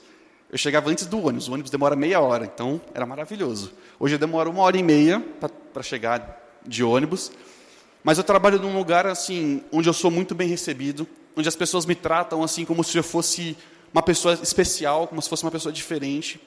eu 0.55 0.59
chegava 0.59 0.89
antes 0.89 1.05
do 1.07 1.19
ônibus, 1.19 1.49
o 1.49 1.53
ônibus 1.53 1.69
demora 1.69 1.97
meia 1.97 2.21
hora, 2.21 2.45
então 2.45 2.81
era 2.95 3.05
maravilhoso. 3.05 3.73
Hoje 3.99 4.15
eu 4.15 4.21
demoro 4.21 4.53
uma 4.53 4.63
hora 4.63 4.79
e 4.79 4.85
meia 4.85 5.19
para 5.73 5.83
chegar 5.83 6.61
de 6.65 6.85
ônibus, 6.85 7.33
mas 8.05 8.19
eu 8.19 8.23
trabalho 8.23 8.61
num 8.61 8.79
lugar 8.79 9.05
assim 9.05 9.65
onde 9.73 9.89
eu 9.89 9.93
sou 9.93 10.13
muito 10.13 10.33
bem 10.33 10.47
recebido, 10.47 11.09
onde 11.37 11.49
as 11.49 11.57
pessoas 11.57 11.85
me 11.85 11.97
tratam 11.97 12.41
assim 12.41 12.65
como 12.65 12.85
se 12.85 12.97
eu 12.97 13.03
fosse 13.03 13.57
uma 13.93 14.01
pessoa 14.01 14.35
especial, 14.35 15.09
como 15.09 15.21
se 15.21 15.29
fosse 15.29 15.43
uma 15.43 15.51
pessoa 15.51 15.73
diferente. 15.73 16.41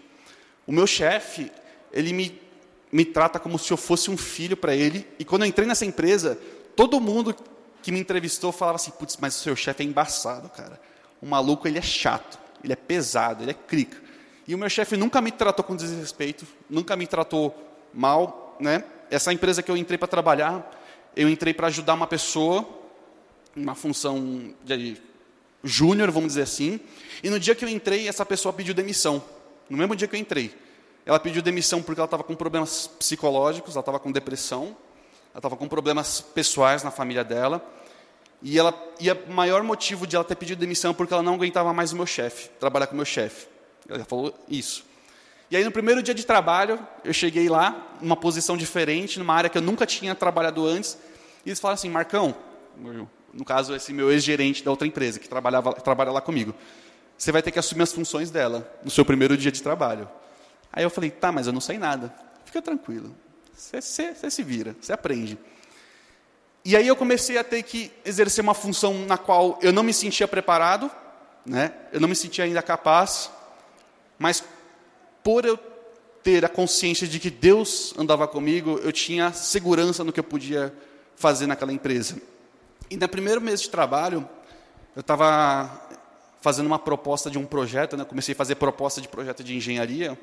O 0.66 0.72
meu 0.72 0.88
chefe, 0.88 1.52
ele 1.92 2.14
me, 2.14 2.40
me 2.90 3.04
trata 3.04 3.40
como 3.40 3.60
se 3.60 3.74
eu 3.74 3.78
fosse 3.78 4.10
um 4.10 4.16
filho 4.16 4.56
para 4.56 4.74
ele. 4.74 5.06
E 5.20 5.26
quando 5.26 5.42
eu 5.42 5.50
entrei 5.50 5.68
nessa 5.68 5.84
empresa, 5.84 6.40
todo 6.78 7.02
mundo 7.02 7.36
que 7.84 7.92
me 7.92 8.00
entrevistou 8.00 8.54
falava 8.54 8.78
assim: 8.78 8.92
putz, 8.92 9.18
mas 9.20 9.36
o 9.36 9.40
seu 9.40 9.54
chefe 9.54 9.84
é 9.84 9.86
embaçado, 9.86 10.48
cara. 10.48 10.80
O 11.22 11.26
maluco, 11.26 11.68
ele 11.68 11.78
é 11.78 11.82
chato, 11.82 12.40
ele 12.68 12.74
é 12.74 12.76
pesado, 12.76 13.44
ele 13.44 13.52
é 13.52 13.54
crica. 13.54 13.98
E 14.48 14.54
o 14.54 14.58
meu 14.58 14.70
chefe 14.70 14.96
nunca 14.96 15.22
me 15.22 15.32
tratou 15.32 15.64
com 15.64 15.76
desrespeito, 15.76 16.46
nunca 16.70 16.96
me 16.96 17.08
tratou 17.08 17.56
mal, 17.94 18.56
né? 18.60 18.84
essa 19.10 19.32
empresa 19.32 19.64
que 19.64 19.72
eu 19.72 19.78
entrei 19.78 19.98
para 19.98 20.08
trabalhar, 20.08 20.70
eu 21.16 21.30
entrei 21.30 21.54
para 21.54 21.68
ajudar 21.68 21.94
uma 21.94 22.08
pessoa, 22.08 22.68
uma 23.56 23.74
função 23.74 24.54
de 24.64 24.98
júnior, 25.64 26.12
vamos 26.12 26.30
dizer 26.30 26.44
assim, 26.44 26.80
e 27.24 27.30
no 27.30 27.40
dia 27.40 27.56
que 27.56 27.66
eu 27.66 27.70
entrei, 27.70 28.08
essa 28.08 28.26
pessoa 28.26 28.54
pediu 28.54 28.74
demissão. 28.74 29.24
No 29.70 29.78
mesmo 29.78 29.96
dia 29.96 30.08
que 30.08 30.16
eu 30.16 30.20
entrei. 30.20 30.56
Ela 31.06 31.20
pediu 31.20 31.42
demissão 31.42 31.82
porque 31.82 32.00
ela 32.00 32.06
estava 32.06 32.24
com 32.24 32.36
problemas 32.36 32.88
psicológicos, 32.88 33.76
ela 33.76 33.82
estava 33.82 34.00
com 34.00 34.12
depressão, 34.12 34.76
ela 35.32 35.38
estava 35.38 35.56
com 35.56 35.68
problemas 35.68 36.22
pessoais 36.22 36.84
na 36.84 36.92
família 36.92 37.24
dela. 37.24 37.66
E, 38.42 38.58
ela, 38.58 38.74
e 39.00 39.12
o 39.12 39.32
maior 39.32 39.64
motivo 39.64 40.06
de 40.06 40.16
ela 40.16 40.24
ter 40.24 40.36
pedido 40.36 40.60
demissão 40.60 40.92
é 40.92 40.94
porque 40.94 41.14
ela 41.14 41.24
não 41.24 41.34
aguentava 41.34 41.74
mais 41.74 41.92
o 41.92 41.96
meu 41.96 42.06
chefe, 42.06 42.50
trabalhar 42.60 42.88
com 42.88 42.94
o 42.94 42.98
meu 42.98 43.06
chefe. 43.06 43.48
Ela 43.90 44.04
falou 44.06 44.34
isso. 44.48 44.86
E 45.50 45.56
aí, 45.56 45.64
no 45.64 45.72
primeiro 45.72 46.04
dia 46.04 46.14
de 46.14 46.26
trabalho, 46.26 46.78
eu 47.06 47.14
cheguei 47.14 47.48
lá, 47.48 47.96
numa 48.02 48.18
posição 48.18 48.58
diferente, 48.58 49.18
numa 49.18 49.34
área 49.34 49.50
que 49.50 49.58
eu 49.58 49.62
nunca 49.62 49.86
tinha 49.86 50.14
trabalhado 50.14 50.66
antes, 50.66 50.98
e 51.46 51.50
eles 51.50 51.60
falaram 51.60 51.76
assim: 51.76 51.90
Marcão, 51.90 52.36
no 53.34 53.46
caso, 53.46 53.74
esse 53.74 53.94
meu 53.94 54.12
ex-gerente 54.12 54.64
da 54.64 54.72
outra 54.72 54.86
empresa, 54.86 55.20
que 55.20 55.30
trabalhava, 55.30 55.74
trabalha 55.74 56.12
lá 56.12 56.20
comigo, 56.20 56.54
você 57.18 57.32
vai 57.32 57.42
ter 57.42 57.52
que 57.52 57.60
assumir 57.60 57.84
as 57.84 57.94
funções 57.94 58.30
dela 58.30 58.70
no 58.84 58.92
seu 58.92 59.06
primeiro 59.06 59.38
dia 59.38 59.52
de 59.52 59.64
trabalho. 59.64 60.10
Aí 60.72 60.84
eu 60.84 60.90
falei: 60.90 61.10
tá, 61.10 61.32
mas 61.32 61.48
eu 61.48 61.54
não 61.54 61.62
sei 61.62 61.78
nada. 61.78 62.14
Fica 62.44 62.62
tranquilo, 62.62 63.16
você, 63.54 63.82
se 63.82 64.44
vira, 64.44 64.76
você 64.80 64.92
aprende. 64.92 65.38
E 66.68 66.76
aí 66.76 66.86
eu 66.86 66.98
comecei 66.98 67.38
a 67.38 67.46
ter 67.46 67.64
que 67.64 67.90
exercer 68.04 68.44
uma 68.44 68.54
função 68.54 68.94
na 69.06 69.18
qual 69.18 69.58
eu 69.62 69.72
não 69.72 69.84
me 69.84 69.94
sentia 69.94 70.28
preparado, 70.28 70.92
né? 71.46 71.72
eu 71.94 72.02
não 72.02 72.10
me 72.10 72.16
sentia 72.16 72.44
ainda 72.44 72.62
capaz, 72.62 73.32
mas 74.20 74.44
por 75.24 75.46
eu 75.46 75.58
ter 76.22 76.44
a 76.44 76.50
consciência 76.50 77.08
de 77.08 77.22
que 77.22 77.30
Deus 77.30 77.94
andava 77.98 78.28
comigo, 78.28 78.82
eu 78.84 78.92
tinha 78.92 79.32
segurança 79.32 80.04
no 80.04 80.12
que 80.12 80.20
eu 80.20 80.26
podia 80.26 80.76
fazer 81.16 81.48
naquela 81.48 81.72
empresa. 81.72 82.18
E 82.90 82.98
no 82.98 83.08
primeiro 83.08 83.40
mês 83.40 83.62
de 83.62 83.70
trabalho, 83.70 84.28
eu 84.94 85.00
estava 85.00 85.72
fazendo 86.42 86.68
uma 86.68 86.80
proposta 86.80 87.32
de 87.32 87.38
um 87.38 87.46
projeto, 87.46 87.96
né? 87.96 88.04
comecei 88.04 88.34
a 88.34 88.36
fazer 88.36 88.56
proposta 88.56 89.00
de 89.00 89.08
projeto 89.08 89.42
de 89.42 89.56
engenharia, 89.56 90.20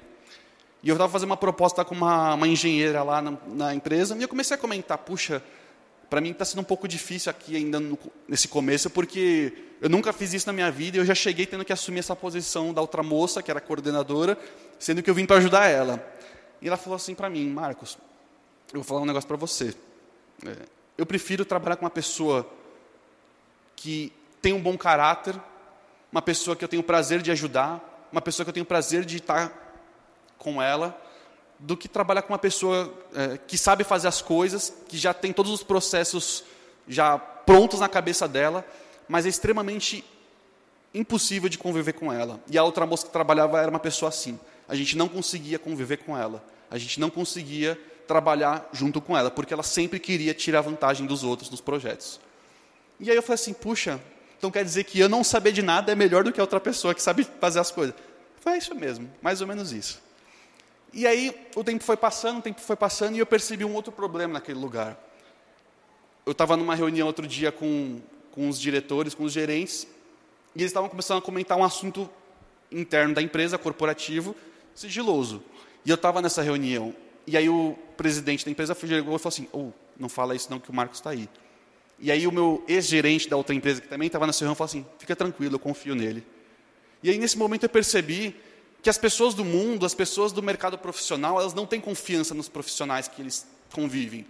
e 0.82 0.90
eu 0.90 0.94
estava 0.94 1.10
fazendo 1.10 1.30
uma 1.30 1.38
proposta 1.38 1.82
com 1.86 1.94
uma, 1.94 2.34
uma 2.34 2.46
engenheira 2.46 3.02
lá 3.02 3.22
na, 3.22 3.38
na, 3.46 3.74
empresa, 3.74 4.14
e 4.14 4.20
eu 4.20 4.28
comecei 4.28 4.54
a 4.54 4.60
comentar, 4.60 4.98
puxa, 4.98 5.42
para 6.14 6.20
mim 6.20 6.30
está 6.30 6.44
sendo 6.44 6.60
um 6.60 6.64
pouco 6.64 6.86
difícil 6.86 7.28
aqui 7.28 7.56
ainda 7.56 7.80
no, 7.80 7.98
nesse 8.28 8.46
começo, 8.46 8.88
porque 8.88 9.52
eu 9.80 9.90
nunca 9.90 10.12
fiz 10.12 10.32
isso 10.32 10.46
na 10.46 10.52
minha 10.52 10.70
vida, 10.70 10.96
e 10.96 11.00
eu 11.00 11.04
já 11.04 11.12
cheguei 11.12 11.44
tendo 11.44 11.64
que 11.64 11.72
assumir 11.72 11.98
essa 11.98 12.14
posição 12.14 12.72
da 12.72 12.80
outra 12.80 13.02
moça, 13.02 13.42
que 13.42 13.50
era 13.50 13.60
coordenadora, 13.60 14.38
sendo 14.78 15.02
que 15.02 15.10
eu 15.10 15.14
vim 15.14 15.26
para 15.26 15.38
ajudar 15.38 15.66
ela. 15.66 16.08
E 16.62 16.68
ela 16.68 16.76
falou 16.76 16.94
assim 16.94 17.16
para 17.16 17.28
mim, 17.28 17.50
Marcos, 17.50 17.98
eu 18.72 18.74
vou 18.74 18.84
falar 18.84 19.00
um 19.00 19.06
negócio 19.06 19.26
para 19.26 19.36
você. 19.36 19.74
É, 20.46 20.54
eu 20.96 21.04
prefiro 21.04 21.44
trabalhar 21.44 21.74
com 21.74 21.84
uma 21.84 21.90
pessoa 21.90 22.48
que 23.74 24.12
tem 24.40 24.52
um 24.52 24.62
bom 24.62 24.78
caráter, 24.78 25.34
uma 26.12 26.22
pessoa 26.22 26.54
que 26.54 26.62
eu 26.62 26.68
tenho 26.68 26.84
prazer 26.84 27.20
de 27.20 27.32
ajudar, 27.32 28.06
uma 28.12 28.20
pessoa 28.20 28.44
que 28.44 28.50
eu 28.50 28.54
tenho 28.54 28.64
prazer 28.66 29.04
de 29.04 29.16
estar 29.16 29.52
com 30.38 30.62
ela, 30.62 30.96
do 31.58 31.76
que 31.76 31.88
trabalhar 31.88 32.22
com 32.22 32.32
uma 32.32 32.38
pessoa 32.38 32.92
é, 33.14 33.38
que 33.38 33.56
sabe 33.56 33.84
fazer 33.84 34.08
as 34.08 34.20
coisas, 34.20 34.72
que 34.88 34.98
já 34.98 35.14
tem 35.14 35.32
todos 35.32 35.52
os 35.52 35.62
processos 35.62 36.44
já 36.86 37.18
prontos 37.18 37.80
na 37.80 37.88
cabeça 37.88 38.26
dela, 38.28 38.64
mas 39.08 39.26
é 39.26 39.28
extremamente 39.28 40.04
impossível 40.92 41.48
de 41.48 41.58
conviver 41.58 41.94
com 41.94 42.12
ela. 42.12 42.40
E 42.50 42.58
a 42.58 42.64
outra 42.64 42.86
moça 42.86 43.06
que 43.06 43.12
trabalhava 43.12 43.60
era 43.60 43.70
uma 43.70 43.80
pessoa 43.80 44.08
assim 44.08 44.38
a 44.68 44.74
gente 44.74 44.96
não 44.96 45.08
conseguia 45.08 45.58
conviver 45.58 45.98
com 45.98 46.16
ela. 46.16 46.44
A 46.70 46.78
gente 46.78 46.98
não 46.98 47.10
conseguia 47.10 47.78
trabalhar 48.06 48.68
junto 48.72 49.00
com 49.00 49.16
ela, 49.16 49.30
porque 49.30 49.52
ela 49.52 49.62
sempre 49.62 49.98
queria 49.98 50.34
tirar 50.34 50.60
vantagem 50.60 51.06
dos 51.06 51.22
outros 51.22 51.50
nos 51.50 51.60
projetos. 51.60 52.20
E 52.98 53.10
aí 53.10 53.16
eu 53.16 53.22
falei 53.22 53.34
assim, 53.34 53.52
puxa, 53.52 54.00
então 54.38 54.50
quer 54.50 54.64
dizer 54.64 54.84
que 54.84 54.98
eu 54.98 55.08
não 55.08 55.24
saber 55.24 55.52
de 55.52 55.62
nada 55.62 55.92
é 55.92 55.94
melhor 55.94 56.24
do 56.24 56.32
que 56.32 56.40
a 56.40 56.42
outra 56.42 56.60
pessoa 56.60 56.94
que 56.94 57.02
sabe 57.02 57.26
fazer 57.40 57.60
as 57.60 57.70
coisas. 57.70 57.94
É 58.46 58.58
isso 58.58 58.74
mesmo, 58.74 59.10
mais 59.22 59.40
ou 59.40 59.46
menos 59.46 59.72
isso. 59.72 60.02
E 60.94 61.08
aí 61.08 61.34
o 61.56 61.64
tempo 61.64 61.82
foi 61.82 61.96
passando, 61.96 62.38
o 62.38 62.42
tempo 62.42 62.60
foi 62.60 62.76
passando, 62.76 63.16
e 63.16 63.18
eu 63.18 63.26
percebi 63.26 63.64
um 63.64 63.74
outro 63.74 63.90
problema 63.90 64.34
naquele 64.34 64.60
lugar. 64.60 64.96
Eu 66.24 66.30
estava 66.30 66.56
numa 66.56 66.76
reunião 66.76 67.08
outro 67.08 67.26
dia 67.26 67.50
com, 67.50 68.00
com 68.30 68.48
os 68.48 68.60
diretores, 68.60 69.12
com 69.12 69.24
os 69.24 69.32
gerentes, 69.32 69.88
e 70.54 70.60
eles 70.60 70.70
estavam 70.70 70.88
começando 70.88 71.18
a 71.18 71.20
comentar 71.20 71.58
um 71.58 71.64
assunto 71.64 72.08
interno 72.70 73.12
da 73.12 73.20
empresa, 73.20 73.58
corporativo, 73.58 74.36
sigiloso. 74.72 75.42
E 75.84 75.90
eu 75.90 75.96
estava 75.96 76.22
nessa 76.22 76.42
reunião. 76.42 76.94
E 77.26 77.36
aí 77.36 77.48
o 77.48 77.76
presidente 77.96 78.44
da 78.44 78.52
empresa 78.52 78.72
chegou 78.72 79.16
e 79.16 79.18
falou 79.18 79.28
assim, 79.28 79.48
oh, 79.52 79.70
não 79.98 80.08
fala 80.08 80.36
isso 80.36 80.48
não 80.48 80.60
que 80.60 80.70
o 80.70 80.74
Marcos 80.74 80.98
está 80.98 81.10
aí. 81.10 81.28
E 81.98 82.12
aí 82.12 82.24
o 82.24 82.30
meu 82.30 82.64
ex-gerente 82.68 83.28
da 83.28 83.36
outra 83.36 83.52
empresa, 83.52 83.80
que 83.80 83.88
também 83.88 84.06
estava 84.06 84.28
nessa 84.28 84.40
reunião, 84.40 84.54
falou 84.54 84.66
assim, 84.66 84.86
fica 84.96 85.16
tranquilo, 85.16 85.56
eu 85.56 85.58
confio 85.58 85.96
nele. 85.96 86.24
E 87.02 87.10
aí 87.10 87.18
nesse 87.18 87.36
momento 87.36 87.64
eu 87.64 87.68
percebi 87.68 88.36
que 88.84 88.90
as 88.90 88.98
pessoas 88.98 89.32
do 89.32 89.46
mundo, 89.46 89.86
as 89.86 89.94
pessoas 89.94 90.30
do 90.30 90.42
mercado 90.42 90.76
profissional, 90.76 91.40
elas 91.40 91.54
não 91.54 91.64
têm 91.64 91.80
confiança 91.80 92.34
nos 92.34 92.50
profissionais 92.50 93.08
que 93.08 93.22
eles 93.22 93.46
convivem. 93.72 94.26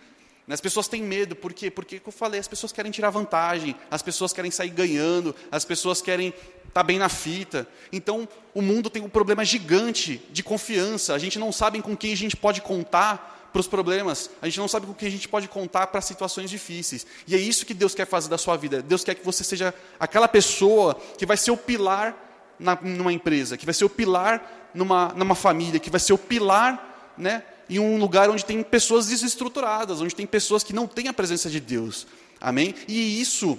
As 0.48 0.60
pessoas 0.60 0.86
têm 0.86 1.02
medo, 1.02 1.34
por 1.34 1.52
quê? 1.52 1.72
Porque, 1.72 1.98
como 1.98 2.14
eu 2.14 2.16
falei, 2.16 2.38
as 2.38 2.46
pessoas 2.46 2.70
querem 2.70 2.92
tirar 2.92 3.10
vantagem, 3.10 3.74
as 3.90 4.00
pessoas 4.00 4.32
querem 4.32 4.52
sair 4.52 4.70
ganhando, 4.70 5.34
as 5.50 5.64
pessoas 5.64 6.00
querem 6.00 6.28
estar 6.28 6.70
tá 6.72 6.82
bem 6.84 7.00
na 7.00 7.08
fita. 7.08 7.66
Então, 7.90 8.28
o 8.54 8.62
mundo 8.62 8.88
tem 8.88 9.02
um 9.02 9.08
problema 9.08 9.44
gigante 9.44 10.22
de 10.30 10.44
confiança. 10.44 11.14
A 11.14 11.18
gente 11.18 11.36
não 11.36 11.50
sabe 11.50 11.82
com 11.82 11.96
quem 11.96 12.12
a 12.12 12.16
gente 12.16 12.36
pode 12.36 12.60
contar 12.60 13.50
para 13.52 13.60
os 13.60 13.66
problemas, 13.66 14.30
a 14.42 14.46
gente 14.46 14.58
não 14.58 14.68
sabe 14.68 14.86
com 14.86 14.94
quem 14.94 15.08
a 15.08 15.10
gente 15.10 15.28
pode 15.28 15.48
contar 15.48 15.88
para 15.88 16.00
situações 16.00 16.48
difíceis. 16.48 17.04
E 17.26 17.34
é 17.34 17.38
isso 17.38 17.66
que 17.66 17.74
Deus 17.74 17.94
quer 17.94 18.06
fazer 18.06 18.28
da 18.28 18.38
sua 18.38 18.56
vida. 18.56 18.82
Deus 18.82 19.02
quer 19.02 19.16
que 19.16 19.24
você 19.24 19.42
seja 19.42 19.74
aquela 19.98 20.28
pessoa 20.28 20.94
que 21.18 21.26
vai 21.26 21.36
ser 21.36 21.50
o 21.50 21.56
pilar 21.56 22.20
na, 22.58 22.78
numa 22.80 23.12
empresa, 23.12 23.56
que 23.56 23.64
vai 23.64 23.74
ser 23.74 23.84
o 23.84 23.90
pilar 23.90 24.70
numa, 24.74 25.08
numa 25.14 25.34
família, 25.34 25.80
que 25.80 25.90
vai 25.90 26.00
ser 26.00 26.12
o 26.12 26.18
pilar 26.18 27.12
né, 27.16 27.42
em 27.68 27.78
um 27.78 27.98
lugar 27.98 28.28
onde 28.30 28.44
tem 28.44 28.62
pessoas 28.62 29.06
desestruturadas, 29.06 30.00
onde 30.00 30.14
tem 30.14 30.26
pessoas 30.26 30.62
que 30.62 30.72
não 30.72 30.86
têm 30.86 31.08
a 31.08 31.12
presença 31.12 31.48
de 31.48 31.60
Deus. 31.60 32.06
Amém? 32.40 32.74
E 32.88 33.20
isso 33.20 33.58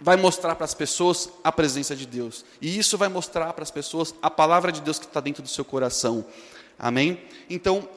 vai 0.00 0.16
mostrar 0.16 0.54
para 0.56 0.64
as 0.64 0.74
pessoas 0.74 1.28
a 1.42 1.52
presença 1.52 1.94
de 1.94 2.06
Deus. 2.06 2.44
E 2.60 2.78
isso 2.78 2.98
vai 2.98 3.08
mostrar 3.08 3.52
para 3.52 3.62
as 3.62 3.70
pessoas 3.70 4.14
a 4.20 4.30
palavra 4.30 4.72
de 4.72 4.80
Deus 4.80 4.98
que 4.98 5.06
está 5.06 5.20
dentro 5.20 5.42
do 5.42 5.48
seu 5.48 5.64
coração. 5.64 6.24
Amém? 6.78 7.20
Então, 7.48 7.88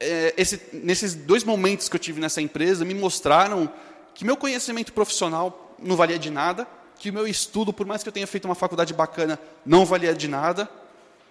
é, 0.00 0.34
esse, 0.36 0.60
nesses 0.72 1.14
dois 1.14 1.44
momentos 1.44 1.88
que 1.88 1.96
eu 1.96 2.00
tive 2.00 2.20
nessa 2.20 2.40
empresa, 2.40 2.84
me 2.84 2.94
mostraram 2.94 3.70
que 4.14 4.24
meu 4.24 4.36
conhecimento 4.36 4.92
profissional 4.92 5.74
não 5.78 5.96
valia 5.96 6.18
de 6.18 6.30
nada, 6.30 6.66
que 6.98 7.10
o 7.10 7.12
meu 7.12 7.26
estudo, 7.26 7.72
por 7.72 7.86
mais 7.86 8.02
que 8.02 8.08
eu 8.08 8.12
tenha 8.12 8.26
feito 8.26 8.44
uma 8.46 8.54
faculdade 8.54 8.94
bacana, 8.94 9.38
não 9.64 9.84
valia 9.84 10.14
de 10.14 10.28
nada, 10.28 10.68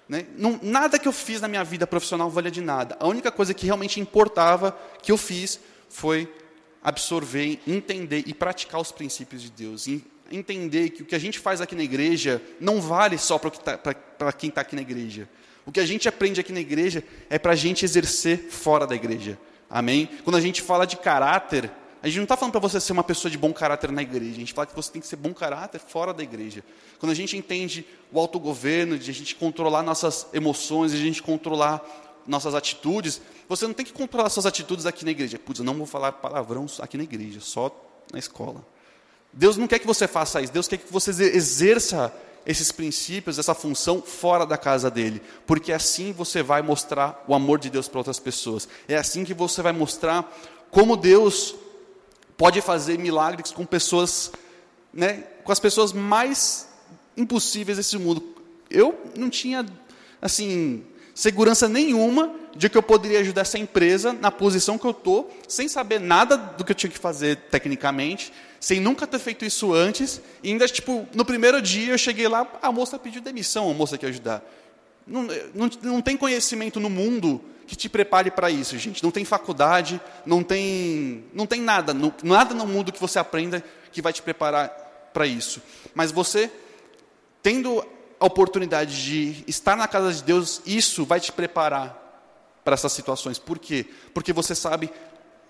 né? 0.07 0.25
Não, 0.37 0.59
nada 0.61 0.99
que 0.99 1.07
eu 1.07 1.11
fiz 1.11 1.41
na 1.41 1.47
minha 1.47 1.63
vida 1.63 1.87
profissional 1.87 2.29
valia 2.29 2.51
de 2.51 2.61
nada. 2.61 2.95
A 2.99 3.07
única 3.07 3.31
coisa 3.31 3.53
que 3.53 3.65
realmente 3.65 3.99
importava 3.99 4.77
que 5.01 5.11
eu 5.11 5.17
fiz 5.17 5.59
foi 5.89 6.31
absorver, 6.83 7.59
entender 7.65 8.23
e 8.27 8.33
praticar 8.33 8.79
os 8.79 8.91
princípios 8.91 9.41
de 9.41 9.49
Deus. 9.49 9.87
Entender 10.31 10.91
que 10.91 11.01
o 11.01 11.05
que 11.05 11.15
a 11.15 11.19
gente 11.19 11.39
faz 11.39 11.59
aqui 11.59 11.75
na 11.75 11.83
igreja 11.83 12.41
não 12.59 12.79
vale 12.79 13.17
só 13.17 13.39
para 13.39 13.49
tá, 13.49 14.31
quem 14.33 14.49
está 14.49 14.61
aqui 14.61 14.75
na 14.75 14.81
igreja. 14.83 15.27
O 15.65 15.71
que 15.71 15.79
a 15.79 15.85
gente 15.85 16.07
aprende 16.07 16.39
aqui 16.39 16.53
na 16.53 16.59
igreja 16.59 17.03
é 17.27 17.39
para 17.39 17.53
a 17.53 17.55
gente 17.55 17.83
exercer 17.83 18.49
fora 18.51 18.85
da 18.85 18.93
igreja. 18.93 19.39
Amém? 19.67 20.07
Quando 20.23 20.35
a 20.35 20.41
gente 20.41 20.61
fala 20.61 20.85
de 20.85 20.95
caráter, 20.97 21.71
a 22.05 22.07
gente 22.07 22.17
não 22.17 22.25
está 22.25 22.37
falando 22.37 22.51
para 22.51 22.61
você 22.61 22.79
ser 22.79 22.93
uma 22.93 23.03
pessoa 23.03 23.31
de 23.31 23.37
bom 23.37 23.51
caráter 23.51 23.91
na 23.91 24.03
igreja, 24.03 24.35
a 24.35 24.39
gente 24.39 24.53
fala 24.53 24.67
que 24.67 24.75
você 24.75 24.91
tem 24.91 25.01
que 25.01 25.07
ser 25.07 25.15
bom 25.15 25.33
caráter 25.33 25.79
fora 25.79 26.13
da 26.13 26.21
igreja. 26.21 26.63
Quando 26.99 27.11
a 27.11 27.15
gente 27.15 27.35
entende 27.35 27.83
o 28.13 28.19
autogoverno, 28.19 28.95
de 28.95 29.09
a 29.09 29.13
gente 29.13 29.33
controlar 29.33 29.81
nossas 29.81 30.27
emoções, 30.31 30.91
de 30.91 30.97
a 30.97 31.01
gente 31.01 31.23
controlar 31.23 31.83
nossas 32.27 32.53
atitudes, 32.53 33.19
você 33.49 33.65
não 33.65 33.73
tem 33.73 33.83
que 33.83 33.91
controlar 33.91 34.29
suas 34.29 34.45
atitudes 34.45 34.85
aqui 34.85 35.03
na 35.03 35.09
igreja. 35.09 35.39
Putz, 35.39 35.57
eu 35.57 35.65
não 35.65 35.73
vou 35.73 35.87
falar 35.87 36.11
palavrão 36.11 36.67
aqui 36.77 36.95
na 36.95 37.03
igreja, 37.03 37.39
só 37.39 37.75
na 38.13 38.19
escola. 38.19 38.63
Deus 39.33 39.57
não 39.57 39.65
quer 39.65 39.79
que 39.79 39.87
você 39.87 40.07
faça 40.07 40.39
isso, 40.43 40.53
Deus 40.53 40.67
quer 40.67 40.77
que 40.77 40.93
você 40.93 41.09
exerça 41.09 42.13
esses 42.45 42.71
princípios, 42.71 43.39
essa 43.39 43.55
função 43.55 43.99
fora 44.03 44.45
da 44.45 44.59
casa 44.59 44.91
dele, 44.91 45.23
porque 45.47 45.73
assim 45.73 46.13
você 46.13 46.43
vai 46.43 46.61
mostrar 46.61 47.25
o 47.27 47.33
amor 47.33 47.57
de 47.57 47.71
Deus 47.71 47.87
para 47.87 47.97
outras 47.97 48.19
pessoas. 48.19 48.69
É 48.87 48.95
assim 48.95 49.25
que 49.25 49.33
você 49.33 49.63
vai 49.63 49.73
mostrar 49.73 50.31
como 50.69 50.95
Deus 50.95 51.55
pode 52.37 52.61
fazer 52.61 52.97
milagres 52.97 53.51
com 53.51 53.65
pessoas, 53.65 54.31
né, 54.93 55.23
com 55.43 55.51
as 55.51 55.59
pessoas 55.59 55.93
mais 55.93 56.67
impossíveis 57.15 57.77
desse 57.77 57.97
mundo. 57.97 58.23
Eu 58.69 58.99
não 59.15 59.29
tinha, 59.29 59.65
assim, 60.21 60.83
segurança 61.13 61.69
nenhuma 61.69 62.35
de 62.55 62.69
que 62.69 62.77
eu 62.77 62.83
poderia 62.83 63.19
ajudar 63.19 63.41
essa 63.41 63.57
empresa 63.57 64.13
na 64.13 64.31
posição 64.31 64.77
que 64.77 64.85
eu 64.85 64.91
estou, 64.91 65.31
sem 65.47 65.67
saber 65.67 65.99
nada 65.99 66.37
do 66.37 66.63
que 66.63 66.71
eu 66.71 66.75
tinha 66.75 66.89
que 66.89 66.97
fazer 66.97 67.37
tecnicamente, 67.49 68.31
sem 68.59 68.79
nunca 68.79 69.05
ter 69.05 69.19
feito 69.19 69.45
isso 69.45 69.73
antes, 69.73 70.21
e 70.41 70.49
ainda, 70.49 70.67
tipo, 70.67 71.07
no 71.13 71.25
primeiro 71.25 71.61
dia 71.61 71.93
eu 71.93 71.97
cheguei 71.97 72.27
lá, 72.27 72.47
a 72.61 72.71
moça 72.71 72.97
pediu 72.97 73.21
demissão, 73.21 73.69
a 73.69 73.73
moça 73.73 73.97
quer 73.97 74.07
ajudar. 74.07 74.43
Não, 75.07 75.23
não, 75.53 75.69
não 75.81 76.01
tem 76.01 76.17
conhecimento 76.17 76.79
no 76.79 76.89
mundo 76.89 77.41
que 77.67 77.75
te 77.75 77.89
prepare 77.89 78.31
para 78.31 78.49
isso, 78.49 78.77
gente. 78.77 79.03
Não 79.03 79.11
tem 79.11 79.25
faculdade, 79.25 79.99
não 80.25 80.43
tem, 80.43 81.25
não 81.33 81.45
tem 81.45 81.61
nada, 81.61 81.93
não, 81.93 82.13
nada 82.23 82.53
no 82.53 82.65
mundo 82.65 82.91
que 82.91 82.99
você 82.99 83.19
aprenda 83.19 83.63
que 83.91 84.01
vai 84.01 84.13
te 84.13 84.21
preparar 84.21 84.69
para 85.13 85.25
isso. 85.25 85.61
Mas 85.93 86.11
você, 86.11 86.51
tendo 87.41 87.85
a 88.19 88.25
oportunidade 88.25 89.03
de 89.03 89.43
estar 89.47 89.75
na 89.75 89.87
casa 89.87 90.13
de 90.13 90.23
Deus, 90.23 90.61
isso 90.65 91.05
vai 91.05 91.19
te 91.19 91.31
preparar 91.31 92.01
para 92.63 92.73
essas 92.73 92.91
situações. 92.91 93.37
Por 93.37 93.59
quê? 93.59 93.85
Porque 94.13 94.33
você 94.33 94.55
sabe 94.55 94.91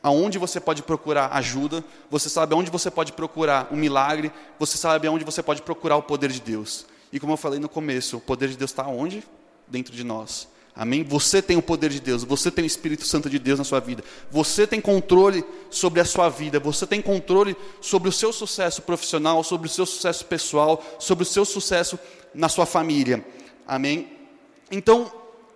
aonde 0.03 0.37
você 0.37 0.59
pode 0.59 0.83
procurar 0.83 1.29
ajuda, 1.33 1.83
você 2.11 2.29
sabe 2.29 2.53
aonde 2.53 2.69
você 2.69 2.91
pode 2.91 3.11
procurar 3.13 3.67
um 3.71 3.75
milagre, 3.75 4.31
você 4.59 4.77
sabe 4.77 5.07
aonde 5.07 5.25
você 5.25 5.41
pode 5.41 5.61
procurar 5.61 5.95
o 5.95 6.03
poder 6.03 6.31
de 6.31 6.41
Deus. 6.41 6.85
E 7.11 7.19
como 7.19 7.33
eu 7.33 7.37
falei 7.37 7.59
no 7.59 7.69
começo, 7.69 8.17
o 8.17 8.21
poder 8.21 8.49
de 8.49 8.57
Deus 8.57 8.71
está 8.71 8.85
onde? 8.85 9.23
Dentro 9.68 9.93
de 9.93 10.03
nós. 10.03 10.47
Amém? 10.76 11.03
Você 11.03 11.41
tem 11.41 11.55
o 11.55 11.61
poder 11.61 11.89
de 11.89 12.01
Deus, 12.01 12.26
você 12.26 12.51
tem 12.51 12.66
o 12.66 12.68
Espírito 12.68 13.05
Santo 13.05 13.30
de 13.30 13.39
Deus 13.39 13.57
na 13.57 13.63
sua 13.63 13.80
vida, 13.80 14.03
você 14.30 14.68
tem 14.68 14.82
controle 14.82 15.41
sobre 15.70 16.01
a 16.01 16.05
sua 16.05 16.28
vida, 16.28 16.59
você 16.59 16.86
tem 16.86 17.01
controle 17.01 17.55
sobre 17.80 18.09
o 18.09 18.11
seu 18.11 18.34
sucesso 18.34 18.82
profissional, 18.82 19.41
sobre 19.41 19.68
o 19.68 19.70
seu 19.70 19.86
sucesso 19.86 20.26
pessoal, 20.26 20.84
sobre 20.99 21.24
o 21.24 21.26
seu 21.26 21.45
sucesso 21.45 21.97
na 22.34 22.49
sua 22.49 22.66
família. 22.66 23.26
Amém? 23.66 24.11
Então, 24.70 25.09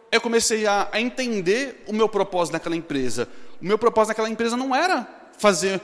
eu 0.09 0.21
comecei 0.21 0.65
a, 0.65 0.87
a 0.89 1.01
entender 1.01 1.83
o 1.85 1.91
meu 1.91 2.07
propósito 2.07 2.53
naquela 2.53 2.77
empresa. 2.77 3.27
O 3.61 3.65
meu 3.65 3.77
propósito 3.77 4.09
naquela 4.09 4.29
empresa 4.29 4.55
não 4.55 4.73
era 4.73 5.05
fazer, 5.37 5.81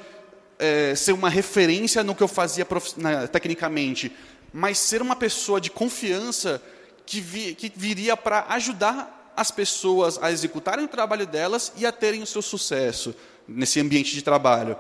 é, 0.58 0.96
ser 0.96 1.12
uma 1.12 1.30
referência 1.30 2.04
no 2.06 2.16
que 2.16 2.24
eu 2.24 2.28
fazia 2.30 2.66
na, 2.96 3.28
tecnicamente, 3.28 4.16
mas 4.54 4.78
ser 4.78 5.02
uma 5.02 5.16
pessoa 5.16 5.60
de 5.60 5.70
confiança 5.70 6.62
que, 7.06 7.22
vi, 7.22 7.56
que 7.56 7.72
viria 7.76 8.18
para 8.18 8.46
ajudar 8.50 9.34
as 9.36 9.52
pessoas 9.52 10.18
a 10.22 10.32
executarem 10.32 10.86
o 10.86 10.88
trabalho 10.88 11.28
delas 11.28 11.74
e 11.78 11.86
a 11.86 11.92
terem 11.92 12.22
o 12.22 12.26
seu 12.26 12.42
sucesso 12.42 13.14
nesse 13.48 13.80
ambiente 13.80 14.14
de 14.14 14.22
trabalho. 14.22 14.78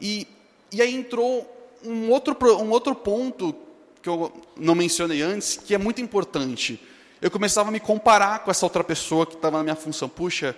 E, 0.00 0.26
e 0.70 0.82
aí 0.82 0.94
entrou 0.94 1.50
um 1.84 2.10
outro, 2.10 2.36
um 2.58 2.70
outro 2.70 2.94
ponto 2.94 3.54
que 4.02 4.08
eu 4.08 4.32
não 4.56 4.74
mencionei 4.74 5.22
antes, 5.22 5.56
que 5.56 5.74
é 5.74 5.78
muito 5.78 6.00
importante. 6.00 6.80
Eu 7.20 7.30
começava 7.30 7.70
a 7.70 7.72
me 7.72 7.80
comparar 7.80 8.40
com 8.40 8.50
essa 8.50 8.66
outra 8.66 8.84
pessoa 8.84 9.24
que 9.24 9.34
estava 9.34 9.56
na 9.56 9.62
minha 9.62 9.76
função. 9.76 10.08
Puxa, 10.08 10.54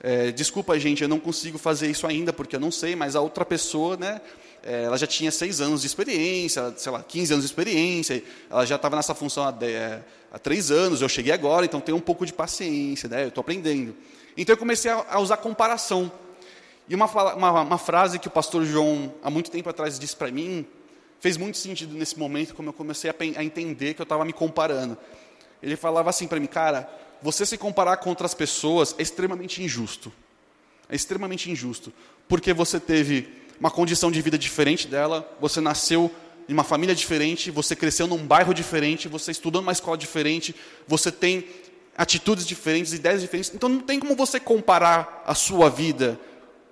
é, 0.00 0.30
desculpa, 0.30 0.78
gente, 0.78 1.02
eu 1.02 1.08
não 1.08 1.18
consigo 1.18 1.58
fazer 1.58 1.90
isso 1.90 2.06
ainda 2.06 2.32
porque 2.32 2.56
eu 2.56 2.60
não 2.60 2.70
sei, 2.70 2.96
mas 2.96 3.14
a 3.14 3.20
outra 3.20 3.44
pessoa, 3.44 3.96
né, 3.96 4.20
ela 4.66 4.98
já 4.98 5.06
tinha 5.06 5.30
seis 5.30 5.60
anos 5.60 5.82
de 5.82 5.86
experiência, 5.86 6.74
sei 6.76 6.90
lá, 6.90 7.02
15 7.02 7.32
anos 7.34 7.44
de 7.44 7.50
experiência, 7.50 8.22
ela 8.50 8.66
já 8.66 8.74
estava 8.76 8.96
nessa 8.96 9.14
função 9.14 9.44
há, 9.44 9.54
é, 9.64 10.00
há 10.32 10.38
três 10.38 10.70
anos, 10.72 11.02
eu 11.02 11.08
cheguei 11.08 11.32
agora, 11.32 11.64
então 11.64 11.80
tenho 11.80 11.96
um 11.96 12.00
pouco 12.00 12.26
de 12.26 12.32
paciência, 12.32 13.08
né? 13.08 13.24
eu 13.24 13.28
estou 13.28 13.42
aprendendo. 13.42 13.94
Então 14.36 14.52
eu 14.52 14.56
comecei 14.56 14.90
a, 14.90 15.06
a 15.08 15.20
usar 15.20 15.36
comparação. 15.36 16.10
E 16.88 16.94
uma, 16.94 17.06
uma, 17.06 17.62
uma, 17.62 17.78
frase 17.78 18.18
que 18.18 18.28
o 18.28 18.30
pastor 18.30 18.64
João, 18.64 19.14
há 19.22 19.30
muito 19.30 19.50
tempo 19.50 19.68
atrás, 19.68 19.98
disse 19.98 20.16
para 20.16 20.30
mim, 20.30 20.66
fez 21.20 21.36
muito 21.36 21.58
sentido 21.58 21.94
nesse 21.94 22.18
momento, 22.18 22.54
como 22.54 22.68
eu 22.68 22.72
comecei 22.72 23.10
a, 23.10 23.14
a 23.36 23.44
entender 23.44 23.94
que 23.94 24.00
eu 24.00 24.04
estava 24.04 24.24
me 24.24 24.32
comparando. 24.32 24.96
Ele 25.62 25.76
falava 25.76 26.10
assim 26.10 26.26
para 26.26 26.38
mim, 26.38 26.46
cara, 26.46 26.88
você 27.22 27.46
se 27.46 27.56
comparar 27.56 27.96
com 27.98 28.10
outras 28.10 28.34
pessoas 28.34 28.94
é 28.98 29.02
extremamente 29.02 29.62
injusto. 29.62 30.12
É 30.88 30.94
extremamente 30.94 31.50
injusto. 31.50 31.92
Porque 32.28 32.52
você 32.52 32.78
teve 32.78 33.45
uma 33.58 33.70
condição 33.70 34.10
de 34.10 34.20
vida 34.20 34.38
diferente 34.38 34.86
dela, 34.86 35.28
você 35.40 35.60
nasceu 35.60 36.10
em 36.48 36.52
uma 36.52 36.64
família 36.64 36.94
diferente, 36.94 37.50
você 37.50 37.74
cresceu 37.74 38.06
num 38.06 38.24
bairro 38.26 38.54
diferente, 38.54 39.08
você 39.08 39.30
estudou 39.30 39.60
numa 39.60 39.72
escola 39.72 39.96
diferente, 39.96 40.54
você 40.86 41.10
tem 41.10 41.46
atitudes 41.96 42.46
diferentes, 42.46 42.92
ideias 42.92 43.20
diferentes. 43.20 43.52
Então 43.54 43.68
não 43.68 43.80
tem 43.80 43.98
como 43.98 44.14
você 44.14 44.38
comparar 44.38 45.24
a 45.26 45.34
sua 45.34 45.68
vida, 45.68 46.18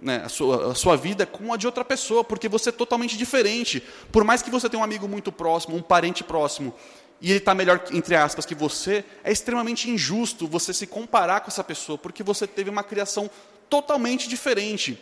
né, 0.01 0.23
a, 0.25 0.29
sua, 0.29 0.73
a 0.73 0.75
sua 0.75 0.97
vida 0.97 1.25
com 1.25 1.53
a 1.53 1.57
de 1.57 1.67
outra 1.67 1.85
pessoa, 1.85 2.23
porque 2.23 2.49
você 2.49 2.69
é 2.69 2.73
totalmente 2.73 3.17
diferente. 3.17 3.83
Por 4.13 4.23
mais 4.23 4.43
que 4.43 4.51
você 4.51 4.69
tenha 4.69 4.81
um 4.81 4.85
amigo 4.85 5.09
muito 5.09 5.33
próximo, 5.33 5.77
um 5.77 5.83
parente 5.83 6.23
próximo, 6.23 6.75
e 7.21 7.31
ele 7.31 7.39
está 7.39 7.55
melhor, 7.55 7.83
entre 7.93 8.15
aspas, 8.15 8.45
que 8.45 8.55
você, 8.55 9.05
é 9.25 9.33
extremamente 9.33 9.91
injusto 9.91 10.47
você 10.47 10.75
se 10.75 10.87
comparar 10.87 11.41
com 11.41 11.49
essa 11.49 11.65
pessoa, 11.65 11.97
porque 11.97 12.23
você 12.23 12.47
teve 12.47 12.69
uma 12.69 12.83
criação 12.83 13.31
totalmente 13.71 14.29
diferente. 14.29 15.01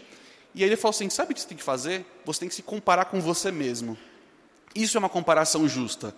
E 0.54 0.62
aí 0.62 0.68
ele 0.68 0.76
falou 0.76 0.90
assim: 0.90 1.08
sabe 1.10 1.32
o 1.32 1.34
que 1.34 1.40
você 1.40 1.48
tem 1.48 1.56
que 1.56 1.62
fazer? 1.62 2.04
Você 2.24 2.40
tem 2.40 2.48
que 2.48 2.54
se 2.54 2.62
comparar 2.62 3.06
com 3.06 3.20
você 3.20 3.50
mesmo. 3.50 3.96
Isso 4.74 4.96
é 4.96 5.00
uma 5.00 5.08
comparação 5.08 5.68
justa. 5.68 6.14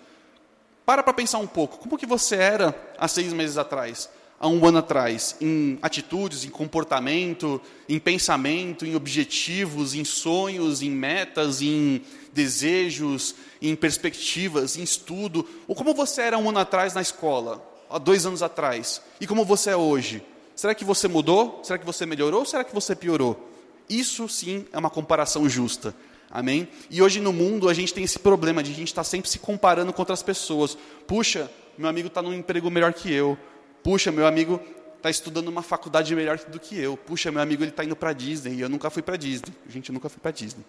Para 0.85 1.03
para 1.03 1.13
pensar 1.13 1.39
um 1.39 1.47
pouco. 1.47 1.79
Como 1.79 1.99
que 1.99 2.07
você 2.07 2.37
era 2.37 2.75
há 2.99 3.09
seis 3.09 3.33
meses 3.33 3.57
atrás? 3.57 4.09
Há 4.39 4.49
um 4.49 4.65
ano 4.67 4.79
atrás? 4.79 5.37
Em 5.41 5.79
atitudes, 5.81 6.45
em 6.45 6.51
comportamento, 6.51 7.61
em 7.89 7.99
pensamento, 7.99 8.85
em 8.85 8.95
objetivos, 8.95 9.95
em 9.95 10.05
sonhos, 10.05 10.83
em 10.83 10.91
metas, 10.91 11.63
em 11.63 12.03
desejos, 12.33 13.35
em 13.63 13.75
perspectivas, 13.75 14.77
em 14.77 14.83
estudo. 14.83 15.49
Ou 15.67 15.75
como 15.75 15.95
você 15.95 16.23
era 16.23 16.37
um 16.37 16.49
ano 16.49 16.59
atrás 16.59 16.93
na 16.93 17.01
escola? 17.01 17.65
Há 17.89 17.99
dois 17.99 18.27
anos 18.27 18.43
atrás? 18.43 19.01
E 19.21 19.27
como 19.27 19.45
você 19.45 19.71
é 19.71 19.77
hoje? 19.77 20.23
Será 20.55 20.75
que 20.75 20.85
você 20.85 21.09
mudou? 21.09 21.61
Será 21.63 21.79
que 21.79 21.87
você 21.87 22.05
melhorou? 22.05 22.41
Ou 22.41 22.47
será 22.47 22.63
que 22.63 22.75
você 22.75 22.95
piorou? 22.95 23.54
Isso 23.89 24.29
sim 24.29 24.67
é 24.73 24.79
uma 24.79 24.91
comparação 24.91 25.49
justa. 25.49 25.95
Amém? 26.31 26.69
E 26.91 27.01
hoje 27.01 27.21
no 27.21 27.33
mundo 27.33 27.69
a 27.69 27.75
gente 27.75 27.95
tem 27.95 28.03
esse 28.03 28.19
problema 28.19 28.63
de 28.63 28.73
a 28.73 28.75
gente 28.75 28.89
estar 28.89 29.03
tá 29.03 29.09
sempre 29.09 29.31
se 29.31 29.39
comparando 29.39 29.93
com 29.93 30.03
outras 30.03 30.23
pessoas. 30.23 30.77
Puxa, 31.07 31.51
meu 31.79 31.89
amigo 31.89 32.09
está 32.09 32.21
num 32.21 32.33
emprego 32.33 32.71
melhor 32.71 32.93
que 32.93 33.13
eu. 33.13 33.39
Puxa, 33.83 34.11
meu 34.11 34.27
amigo 34.27 34.61
está 34.97 35.11
estudando 35.11 35.49
uma 35.49 35.63
faculdade 35.63 36.15
melhor 36.15 36.39
do 36.39 36.59
que 36.59 36.79
eu. 36.79 36.97
Puxa, 36.97 37.31
meu 37.31 37.43
amigo 37.43 37.63
ele 37.63 37.71
está 37.71 37.85
indo 37.85 37.95
para 37.95 38.13
Disney 38.13 38.55
e 38.55 38.61
eu 38.63 38.69
nunca 38.69 38.91
fui 38.91 39.03
para 39.03 39.17
Disney. 39.17 39.53
Gente, 39.69 39.91
eu 39.91 39.93
nunca 39.93 40.09
fui 40.09 40.19
para 40.21 40.31
Disney. 40.31 40.65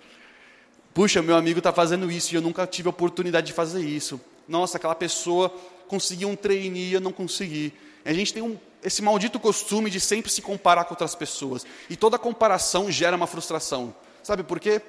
Puxa, 0.94 1.22
meu 1.22 1.36
amigo 1.36 1.60
está 1.60 1.74
fazendo 1.74 2.12
isso 2.12 2.34
e 2.34 2.36
eu 2.36 2.42
nunca 2.42 2.68
tive 2.68 2.88
a 2.88 2.92
oportunidade 2.92 3.48
de 3.48 3.54
fazer 3.54 3.82
isso. 3.82 4.20
Nossa, 4.48 4.78
aquela 4.78 4.96
pessoa 4.96 5.50
conseguiu 5.88 6.30
um 6.30 6.36
trainee 6.36 6.90
e 6.90 6.94
eu 6.94 7.02
não 7.02 7.12
consegui. 7.12 7.74
A 8.04 8.14
gente 8.14 8.34
tem 8.34 8.44
um, 8.44 8.58
esse 8.86 9.02
maldito 9.02 9.40
costume 9.40 9.90
de 9.90 10.00
sempre 10.00 10.32
se 10.32 10.44
comparar 10.44 10.86
com 10.86 10.94
outras 10.94 11.16
pessoas. 11.16 11.66
E 11.90 11.98
toda 11.98 12.20
comparação 12.20 12.92
gera 12.92 13.18
uma 13.18 13.26
frustração. 13.26 13.94
Sabe 14.22 14.44
por 14.44 14.60
quê? 14.60 14.80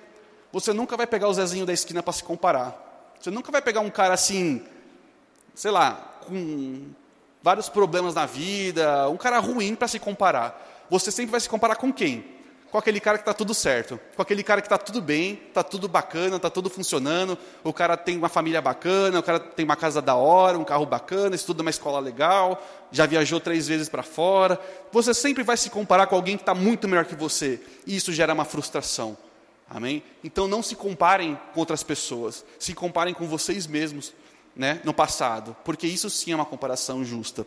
Você 0.53 0.75
nunca 0.75 0.99
vai 0.99 1.07
pegar 1.07 1.29
o 1.29 1.35
Zezinho 1.35 1.65
da 1.65 1.73
esquina 1.73 2.03
para 2.03 2.13
se 2.13 2.23
comparar. 2.23 3.15
Você 3.19 3.31
nunca 3.31 3.51
vai 3.51 3.63
pegar 3.63 3.81
um 3.81 3.89
cara 3.89 4.13
assim, 4.13 4.63
sei 5.55 5.71
lá, 5.71 5.93
com 6.27 6.91
vários 7.43 7.71
problemas 7.71 8.15
na 8.15 8.27
vida, 8.27 9.09
um 9.09 9.17
cara 9.17 9.39
ruim 9.39 9.75
para 9.75 9.89
se 9.89 9.99
comparar. 9.99 10.85
Você 10.91 11.11
sempre 11.11 11.31
vai 11.31 11.41
se 11.41 11.49
comparar 11.49 11.77
com 11.77 11.91
quem? 11.91 12.36
Com 12.77 12.81
aquele 12.81 13.01
cara 13.01 13.17
que 13.17 13.23
está 13.23 13.33
tudo 13.33 13.55
certo, 13.55 13.99
com 14.15 14.21
aquele 14.21 14.43
cara 14.43 14.61
que 14.61 14.67
está 14.67 14.77
tudo 14.77 15.01
bem, 15.01 15.41
está 15.49 15.63
tudo 15.63 15.89
bacana, 15.89 16.37
está 16.37 16.51
tudo 16.51 16.69
funcionando, 16.69 17.39
o 17.65 17.73
cara 17.73 17.97
tem 17.97 18.19
uma 18.19 18.29
família 18.29 18.61
bacana, 18.61 19.19
o 19.19 19.23
cara 19.23 19.41
tem 19.41 19.65
uma 19.65 19.77
casa 19.77 20.03
da 20.03 20.15
hora, 20.15 20.59
um 20.59 20.63
carro 20.63 20.85
bacana, 20.85 21.35
estuda 21.35 21.63
uma 21.63 21.71
escola 21.71 21.99
legal, 21.99 22.63
já 22.93 23.07
viajou 23.07 23.41
três 23.41 23.67
vezes 23.67 23.89
para 23.89 24.03
fora. 24.03 24.61
Você 24.93 25.15
sempre 25.15 25.43
vai 25.43 25.57
se 25.57 25.71
comparar 25.71 26.07
com 26.07 26.17
alguém 26.17 26.37
que 26.37 26.43
está 26.43 26.55
muito 26.55 26.87
melhor 26.87 27.07
que 27.07 27.15
você, 27.15 27.63
e 27.87 27.97
isso 27.97 28.13
gera 28.13 28.35
uma 28.35 28.45
frustração. 28.45 29.17
Amém? 29.71 30.03
Então 30.23 30.47
não 30.47 30.63
se 30.63 30.77
comparem 30.77 31.41
com 31.55 31.61
outras 31.61 31.83
pessoas, 31.83 32.45
se 32.59 32.75
comparem 32.75 33.15
com 33.15 33.27
vocês 33.27 33.67
mesmos, 33.67 34.13
né, 34.55 34.83
no 34.85 34.93
passado, 34.93 35.57
porque 35.65 35.87
isso 35.87 36.11
sim 36.11 36.33
é 36.33 36.35
uma 36.37 36.45
comparação 36.45 37.03
justa. 37.03 37.47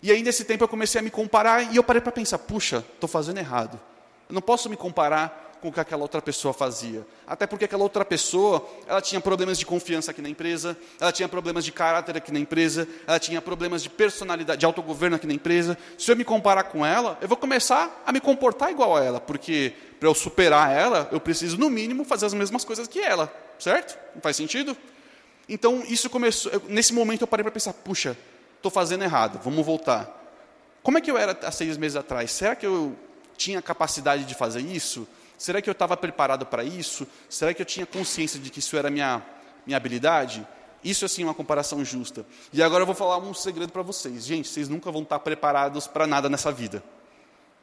E 0.00 0.12
aí 0.12 0.22
nesse 0.22 0.44
tempo 0.44 0.62
eu 0.62 0.68
comecei 0.68 1.00
a 1.00 1.02
me 1.02 1.10
comparar 1.10 1.62
e 1.72 1.74
eu 1.74 1.82
parei 1.82 2.00
para 2.00 2.12
pensar, 2.12 2.38
puxa, 2.38 2.84
estou 2.94 3.08
fazendo 3.08 3.38
errado. 3.38 3.80
Eu 4.28 4.34
não 4.34 4.42
posso 4.42 4.68
me 4.68 4.76
comparar 4.76 5.48
com 5.60 5.68
o 5.68 5.72
que 5.72 5.80
aquela 5.80 6.02
outra 6.02 6.22
pessoa 6.22 6.54
fazia. 6.54 7.06
Até 7.26 7.46
porque 7.46 7.64
aquela 7.64 7.82
outra 7.82 8.04
pessoa, 8.04 8.66
ela 8.86 9.00
tinha 9.00 9.20
problemas 9.20 9.58
de 9.58 9.66
confiança 9.66 10.10
aqui 10.10 10.22
na 10.22 10.28
empresa, 10.28 10.76
ela 11.00 11.12
tinha 11.12 11.28
problemas 11.28 11.64
de 11.64 11.72
caráter 11.72 12.16
aqui 12.16 12.32
na 12.32 12.38
empresa, 12.38 12.86
ela 13.06 13.18
tinha 13.18 13.40
problemas 13.42 13.82
de 13.82 13.90
personalidade, 13.90 14.60
de 14.60 14.66
autogoverno 14.66 15.16
aqui 15.16 15.26
na 15.26 15.34
empresa. 15.34 15.76
Se 15.96 16.10
eu 16.10 16.16
me 16.16 16.24
comparar 16.24 16.64
com 16.64 16.84
ela, 16.84 17.18
eu 17.20 17.28
vou 17.28 17.36
começar 17.36 18.02
a 18.06 18.12
me 18.12 18.20
comportar 18.20 18.70
igual 18.70 18.96
a 18.96 19.02
ela, 19.02 19.20
porque 19.20 19.74
para 19.98 20.08
eu 20.08 20.14
superar 20.14 20.70
ela, 20.70 21.08
eu 21.10 21.20
preciso 21.20 21.58
no 21.58 21.68
mínimo 21.68 22.04
fazer 22.04 22.26
as 22.26 22.34
mesmas 22.34 22.64
coisas 22.64 22.86
que 22.86 23.00
ela, 23.00 23.32
certo? 23.58 23.98
Não 24.14 24.22
faz 24.22 24.36
sentido? 24.36 24.76
Então, 25.48 25.82
isso 25.88 26.08
começou, 26.10 26.52
eu, 26.52 26.62
nesse 26.68 26.92
momento 26.92 27.22
eu 27.22 27.26
parei 27.26 27.42
para 27.42 27.52
pensar, 27.52 27.72
puxa, 27.72 28.16
estou 28.56 28.70
fazendo 28.70 29.02
errado, 29.02 29.40
vamos 29.42 29.64
voltar. 29.64 30.14
Como 30.82 30.98
é 30.98 31.00
que 31.00 31.10
eu 31.10 31.18
era 31.18 31.36
há 31.42 31.50
seis 31.50 31.76
meses 31.76 31.96
atrás? 31.96 32.30
Será 32.30 32.54
que 32.54 32.64
eu 32.64 32.94
tinha 33.38 33.62
capacidade 33.62 34.24
de 34.24 34.34
fazer 34.34 34.60
isso? 34.60 35.08
Será 35.38 35.62
que 35.62 35.70
eu 35.70 35.72
estava 35.72 35.96
preparado 35.96 36.44
para 36.44 36.64
isso? 36.64 37.06
Será 37.30 37.54
que 37.54 37.62
eu 37.62 37.66
tinha 37.66 37.86
consciência 37.86 38.38
de 38.40 38.50
que 38.50 38.58
isso 38.58 38.76
era 38.76 38.90
minha, 38.90 39.24
minha 39.64 39.76
habilidade? 39.76 40.46
Isso 40.82 41.04
assim 41.04 41.22
é 41.22 41.24
uma 41.24 41.34
comparação 41.34 41.84
justa. 41.84 42.26
E 42.52 42.60
agora 42.60 42.82
eu 42.82 42.86
vou 42.86 42.94
falar 42.94 43.18
um 43.18 43.32
segredo 43.32 43.72
para 43.72 43.82
vocês. 43.82 44.26
Gente, 44.26 44.48
vocês 44.48 44.68
nunca 44.68 44.90
vão 44.90 45.02
estar 45.02 45.20
preparados 45.20 45.86
para 45.86 46.06
nada 46.06 46.28
nessa 46.28 46.50
vida. 46.50 46.82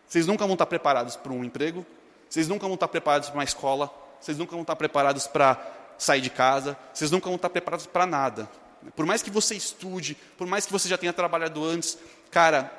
Vocês 0.07 0.25
nunca 0.25 0.45
vão 0.45 0.53
estar 0.53 0.65
preparados 0.65 1.15
para 1.15 1.33
um 1.33 1.43
emprego, 1.43 1.85
vocês 2.29 2.47
nunca 2.47 2.65
vão 2.65 2.75
estar 2.75 2.87
preparados 2.87 3.29
para 3.29 3.37
uma 3.37 3.43
escola, 3.43 3.91
vocês 4.21 4.37
nunca 4.37 4.51
vão 4.51 4.61
estar 4.61 4.75
preparados 4.75 5.27
para 5.27 5.59
sair 5.97 6.21
de 6.21 6.29
casa, 6.29 6.77
vocês 6.93 7.11
nunca 7.11 7.25
vão 7.25 7.35
estar 7.35 7.49
preparados 7.49 7.85
para 7.85 8.05
nada. 8.05 8.49
Por 8.95 9.05
mais 9.05 9.21
que 9.21 9.31
você 9.31 9.55
estude, 9.55 10.15
por 10.37 10.45
mais 10.45 10.65
que 10.65 10.71
você 10.71 10.87
já 10.87 10.97
tenha 10.97 11.11
trabalhado 11.11 11.63
antes, 11.65 11.97
cara, 12.29 12.71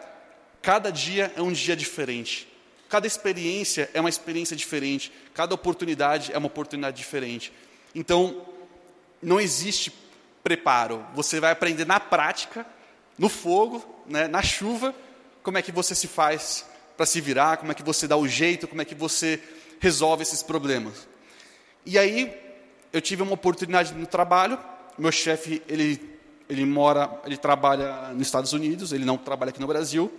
cada 0.62 0.90
dia 0.90 1.32
é 1.36 1.42
um 1.42 1.52
dia 1.52 1.76
diferente. 1.76 2.55
Cada 2.88 3.06
experiência 3.06 3.90
é 3.92 4.00
uma 4.00 4.08
experiência 4.08 4.56
diferente, 4.56 5.12
cada 5.34 5.54
oportunidade 5.54 6.32
é 6.32 6.38
uma 6.38 6.46
oportunidade 6.46 6.96
diferente. 6.96 7.52
Então, 7.94 8.46
não 9.22 9.40
existe 9.40 9.92
preparo. 10.42 11.04
Você 11.14 11.40
vai 11.40 11.50
aprender 11.50 11.84
na 11.84 11.98
prática, 11.98 12.66
no 13.18 13.28
fogo, 13.28 13.84
né, 14.06 14.28
na 14.28 14.42
chuva, 14.42 14.94
como 15.42 15.58
é 15.58 15.62
que 15.62 15.72
você 15.72 15.94
se 15.94 16.06
faz 16.06 16.66
para 16.96 17.06
se 17.06 17.20
virar, 17.20 17.56
como 17.56 17.72
é 17.72 17.74
que 17.74 17.82
você 17.82 18.06
dá 18.06 18.16
o 18.16 18.28
jeito, 18.28 18.68
como 18.68 18.82
é 18.82 18.84
que 18.84 18.94
você 18.94 19.42
resolve 19.80 20.22
esses 20.22 20.42
problemas. 20.42 21.08
E 21.84 21.98
aí, 21.98 22.34
eu 22.92 23.00
tive 23.00 23.22
uma 23.22 23.34
oportunidade 23.34 23.92
no 23.94 24.06
trabalho. 24.06 24.58
Meu 24.96 25.12
chefe, 25.12 25.62
ele 25.68 26.16
ele 26.48 26.64
mora, 26.64 27.20
ele 27.24 27.36
trabalha 27.36 28.12
nos 28.12 28.26
Estados 28.26 28.52
Unidos, 28.52 28.92
ele 28.92 29.04
não 29.04 29.18
trabalha 29.18 29.50
aqui 29.50 29.60
no 29.60 29.66
Brasil. 29.66 30.12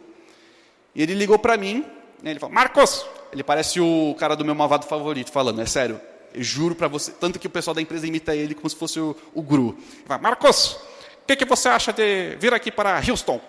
E 0.94 1.02
ele 1.02 1.14
ligou 1.14 1.40
para 1.40 1.56
mim 1.58 1.86
ele 2.24 2.40
fala, 2.40 2.54
Marcos! 2.54 3.06
Ele 3.32 3.44
parece 3.44 3.80
o 3.80 4.16
cara 4.18 4.36
do 4.36 4.46
meu 4.46 4.56
malvado 4.56 4.86
favorito 4.86 5.32
falando, 5.32 5.62
é 5.62 5.66
sério. 5.66 6.00
Eu 6.34 6.44
juro 6.44 6.76
para 6.76 6.88
você. 6.88 7.12
Tanto 7.12 7.40
que 7.40 7.48
o 7.48 7.50
pessoal 7.50 7.74
da 7.76 7.82
empresa 7.82 8.08
imita 8.08 8.36
ele 8.36 8.56
como 8.56 8.70
se 8.70 8.76
fosse 8.76 9.00
o, 9.00 9.16
o 9.34 9.42
guru. 9.42 9.78
Ele 9.78 10.04
fala, 10.08 10.22
Marcos, 10.22 10.74
o 10.74 11.28
que, 11.28 11.36
que 11.36 11.46
você 11.46 11.70
acha 11.70 11.92
de 11.92 12.36
vir 12.40 12.54
aqui 12.54 12.72
para 12.72 13.02
Houston? 13.08 13.42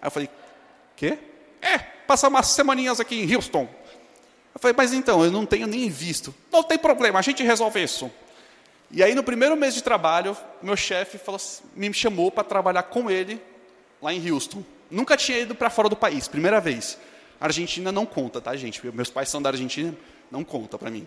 Aí 0.00 0.06
eu 0.06 0.10
falei, 0.10 0.30
quê? 0.96 1.18
É, 1.60 1.78
passar 1.78 2.28
umas 2.28 2.46
semaninhas 2.46 3.00
aqui 3.00 3.20
em 3.20 3.34
Houston. 3.34 3.68
Eu 4.54 4.60
falei, 4.60 4.74
mas 4.76 4.92
então, 4.92 5.24
eu 5.24 5.30
não 5.30 5.44
tenho 5.44 5.66
nem 5.66 5.88
visto. 5.88 6.34
Não 6.50 6.62
tem 6.62 6.78
problema, 6.78 7.18
a 7.18 7.22
gente 7.22 7.42
resolve 7.42 7.82
isso. 7.82 8.10
E 8.90 9.02
aí, 9.02 9.14
no 9.14 9.22
primeiro 9.22 9.56
mês 9.56 9.74
de 9.74 9.82
trabalho, 9.82 10.36
meu 10.62 10.76
chefe 10.76 11.20
me 11.76 11.92
chamou 11.92 12.30
para 12.30 12.42
trabalhar 12.42 12.84
com 12.84 13.10
ele 13.10 13.40
lá 14.00 14.12
em 14.12 14.30
Houston. 14.30 14.64
Nunca 14.90 15.16
tinha 15.16 15.38
ido 15.38 15.54
para 15.54 15.68
fora 15.68 15.88
do 15.88 15.96
país, 15.96 16.26
primeira 16.26 16.60
vez. 16.60 16.98
Argentina 17.46 17.92
não 17.92 18.04
conta, 18.04 18.40
tá, 18.40 18.56
gente? 18.56 18.84
Meus 18.92 19.10
pais 19.10 19.28
são 19.28 19.40
da 19.40 19.50
Argentina, 19.50 19.94
não 20.30 20.42
conta 20.42 20.76
para 20.78 20.90
mim. 20.90 21.06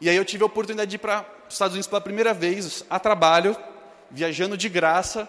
E 0.00 0.08
aí 0.08 0.16
eu 0.16 0.24
tive 0.24 0.42
a 0.42 0.46
oportunidade 0.46 0.90
de 0.90 0.96
ir 0.96 0.98
para 0.98 1.26
os 1.48 1.54
Estados 1.54 1.74
Unidos 1.74 1.88
pela 1.88 2.00
primeira 2.00 2.32
vez, 2.32 2.84
a 2.88 2.98
trabalho, 2.98 3.56
viajando 4.10 4.56
de 4.56 4.68
graça, 4.68 5.28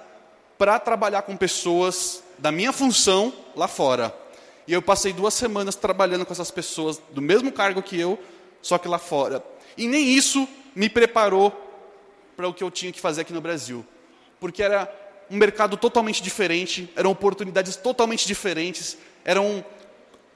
para 0.57 0.77
trabalhar 0.79 1.21
com 1.23 1.35
pessoas 1.35 2.23
da 2.37 2.51
minha 2.51 2.71
função 2.71 3.33
lá 3.55 3.67
fora. 3.67 4.15
E 4.67 4.73
eu 4.73 4.81
passei 4.81 5.11
duas 5.11 5.33
semanas 5.33 5.75
trabalhando 5.75 6.25
com 6.25 6.33
essas 6.33 6.51
pessoas 6.51 7.01
do 7.11 7.21
mesmo 7.21 7.51
cargo 7.51 7.81
que 7.81 7.99
eu, 7.99 8.19
só 8.61 8.77
que 8.77 8.87
lá 8.87 8.99
fora. 8.99 9.43
E 9.77 9.87
nem 9.87 10.09
isso 10.09 10.47
me 10.75 10.89
preparou 10.89 11.51
para 12.35 12.47
o 12.47 12.53
que 12.53 12.63
eu 12.63 12.69
tinha 12.69 12.91
que 12.91 13.01
fazer 13.01 13.21
aqui 13.21 13.33
no 13.33 13.41
Brasil. 13.41 13.85
Porque 14.39 14.61
era 14.61 14.91
um 15.29 15.37
mercado 15.37 15.77
totalmente 15.77 16.21
diferente, 16.21 16.91
eram 16.95 17.11
oportunidades 17.11 17.75
totalmente 17.75 18.27
diferentes, 18.27 18.97
eram 19.25 19.63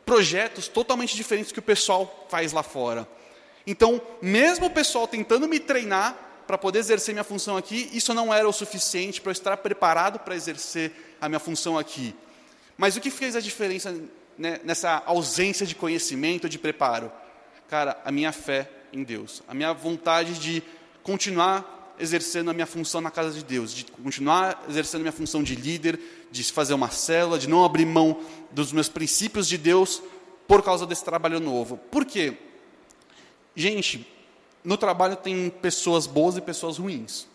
projetos 0.05 0.67
totalmente 0.67 1.15
diferentes 1.15 1.51
que 1.51 1.59
o 1.59 1.63
pessoal 1.63 2.27
faz 2.29 2.51
lá 2.51 2.63
fora. 2.63 3.07
Então, 3.65 4.01
mesmo 4.21 4.65
o 4.65 4.69
pessoal 4.69 5.07
tentando 5.07 5.47
me 5.47 5.59
treinar 5.59 6.17
para 6.45 6.57
poder 6.57 6.79
exercer 6.79 7.13
minha 7.13 7.23
função 7.23 7.55
aqui, 7.55 7.89
isso 7.93 8.13
não 8.13 8.33
era 8.33 8.47
o 8.47 8.51
suficiente 8.51 9.21
para 9.21 9.29
eu 9.29 9.33
estar 9.33 9.55
preparado 9.57 10.19
para 10.19 10.35
exercer 10.35 10.91
a 11.21 11.29
minha 11.29 11.39
função 11.39 11.77
aqui. 11.77 12.13
Mas 12.77 12.97
o 12.97 13.01
que 13.01 13.09
fez 13.09 13.35
a 13.35 13.39
diferença 13.39 13.95
né, 14.37 14.59
nessa 14.63 15.01
ausência 15.05 15.65
de 15.65 15.75
conhecimento, 15.75 16.49
de 16.49 16.59
preparo? 16.59 17.11
Cara, 17.69 17.99
a 18.03 18.11
minha 18.11 18.31
fé 18.31 18.69
em 18.91 19.03
Deus, 19.03 19.41
a 19.47 19.53
minha 19.53 19.73
vontade 19.73 20.37
de 20.37 20.61
continuar 21.01 21.95
exercendo 21.99 22.49
a 22.49 22.53
minha 22.53 22.65
função 22.65 22.99
na 22.99 23.11
casa 23.11 23.31
de 23.31 23.43
Deus, 23.43 23.73
de 23.73 23.85
continuar 23.85 24.65
exercendo 24.67 25.01
a 25.01 25.03
minha 25.03 25.11
função 25.11 25.43
de 25.43 25.55
líder, 25.55 25.99
de 26.33 26.43
fazer 26.51 26.73
uma 26.73 26.89
célula, 26.89 27.37
de 27.37 27.47
não 27.47 27.63
abrir 27.63 27.85
mão 27.85 28.19
dos 28.49 28.73
meus 28.73 28.89
princípios 28.89 29.47
de 29.47 29.55
Deus 29.55 30.01
por 30.47 30.63
causa 30.63 30.83
desse 30.83 31.05
trabalho 31.05 31.39
novo. 31.39 31.77
Por 31.77 32.03
quê? 32.03 32.35
Gente, 33.55 34.05
no 34.63 34.75
trabalho 34.75 35.15
tem 35.15 35.51
pessoas 35.51 36.07
boas 36.07 36.35
e 36.35 36.41
pessoas 36.41 36.79
ruins, 36.79 37.27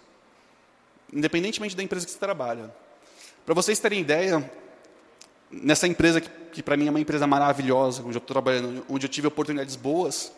independentemente 1.12 1.76
da 1.76 1.82
empresa 1.82 2.06
que 2.06 2.10
você 2.10 2.18
trabalha. 2.18 2.74
Para 3.46 3.54
vocês 3.54 3.78
terem 3.78 4.00
ideia, 4.00 4.50
nessa 5.48 5.86
empresa 5.86 6.20
que, 6.20 6.28
que 6.54 6.62
para 6.62 6.76
mim 6.76 6.88
é 6.88 6.90
uma 6.90 7.00
empresa 7.00 7.24
maravilhosa, 7.24 8.02
onde 8.02 8.16
eu 8.16 8.18
estou 8.18 8.34
trabalhando, 8.34 8.84
onde 8.88 9.06
eu 9.06 9.08
tive 9.08 9.28
oportunidades 9.28 9.76
boas, 9.76 10.32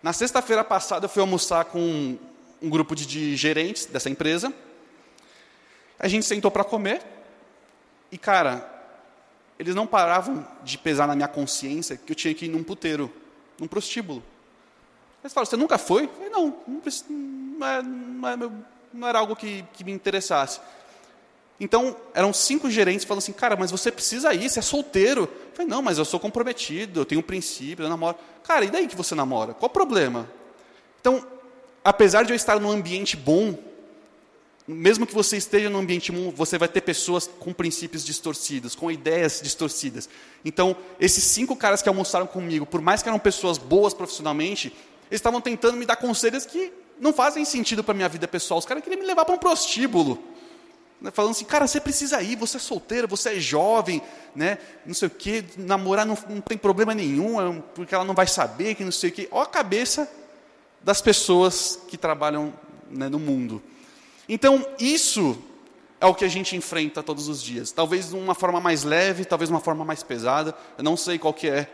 na 0.00 0.12
sexta-feira 0.12 0.62
passada 0.62 1.06
eu 1.06 1.08
fui 1.08 1.20
almoçar 1.20 1.64
com 1.64 1.80
um, 1.80 2.18
um 2.62 2.70
grupo 2.70 2.94
de, 2.94 3.06
de 3.06 3.34
gerentes 3.34 3.86
dessa 3.86 4.08
empresa. 4.08 4.54
A 5.98 6.06
gente 6.06 6.24
sentou 6.24 6.48
para 6.48 6.62
comer 6.62 7.13
e, 8.14 8.18
cara, 8.18 8.64
eles 9.58 9.74
não 9.74 9.88
paravam 9.88 10.46
de 10.62 10.78
pesar 10.78 11.08
na 11.08 11.16
minha 11.16 11.26
consciência 11.26 11.96
que 11.96 12.12
eu 12.12 12.14
tinha 12.14 12.32
que 12.32 12.44
ir 12.44 12.48
num 12.48 12.62
puteiro, 12.62 13.12
num 13.58 13.66
prostíbulo. 13.66 14.22
Eles 15.20 15.32
falaram, 15.32 15.50
você 15.50 15.56
nunca 15.56 15.78
foi? 15.78 16.04
Eu 16.04 16.08
falei, 16.10 16.30
não, 16.30 16.56
não, 16.68 16.82
não, 17.58 17.66
é, 17.66 17.82
não, 17.82 18.28
é, 18.28 18.50
não 18.92 19.08
era 19.08 19.18
algo 19.18 19.34
que, 19.34 19.64
que 19.72 19.82
me 19.82 19.90
interessasse. 19.90 20.60
Então, 21.58 21.96
eram 22.14 22.32
cinco 22.32 22.70
gerentes 22.70 23.04
falando 23.04 23.18
assim, 23.18 23.32
cara, 23.32 23.56
mas 23.56 23.72
você 23.72 23.90
precisa 23.90 24.32
ir, 24.32 24.48
você 24.48 24.60
é 24.60 24.62
solteiro. 24.62 25.22
Eu 25.22 25.52
falei, 25.52 25.68
não, 25.68 25.82
mas 25.82 25.98
eu 25.98 26.04
sou 26.04 26.20
comprometido, 26.20 27.00
eu 27.00 27.04
tenho 27.04 27.20
um 27.20 27.24
princípio, 27.24 27.84
eu 27.84 27.88
namoro. 27.88 28.16
Cara, 28.44 28.64
e 28.64 28.70
daí 28.70 28.86
que 28.86 28.94
você 28.94 29.16
namora? 29.16 29.54
Qual 29.54 29.68
o 29.68 29.72
problema? 29.72 30.30
Então, 31.00 31.26
apesar 31.82 32.22
de 32.22 32.32
eu 32.32 32.36
estar 32.36 32.60
num 32.60 32.70
ambiente 32.70 33.16
bom, 33.16 33.58
mesmo 34.66 35.06
que 35.06 35.14
você 35.14 35.36
esteja 35.36 35.68
num 35.68 35.80
ambiente 35.80 36.10
bom, 36.10 36.30
você 36.30 36.56
vai 36.56 36.68
ter 36.68 36.80
pessoas 36.80 37.28
com 37.38 37.52
princípios 37.52 38.04
distorcidos, 38.04 38.74
com 38.74 38.90
ideias 38.90 39.40
distorcidas. 39.42 40.08
Então, 40.42 40.74
esses 40.98 41.22
cinco 41.22 41.54
caras 41.54 41.82
que 41.82 41.88
almoçaram 41.88 42.26
comigo, 42.26 42.64
por 42.64 42.80
mais 42.80 43.02
que 43.02 43.08
eram 43.08 43.18
pessoas 43.18 43.58
boas 43.58 43.92
profissionalmente, 43.92 44.68
eles 45.10 45.20
estavam 45.20 45.40
tentando 45.40 45.76
me 45.76 45.84
dar 45.84 45.96
conselhos 45.96 46.46
que 46.46 46.72
não 46.98 47.12
fazem 47.12 47.44
sentido 47.44 47.84
para 47.84 47.92
minha 47.92 48.08
vida 48.08 48.26
pessoal. 48.26 48.58
Os 48.58 48.64
caras 48.64 48.82
queriam 48.82 49.00
me 49.00 49.06
levar 49.06 49.26
para 49.26 49.34
um 49.34 49.38
prostíbulo. 49.38 50.18
Né, 50.98 51.10
falando 51.10 51.32
assim, 51.32 51.44
cara, 51.44 51.66
você 51.66 51.78
precisa 51.78 52.22
ir, 52.22 52.34
você 52.36 52.56
é 52.56 52.60
solteiro, 52.60 53.06
você 53.06 53.30
é 53.36 53.40
jovem, 53.40 54.00
né? 54.34 54.56
não 54.86 54.94
sei 54.94 55.08
o 55.08 55.10
quê, 55.10 55.44
namorar 55.58 56.06
não, 56.06 56.16
não 56.28 56.40
tem 56.40 56.56
problema 56.56 56.94
nenhum, 56.94 57.38
é 57.38 57.62
porque 57.74 57.94
ela 57.94 58.04
não 58.04 58.14
vai 58.14 58.26
saber, 58.26 58.74
que 58.74 58.84
não 58.84 58.92
sei 58.92 59.10
o 59.10 59.12
quê. 59.12 59.28
Olha 59.30 59.42
a 59.42 59.46
cabeça 59.46 60.10
das 60.82 61.02
pessoas 61.02 61.78
que 61.88 61.98
trabalham 61.98 62.54
né, 62.90 63.10
no 63.10 63.18
mundo. 63.18 63.62
Então, 64.28 64.66
isso 64.78 65.36
é 66.00 66.06
o 66.06 66.14
que 66.14 66.24
a 66.24 66.28
gente 66.28 66.56
enfrenta 66.56 67.02
todos 67.02 67.28
os 67.28 67.42
dias. 67.42 67.70
Talvez 67.70 68.10
de 68.10 68.16
uma 68.16 68.34
forma 68.34 68.60
mais 68.60 68.84
leve, 68.84 69.24
talvez 69.24 69.48
de 69.48 69.54
uma 69.54 69.60
forma 69.60 69.84
mais 69.84 70.02
pesada. 70.02 70.54
Eu 70.76 70.84
não 70.84 70.96
sei 70.96 71.18
qual 71.18 71.32
que 71.32 71.48
é 71.48 71.70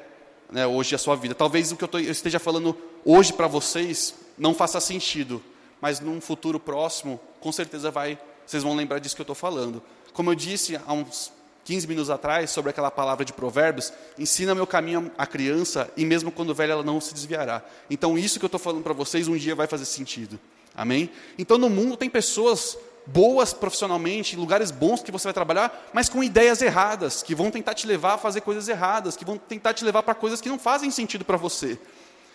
né, 0.51 0.67
hoje 0.67 0.95
a 0.95 0.99
sua 0.99 1.17
vida. 1.17 1.35
Talvez 1.35 1.73
o 1.73 1.77
que 1.77 1.85
eu, 1.85 1.89
tô, 1.89 1.99
eu 1.99 2.11
esteja 2.11 2.39
falando 2.39 2.77
hoje 3.05 3.33
para 3.33 3.47
vocês 3.47 4.15
não 4.37 4.55
faça 4.55 4.81
sentido, 4.81 5.43
mas 5.81 6.01
num 6.01 6.21
futuro 6.21 6.59
próximo, 6.59 7.21
com 7.41 7.53
certeza 7.53 7.91
vai 7.91 8.19
vocês 8.51 8.65
vão 8.65 8.75
lembrar 8.75 8.99
disso 8.99 9.15
que 9.15 9.21
eu 9.21 9.25
estou 9.25 9.37
falando. 9.37 9.81
Como 10.13 10.29
eu 10.29 10.35
disse 10.35 10.75
há 10.85 10.93
uns 10.93 11.33
15 11.65 11.87
minutos 11.87 12.11
atrás, 12.11 12.51
sobre 12.51 12.71
aquela 12.71 12.91
palavra 12.91 13.25
de 13.25 13.33
provérbios, 13.33 13.93
ensina 14.19 14.57
meu 14.57 14.67
caminho 14.67 15.09
à 15.17 15.25
criança, 15.25 15.89
e 15.97 16.05
mesmo 16.05 16.33
quando 16.33 16.53
velha 16.53 16.73
ela 16.73 16.83
não 16.83 17.01
se 17.01 17.15
desviará. 17.15 17.63
Então 17.89 18.19
isso 18.19 18.41
que 18.41 18.45
eu 18.45 18.49
estou 18.49 18.59
falando 18.59 18.83
para 18.83 18.93
vocês, 18.93 19.29
um 19.29 19.37
dia 19.37 19.55
vai 19.55 19.69
fazer 19.69 19.85
sentido. 19.85 20.41
Amém? 20.75 21.11
Então 21.39 21.59
no 21.59 21.69
mundo 21.69 21.97
tem 21.97 22.09
pessoas 22.09 22.79
boas 23.07 23.53
profissionalmente, 23.53 24.37
lugares 24.37 24.71
bons 24.71 25.03
que 25.03 25.11
você 25.11 25.25
vai 25.25 25.33
trabalhar, 25.33 25.91
mas 25.93 26.09
com 26.09 26.23
ideias 26.23 26.63
erradas, 26.63 27.23
que 27.23 27.35
vão 27.35 27.51
tentar 27.51 27.75
te 27.75 27.87
levar 27.87 28.15
a 28.15 28.19
fazer 28.19 28.41
coisas 28.41 28.69
erradas, 28.69 29.17
que 29.17 29.25
vão 29.25 29.37
tentar 29.37 29.75
te 29.75 29.85
levar 29.85 30.03
para 30.03 30.15
coisas 30.15 30.41
que 30.41 30.49
não 30.49 30.59
fazem 30.59 30.91
sentido 30.91 31.25
para 31.25 31.37
você. 31.37 31.79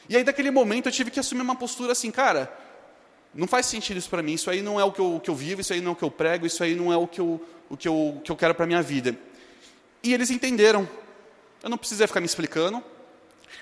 E 0.09 0.15
aí, 0.15 0.23
daquele 0.23 0.51
momento, 0.51 0.87
eu 0.87 0.91
tive 0.91 1.09
que 1.09 1.19
assumir 1.19 1.41
uma 1.41 1.55
postura 1.55 1.93
assim, 1.93 2.11
cara, 2.11 2.51
não 3.33 3.47
faz 3.47 3.65
sentido 3.65 3.97
isso 3.97 4.09
para 4.09 4.21
mim, 4.21 4.33
isso 4.33 4.49
aí 4.49 4.61
não 4.61 4.79
é 4.79 4.83
o 4.83 4.91
que 4.91 4.99
eu, 4.99 5.19
que 5.23 5.29
eu 5.29 5.35
vivo, 5.35 5.61
isso 5.61 5.73
aí 5.73 5.81
não 5.81 5.91
é 5.91 5.93
o 5.93 5.95
que 5.95 6.03
eu 6.03 6.11
prego, 6.11 6.45
isso 6.45 6.63
aí 6.63 6.75
não 6.75 6.91
é 6.91 6.97
o 6.97 7.07
que 7.07 7.19
eu, 7.19 7.41
o 7.69 7.75
que 7.75 7.87
eu, 7.87 8.21
que 8.23 8.31
eu 8.31 8.35
quero 8.35 8.53
para 8.53 8.65
minha 8.65 8.81
vida. 8.81 9.17
E 10.03 10.13
eles 10.13 10.29
entenderam. 10.29 10.87
Eu 11.63 11.69
não 11.69 11.77
precisei 11.77 12.05
ficar 12.05 12.19
me 12.19 12.27
explicando, 12.27 12.83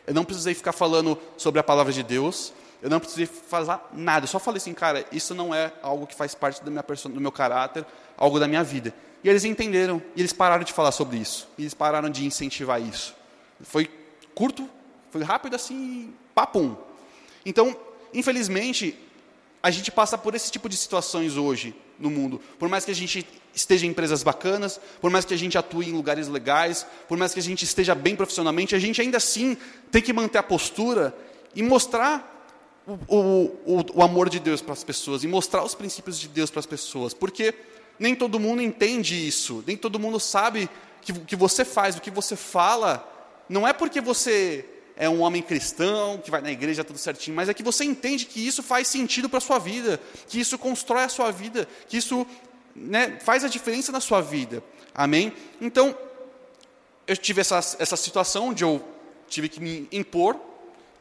eu 0.06 0.14
não 0.14 0.26
precisei 0.26 0.54
ficar 0.54 0.74
falando 0.74 1.18
sobre 1.38 1.60
a 1.60 1.64
palavra 1.64 1.94
de 1.94 2.04
Deus, 2.04 2.54
eu 2.84 2.90
não 2.90 3.00
precisei 3.00 3.26
fazer 3.26 3.80
nada, 3.94 4.26
eu 4.26 4.28
só 4.28 4.38
falei 4.38 4.58
assim, 4.58 4.74
cara, 4.74 5.06
isso 5.10 5.34
não 5.34 5.56
é 5.56 5.72
algo 5.82 6.06
que 6.06 6.14
faz 6.14 6.36
parte 6.36 6.62
da 6.62 6.70
minha 6.70 6.84
do 6.84 7.22
meu 7.22 7.32
caráter, 7.32 7.86
algo 8.18 8.38
da 8.38 8.46
minha 8.46 8.62
vida. 8.62 8.94
E 9.24 9.30
eles 9.30 9.46
entenderam, 9.46 10.04
e 10.18 10.20
eles 10.20 10.34
pararam 10.34 10.66
de 10.66 10.74
falar 10.74 10.92
sobre 10.92 11.16
isso, 11.16 11.48
e 11.58 11.62
eles 11.62 11.74
pararam 11.74 12.10
de 12.10 12.26
incentivar 12.26 12.82
isso. 12.82 13.16
Foi 13.62 13.90
curto, 14.36 14.70
foi 15.12 15.24
rápido 15.24 15.56
assim, 15.56 16.14
papum. 16.36 16.76
Então, 17.46 17.74
infelizmente, 18.14 19.00
a 19.62 19.72
gente 19.72 19.90
passa 19.90 20.18
por 20.18 20.36
esse 20.36 20.52
tipo 20.52 20.68
de 20.68 20.76
situações 20.76 21.38
hoje 21.38 21.74
no 21.98 22.12
mundo. 22.12 22.42
Por 22.60 22.68
mais 22.68 22.84
que 22.84 22.92
a 22.92 22.96
gente 22.96 23.26
esteja 23.56 23.86
em 23.86 23.92
empresas 23.92 24.24
bacanas, 24.24 24.78
por 25.00 25.10
mais 25.10 25.24
que 25.24 25.34
a 25.34 25.38
gente 25.38 25.58
atue 25.58 25.88
em 25.88 25.94
lugares 25.94 26.28
legais, 26.28 26.86
por 27.08 27.18
mais 27.18 27.34
que 27.34 27.40
a 27.40 27.44
gente 27.44 27.64
esteja 27.64 27.96
bem 27.96 28.14
profissionalmente, 28.14 28.76
a 28.76 28.80
gente 28.80 29.02
ainda 29.02 29.16
assim 29.16 29.56
tem 29.90 30.02
que 30.02 30.12
manter 30.12 30.40
a 30.40 30.44
postura 30.44 31.16
e 31.56 31.64
mostrar 31.64 32.33
o, 32.88 33.52
o, 33.66 33.86
o 33.96 34.04
amor 34.04 34.30
de 34.30 34.40
Deus 34.40 34.62
para 34.62 34.74
as 34.74 34.84
pessoas, 34.84 35.24
e 35.24 35.28
mostrar 35.28 35.64
os 35.64 35.76
princípios 35.76 36.20
de 36.20 36.28
Deus 36.28 36.50
para 36.50 36.60
as 36.60 36.66
pessoas. 36.66 37.14
Porque 37.14 37.54
nem 37.98 38.16
todo 38.16 38.40
mundo 38.40 38.62
entende 38.62 39.28
isso, 39.28 39.64
nem 39.66 39.78
todo 39.78 40.00
mundo 40.00 40.20
sabe 40.20 40.70
que 41.02 41.12
o 41.12 41.22
que 41.22 41.36
você 41.36 41.64
faz, 41.64 41.96
o 41.96 42.02
que 42.02 42.12
você 42.12 42.36
fala, 42.36 43.10
não 43.48 43.68
é 43.68 43.74
porque 43.74 44.02
você 44.02 44.66
é 44.96 45.10
um 45.10 45.22
homem 45.22 45.42
cristão, 45.42 46.18
que 46.18 46.30
vai 46.30 46.42
na 46.42 46.52
igreja 46.52 46.84
tudo 46.84 47.00
certinho, 47.00 47.36
mas 47.36 47.50
é 47.50 47.54
que 47.54 47.64
você 47.64 47.84
entende 47.84 48.26
que 48.26 48.46
isso 48.46 48.62
faz 48.62 48.88
sentido 48.88 49.28
para 49.28 49.38
a 49.38 49.42
sua 49.42 49.60
vida, 49.60 50.00
que 50.28 50.40
isso 50.40 50.58
constrói 50.58 51.04
a 51.04 51.10
sua 51.10 51.32
vida, 51.32 51.68
que 51.88 51.98
isso 51.98 52.28
né, 52.76 53.20
faz 53.22 53.44
a 53.44 53.48
diferença 53.48 53.92
na 53.92 54.00
sua 54.00 54.22
vida. 54.22 54.64
Amém? 54.94 55.34
Então, 55.60 55.98
eu 57.08 57.18
tive 57.18 57.42
essa, 57.42 57.58
essa 57.80 57.98
situação 57.98 58.50
onde 58.50 58.64
eu 58.64 58.84
tive 59.28 59.50
que 59.50 59.60
me 59.60 59.88
impor 59.92 60.40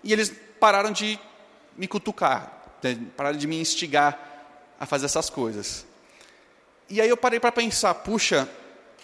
e 0.03 0.13
eles 0.13 0.33
pararam 0.59 0.91
de 0.91 1.19
me 1.77 1.87
cutucar, 1.87 2.79
né, 2.83 2.99
pararam 3.17 3.39
de 3.39 3.47
me 3.47 3.61
instigar 3.61 4.19
a 4.79 4.87
fazer 4.87 5.07
essas 5.07 5.31
coisas. 5.31 5.87
E 6.89 7.01
aí 7.01 7.09
eu 7.09 7.17
parei 7.17 7.41
para 7.41 7.53
pensar, 7.53 7.95
puxa, 7.95 8.49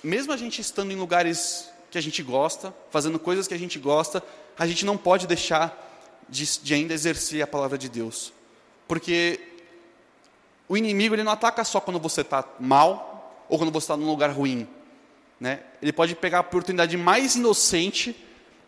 mesmo 0.03 0.33
a 0.33 0.37
gente 0.37 0.61
estando 0.61 0.93
em 0.93 0.97
lugares 0.97 1.69
que 1.91 1.97
a 1.97 2.01
gente 2.01 2.23
gosta, 2.23 2.75
fazendo 2.91 3.19
coisas 3.19 3.49
que 3.49 3.55
a 3.55 3.59
gente 3.59 3.79
gosta, 3.79 4.23
a 4.59 4.67
gente 4.67 4.85
não 4.85 4.97
pode 4.97 5.27
deixar 5.27 5.87
de, 6.29 6.45
de 6.61 6.75
ainda 6.75 6.93
exercer 6.93 7.43
a 7.43 7.47
palavra 7.47 7.79
de 7.79 7.89
Deus. 7.89 8.33
Porque 8.87 9.41
o 10.69 10.77
inimigo 10.77 11.15
ele 11.15 11.23
não 11.23 11.33
ataca 11.33 11.65
só 11.65 11.81
quando 11.81 11.99
você 11.99 12.21
está 12.21 12.45
mal 12.61 13.47
ou 13.49 13.57
quando 13.57 13.73
você 13.73 13.85
está 13.85 13.97
num 13.97 14.07
lugar 14.07 14.31
ruim. 14.31 14.69
Né? 15.41 15.61
Ele 15.81 15.93
pode 15.93 16.15
pegar 16.15 16.39
a 16.39 16.41
oportunidade 16.43 16.97
mais 16.97 17.37
inocente, 17.37 18.15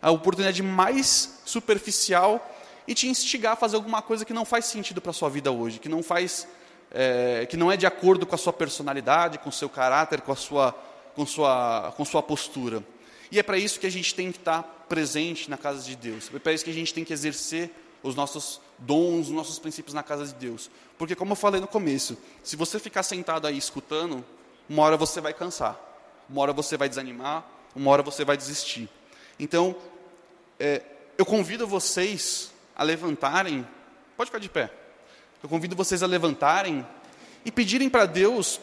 a 0.01 0.09
oportunidade 0.09 0.63
mais 0.63 1.41
superficial 1.45 2.50
e 2.87 2.93
te 2.93 3.07
instigar 3.07 3.53
a 3.53 3.55
fazer 3.55 3.75
alguma 3.75 4.01
coisa 4.01 4.25
que 4.25 4.33
não 4.33 4.45
faz 4.45 4.65
sentido 4.65 5.01
para 5.01 5.11
a 5.11 5.13
sua 5.13 5.29
vida 5.29 5.51
hoje, 5.51 5.79
que 5.79 5.89
não 5.89 6.01
faz, 6.01 6.47
é, 6.91 7.45
que 7.49 7.57
não 7.57 7.71
é 7.71 7.77
de 7.77 7.85
acordo 7.85 8.25
com 8.25 8.35
a 8.35 8.37
sua 8.37 8.53
personalidade, 8.53 9.37
com 9.37 9.49
o 9.49 9.53
seu 9.53 9.69
caráter, 9.69 10.21
com 10.21 10.31
a 10.31 10.35
sua, 10.35 10.71
com 11.15 11.25
sua, 11.25 11.93
com 11.95 12.05
sua 12.05 12.23
postura. 12.23 12.83
E 13.31 13.39
é 13.39 13.43
para 13.43 13.57
isso 13.57 13.79
que 13.79 13.87
a 13.87 13.91
gente 13.91 14.13
tem 14.13 14.31
que 14.31 14.39
estar 14.39 14.63
presente 14.89 15.49
na 15.49 15.57
casa 15.57 15.81
de 15.83 15.95
Deus. 15.95 16.29
É 16.33 16.39
para 16.39 16.51
isso 16.51 16.65
que 16.65 16.71
a 16.71 16.73
gente 16.73 16.93
tem 16.93 17.05
que 17.05 17.13
exercer 17.13 17.71
os 18.03 18.15
nossos 18.15 18.59
dons, 18.77 19.27
os 19.27 19.33
nossos 19.33 19.59
princípios 19.59 19.93
na 19.93 20.03
casa 20.03 20.25
de 20.25 20.33
Deus. 20.33 20.69
Porque, 20.97 21.15
como 21.15 21.31
eu 21.31 21.35
falei 21.35 21.61
no 21.61 21.67
começo, 21.67 22.17
se 22.43 22.55
você 22.55 22.79
ficar 22.79 23.03
sentado 23.03 23.47
aí 23.47 23.57
escutando, 23.57 24.23
uma 24.67 24.83
hora 24.83 24.97
você 24.97 25.21
vai 25.21 25.33
cansar, 25.33 25.79
uma 26.29 26.41
hora 26.41 26.53
você 26.53 26.75
vai 26.75 26.89
desanimar, 26.89 27.45
uma 27.75 27.89
hora 27.91 28.03
você 28.03 28.25
vai 28.25 28.35
desistir. 28.35 28.89
Então, 29.39 29.75
é, 30.59 30.81
eu 31.17 31.25
convido 31.25 31.65
vocês 31.65 32.50
a 32.81 32.83
levantarem, 32.83 33.65
pode 34.17 34.31
ficar 34.31 34.39
de 34.39 34.49
pé. 34.49 34.71
Eu 35.43 35.47
convido 35.47 35.75
vocês 35.75 36.01
a 36.01 36.07
levantarem 36.07 36.83
e 37.45 37.51
pedirem 37.51 37.87
para 37.87 38.07
Deus 38.07 38.59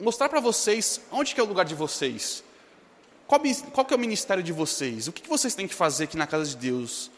mostrar 0.00 0.28
para 0.28 0.40
vocês 0.40 1.00
onde 1.12 1.36
que 1.36 1.40
é 1.40 1.44
o 1.44 1.46
lugar 1.46 1.64
de 1.64 1.76
vocês. 1.76 2.42
Qual, 3.28 3.40
qual 3.72 3.84
que 3.84 3.94
é 3.94 3.96
o 3.96 4.00
ministério 4.00 4.42
de 4.42 4.52
vocês? 4.52 5.06
O 5.06 5.12
que, 5.12 5.22
que 5.22 5.28
vocês 5.28 5.54
têm 5.54 5.68
que 5.68 5.74
fazer 5.74 6.04
aqui 6.04 6.16
na 6.16 6.26
casa 6.26 6.50
de 6.50 6.56
Deus? 6.56 7.12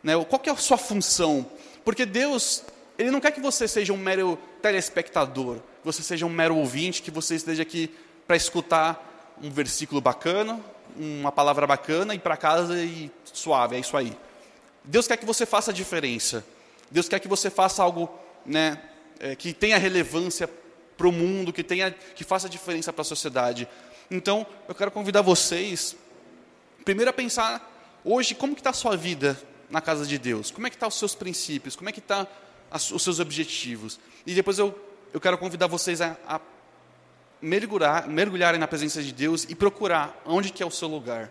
Né? 0.00 0.12
Qual 0.26 0.38
que 0.38 0.48
é 0.48 0.52
a 0.52 0.56
sua 0.56 0.78
função? 0.78 1.44
Porque 1.84 2.06
Deus, 2.06 2.62
Ele 2.96 3.10
não 3.10 3.20
quer 3.20 3.32
que 3.32 3.40
você 3.40 3.66
seja 3.66 3.92
um 3.92 3.96
mero 3.96 4.38
telespectador, 4.62 5.56
que 5.56 5.84
você 5.84 6.04
seja 6.04 6.24
um 6.24 6.30
mero 6.30 6.56
ouvinte, 6.56 7.02
que 7.02 7.10
você 7.10 7.34
esteja 7.34 7.62
aqui 7.62 7.92
para 8.28 8.36
escutar 8.36 9.34
um 9.42 9.50
versículo 9.50 10.00
bacana, 10.00 10.60
uma 10.96 11.32
palavra 11.32 11.66
bacana, 11.66 12.14
e 12.14 12.18
para 12.20 12.36
casa 12.36 12.80
e 12.80 13.10
suave, 13.24 13.74
é 13.74 13.80
isso 13.80 13.96
aí. 13.96 14.16
Deus 14.84 15.06
quer 15.06 15.16
que 15.16 15.24
você 15.24 15.46
faça 15.46 15.70
a 15.70 15.74
diferença. 15.74 16.44
Deus 16.90 17.08
quer 17.08 17.18
que 17.18 17.28
você 17.28 17.50
faça 17.50 17.82
algo 17.82 18.10
né, 18.44 18.80
é, 19.18 19.34
que 19.34 19.52
tenha 19.52 19.78
relevância 19.78 20.48
para 20.96 21.08
o 21.08 21.12
mundo, 21.12 21.52
que, 21.52 21.64
tenha, 21.64 21.90
que 21.90 22.22
faça 22.22 22.48
diferença 22.48 22.92
para 22.92 23.02
a 23.02 23.04
sociedade. 23.04 23.68
Então, 24.10 24.46
eu 24.68 24.74
quero 24.74 24.90
convidar 24.90 25.22
vocês, 25.22 25.96
primeiro 26.84 27.10
a 27.10 27.12
pensar 27.12 28.00
hoje 28.04 28.34
como 28.34 28.54
que 28.54 28.60
está 28.60 28.70
a 28.70 28.74
sua 28.74 28.96
vida 28.96 29.40
na 29.70 29.80
casa 29.80 30.06
de 30.06 30.18
Deus, 30.18 30.50
como 30.50 30.66
é 30.66 30.70
que 30.70 30.76
estão 30.76 30.88
tá 30.88 30.92
os 30.92 30.98
seus 30.98 31.14
princípios, 31.14 31.74
como 31.74 31.88
é 31.88 31.92
que 31.92 32.00
estão 32.00 32.24
tá 32.24 32.76
os 32.76 33.02
seus 33.02 33.18
objetivos. 33.18 33.98
E 34.26 34.34
depois 34.34 34.58
eu, 34.58 34.78
eu 35.12 35.20
quero 35.20 35.38
convidar 35.38 35.66
vocês 35.66 36.00
a, 36.00 36.16
a 36.28 36.40
mergulhar, 37.40 38.08
mergulharem 38.08 38.60
na 38.60 38.68
presença 38.68 39.02
de 39.02 39.12
Deus 39.12 39.44
e 39.48 39.54
procurar 39.54 40.20
onde 40.26 40.50
que 40.50 40.62
é 40.62 40.66
o 40.66 40.70
seu 40.70 40.88
lugar. 40.88 41.30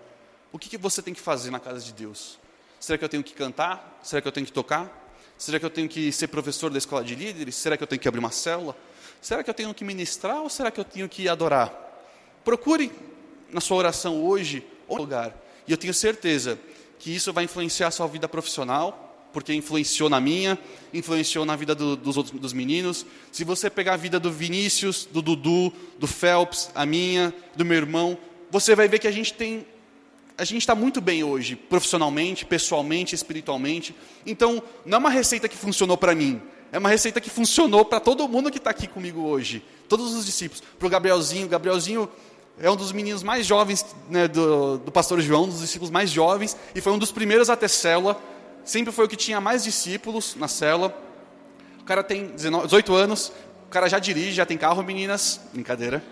O 0.52 0.60
que, 0.60 0.70
que 0.70 0.78
você 0.78 1.02
tem 1.02 1.14
que 1.14 1.22
fazer 1.22 1.52
na 1.52 1.60
casa 1.60 1.80
de 1.80 1.94
Deus? 1.94 2.40
Será 2.84 2.98
que 2.98 3.06
eu 3.06 3.08
tenho 3.08 3.24
que 3.24 3.34
cantar? 3.34 3.98
Será 4.04 4.22
que 4.22 4.28
eu 4.28 4.32
tenho 4.34 4.46
que 4.46 4.52
tocar? 4.52 4.92
Será 5.38 5.58
que 5.58 5.66
eu 5.66 5.70
tenho 5.70 5.88
que 5.88 6.12
ser 6.12 6.28
professor 6.28 6.70
da 6.70 6.78
escola 6.78 7.02
de 7.02 7.16
líderes? 7.16 7.56
Será 7.56 7.78
que 7.78 7.84
eu 7.84 7.88
tenho 7.88 7.98
que 7.98 8.10
abrir 8.10 8.20
uma 8.20 8.30
célula? 8.30 8.76
Será 9.22 9.42
que 9.42 9.50
eu 9.50 9.54
tenho 9.54 9.74
que 9.74 9.86
ministrar 9.86 10.42
ou 10.42 10.50
será 10.50 10.70
que 10.70 10.82
eu 10.82 10.84
tenho 10.84 11.08
que 11.08 11.30
adorar? 11.30 11.72
Procure 12.44 12.92
na 13.50 13.62
sua 13.62 13.78
oração 13.78 14.22
hoje 14.22 14.68
o 14.86 14.98
lugar. 14.98 15.34
E 15.66 15.72
eu 15.72 15.78
tenho 15.78 15.94
certeza 15.94 16.60
que 17.00 17.16
isso 17.16 17.32
vai 17.32 17.46
influenciar 17.46 17.88
a 17.88 17.92
sua 17.92 18.06
vida 18.06 18.28
profissional, 18.28 19.30
porque 19.32 19.54
influenciou 19.54 20.10
na 20.10 20.20
minha, 20.20 20.60
influenciou 20.94 21.46
na 21.46 21.56
vida 21.56 21.74
do, 21.74 21.96
dos 21.96 22.18
outros 22.18 22.38
dos 22.38 22.52
meninos. 22.52 23.06
Se 23.32 23.46
você 23.46 23.70
pegar 23.70 23.94
a 23.94 23.98
vida 23.98 24.20
do 24.20 24.30
Vinícius, 24.30 25.08
do 25.10 25.22
Dudu, 25.22 25.72
do 25.98 26.06
Phelps, 26.06 26.70
a 26.76 26.86
minha, 26.86 27.34
do 27.56 27.64
meu 27.64 27.78
irmão, 27.78 28.18
você 28.52 28.76
vai 28.76 28.90
ver 28.90 29.00
que 29.00 29.08
a 29.08 29.12
gente 29.12 29.34
tem 29.34 29.66
a 30.38 30.44
gente 30.44 30.62
está 30.62 30.74
muito 30.74 31.00
bem 31.00 31.24
hoje, 31.24 31.56
profissionalmente, 31.56 32.46
pessoalmente, 32.46 33.14
espiritualmente. 33.14 33.96
Então, 34.26 34.64
não 34.86 34.96
é 34.96 35.00
uma 35.00 35.10
receita 35.10 35.48
que 35.48 35.56
funcionou 35.56 35.96
para 35.96 36.16
mim. 36.16 36.42
É 36.72 36.80
uma 36.80 36.90
receita 36.90 37.22
que 37.22 37.30
funcionou 37.30 37.86
para 37.86 38.00
todo 38.00 38.28
mundo 38.28 38.50
que 38.50 38.58
está 38.58 38.72
aqui 38.72 38.88
comigo 38.88 39.22
hoje. 39.22 39.64
Todos 39.88 40.14
os 40.16 40.26
discípulos. 40.26 40.64
Para 40.80 40.88
o 40.88 40.90
Gabrielzinho. 40.90 41.48
Gabrielzinho 41.48 42.10
é 42.60 42.70
um 42.70 42.76
dos 42.76 42.92
meninos 42.92 43.22
mais 43.22 43.46
jovens 43.46 43.86
né, 44.10 44.28
do, 44.28 44.80
do 44.80 44.92
pastor 44.92 45.22
João, 45.22 45.44
um 45.44 45.50
dos 45.50 45.60
discípulos 45.60 45.92
mais 45.92 46.10
jovens. 46.10 46.58
E 46.74 46.82
foi 46.82 46.92
um 46.92 46.98
dos 46.98 47.12
primeiros 47.12 47.52
a 47.52 47.56
ter 47.56 47.70
célula. 47.70 48.20
Sempre 48.66 48.92
foi 48.92 49.06
o 49.06 49.08
que 49.08 49.16
tinha 49.16 49.40
mais 49.40 49.64
discípulos 49.64 50.36
na 50.36 50.48
célula. 50.48 50.98
O 51.80 51.84
cara 51.84 52.04
tem 52.04 52.26
19, 52.28 52.66
18 52.66 52.96
anos. 52.96 53.32
O 53.68 53.70
cara 53.70 53.88
já 53.88 54.00
dirige, 54.00 54.32
já 54.32 54.46
tem 54.46 54.58
carro, 54.58 54.82
meninas. 54.82 55.40
Brincadeira. 55.54 56.04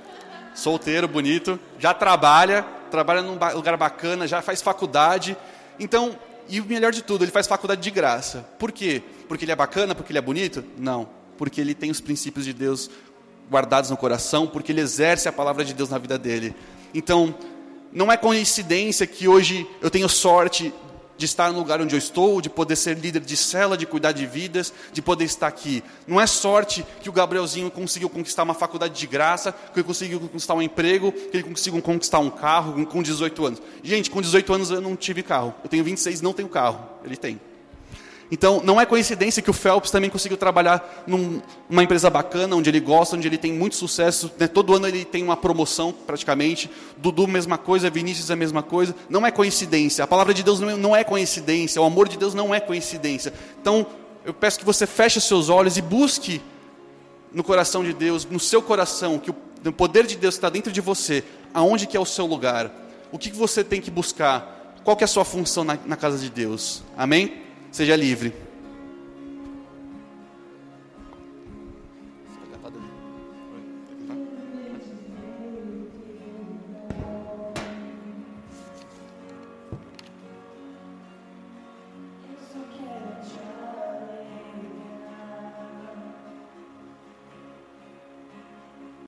Solteiro, 0.54 1.08
bonito. 1.08 1.60
Já 1.80 1.92
trabalha 1.92 2.81
trabalha 2.92 3.22
num 3.22 3.38
lugar 3.56 3.76
bacana, 3.78 4.28
já 4.28 4.42
faz 4.42 4.62
faculdade. 4.62 5.36
Então, 5.80 6.16
e 6.48 6.60
o 6.60 6.66
melhor 6.66 6.92
de 6.92 7.02
tudo, 7.02 7.24
ele 7.24 7.32
faz 7.32 7.48
faculdade 7.48 7.82
de 7.82 7.90
graça. 7.90 8.46
Por 8.60 8.72
quê? 8.72 9.02
Porque 9.28 9.46
ele 9.46 9.52
é 9.52 9.56
bacana, 9.56 9.96
porque 9.96 10.12
ele 10.12 10.20
é 10.20 10.22
bonito? 10.22 10.64
Não. 10.78 11.10
Porque 11.38 11.60
ele 11.60 11.74
tem 11.74 11.90
os 11.90 12.02
princípios 12.02 12.46
de 12.46 12.54
Deus 12.54 12.90
guardados 13.50 13.90
no 13.90 13.98
coração, 13.98 14.46
porque 14.46 14.72
ele 14.72 14.82
exerce 14.82 15.28
a 15.28 15.32
palavra 15.32 15.66
de 15.66 15.74
Deus 15.74 15.90
na 15.90 15.98
vida 15.98 16.18
dele. 16.18 16.56
Então, 16.94 17.34
não 17.92 18.12
é 18.12 18.18
coincidência 18.18 19.08
que 19.08 19.28
hoje 19.28 19.68
eu 19.82 19.90
tenho 19.90 20.08
sorte 20.08 20.74
de 21.22 21.26
estar 21.26 21.52
no 21.52 21.60
lugar 21.60 21.80
onde 21.80 21.94
eu 21.94 22.00
estou, 22.00 22.42
de 22.42 22.50
poder 22.50 22.76
ser 22.76 22.98
líder 22.98 23.20
de 23.20 23.38
cela, 23.38 23.78
de 23.78 23.86
cuidar 23.86 24.12
de 24.12 24.26
vidas, 24.26 24.74
de 24.92 25.04
poder 25.04 25.26
estar 25.26 25.46
aqui. 25.46 25.84
Não 26.08 26.20
é 26.20 26.26
sorte 26.26 26.84
que 27.00 27.10
o 27.10 27.12
Gabrielzinho 27.12 27.70
conseguiu 27.70 28.10
conquistar 28.10 28.42
uma 28.42 28.56
faculdade 28.56 29.00
de 29.00 29.06
graça, 29.06 29.52
que 29.52 29.80
ele 29.80 29.86
conseguiu 29.86 30.20
conquistar 30.20 30.56
um 30.56 30.64
emprego, 30.64 31.12
que 31.12 31.38
ele 31.38 31.44
conseguiu 31.44 31.80
conquistar 31.80 32.18
um 32.18 32.32
carro 32.32 32.84
com 32.88 33.04
18 33.04 33.46
anos. 33.46 33.62
Gente, 33.84 34.10
com 34.10 34.20
18 34.20 34.52
anos 34.52 34.72
eu 34.72 34.82
não 34.82 34.96
tive 34.96 35.22
carro. 35.22 35.54
Eu 35.64 35.70
tenho 35.70 35.84
26 35.84 36.22
e 36.22 36.24
não 36.24 36.34
tenho 36.34 36.50
carro. 36.50 36.90
Ele 37.06 37.16
tem. 37.16 37.40
Então, 38.32 38.62
não 38.64 38.80
é 38.80 38.86
coincidência 38.86 39.42
que 39.42 39.50
o 39.50 39.54
Phelps 39.54 39.92
também 39.92 40.10
conseguiu 40.10 40.38
trabalhar 40.38 41.04
num, 41.06 41.42
numa 41.70 41.84
empresa 41.84 42.10
bacana, 42.10 42.56
onde 42.56 42.70
ele 42.70 42.80
gosta, 42.80 43.18
onde 43.18 43.28
ele 43.28 43.38
tem 43.38 43.52
muito 43.52 43.76
sucesso. 43.76 44.32
Né? 44.40 44.48
Todo 44.48 44.74
ano 44.74 44.88
ele 44.88 45.04
tem 45.04 45.22
uma 45.22 45.36
promoção, 45.36 45.92
praticamente. 45.92 46.72
Dudu, 46.96 47.28
mesma 47.28 47.58
coisa. 47.58 47.90
Vinícius, 47.90 48.32
a 48.32 48.36
mesma 48.38 48.64
coisa. 48.64 48.96
Não 49.10 49.28
é 49.28 49.32
coincidência. 49.32 50.06
A 50.06 50.08
palavra 50.08 50.34
de 50.34 50.44
Deus 50.44 50.62
não 50.62 50.70
é, 50.70 50.78
não 50.78 50.96
é 50.96 51.04
coincidência. 51.04 51.82
O 51.82 51.86
amor 51.86 52.08
de 52.08 52.18
Deus 52.18 52.34
não 52.34 52.56
é 52.56 52.62
coincidência. 52.62 53.34
Então, 53.62 53.86
eu 54.24 54.34
peço 54.34 54.58
que 54.58 54.66
você 54.66 54.88
feche 54.88 55.20
seus 55.20 55.50
olhos 55.50 55.76
e 55.76 55.82
busque 55.82 56.42
no 57.34 57.44
coração 57.44 57.84
de 57.84 57.92
Deus, 57.92 58.24
no 58.24 58.40
seu 58.40 58.62
coração, 58.62 59.20
que 59.20 59.32
o, 59.32 59.36
o 59.66 59.74
poder 59.74 60.08
de 60.08 60.16
Deus 60.16 60.36
está 60.36 60.50
dentro 60.50 60.72
de 60.72 60.80
você, 60.80 61.22
aonde 61.54 61.86
que 61.86 61.98
é 61.98 62.00
o 62.00 62.06
seu 62.06 62.26
lugar. 62.26 62.72
O 63.12 63.18
que, 63.18 63.30
que 63.30 63.38
você 63.38 63.62
tem 63.62 63.82
que 63.82 63.92
buscar? 63.92 64.78
Qual 64.86 64.96
que 64.96 65.04
é 65.04 65.06
a 65.06 65.08
sua 65.08 65.26
função 65.26 65.66
na, 65.66 65.78
na 65.86 65.98
casa 65.98 66.18
de 66.18 66.30
Deus? 66.30 66.82
Amém? 66.98 67.51
Seja 67.72 67.96
livre. 67.96 68.51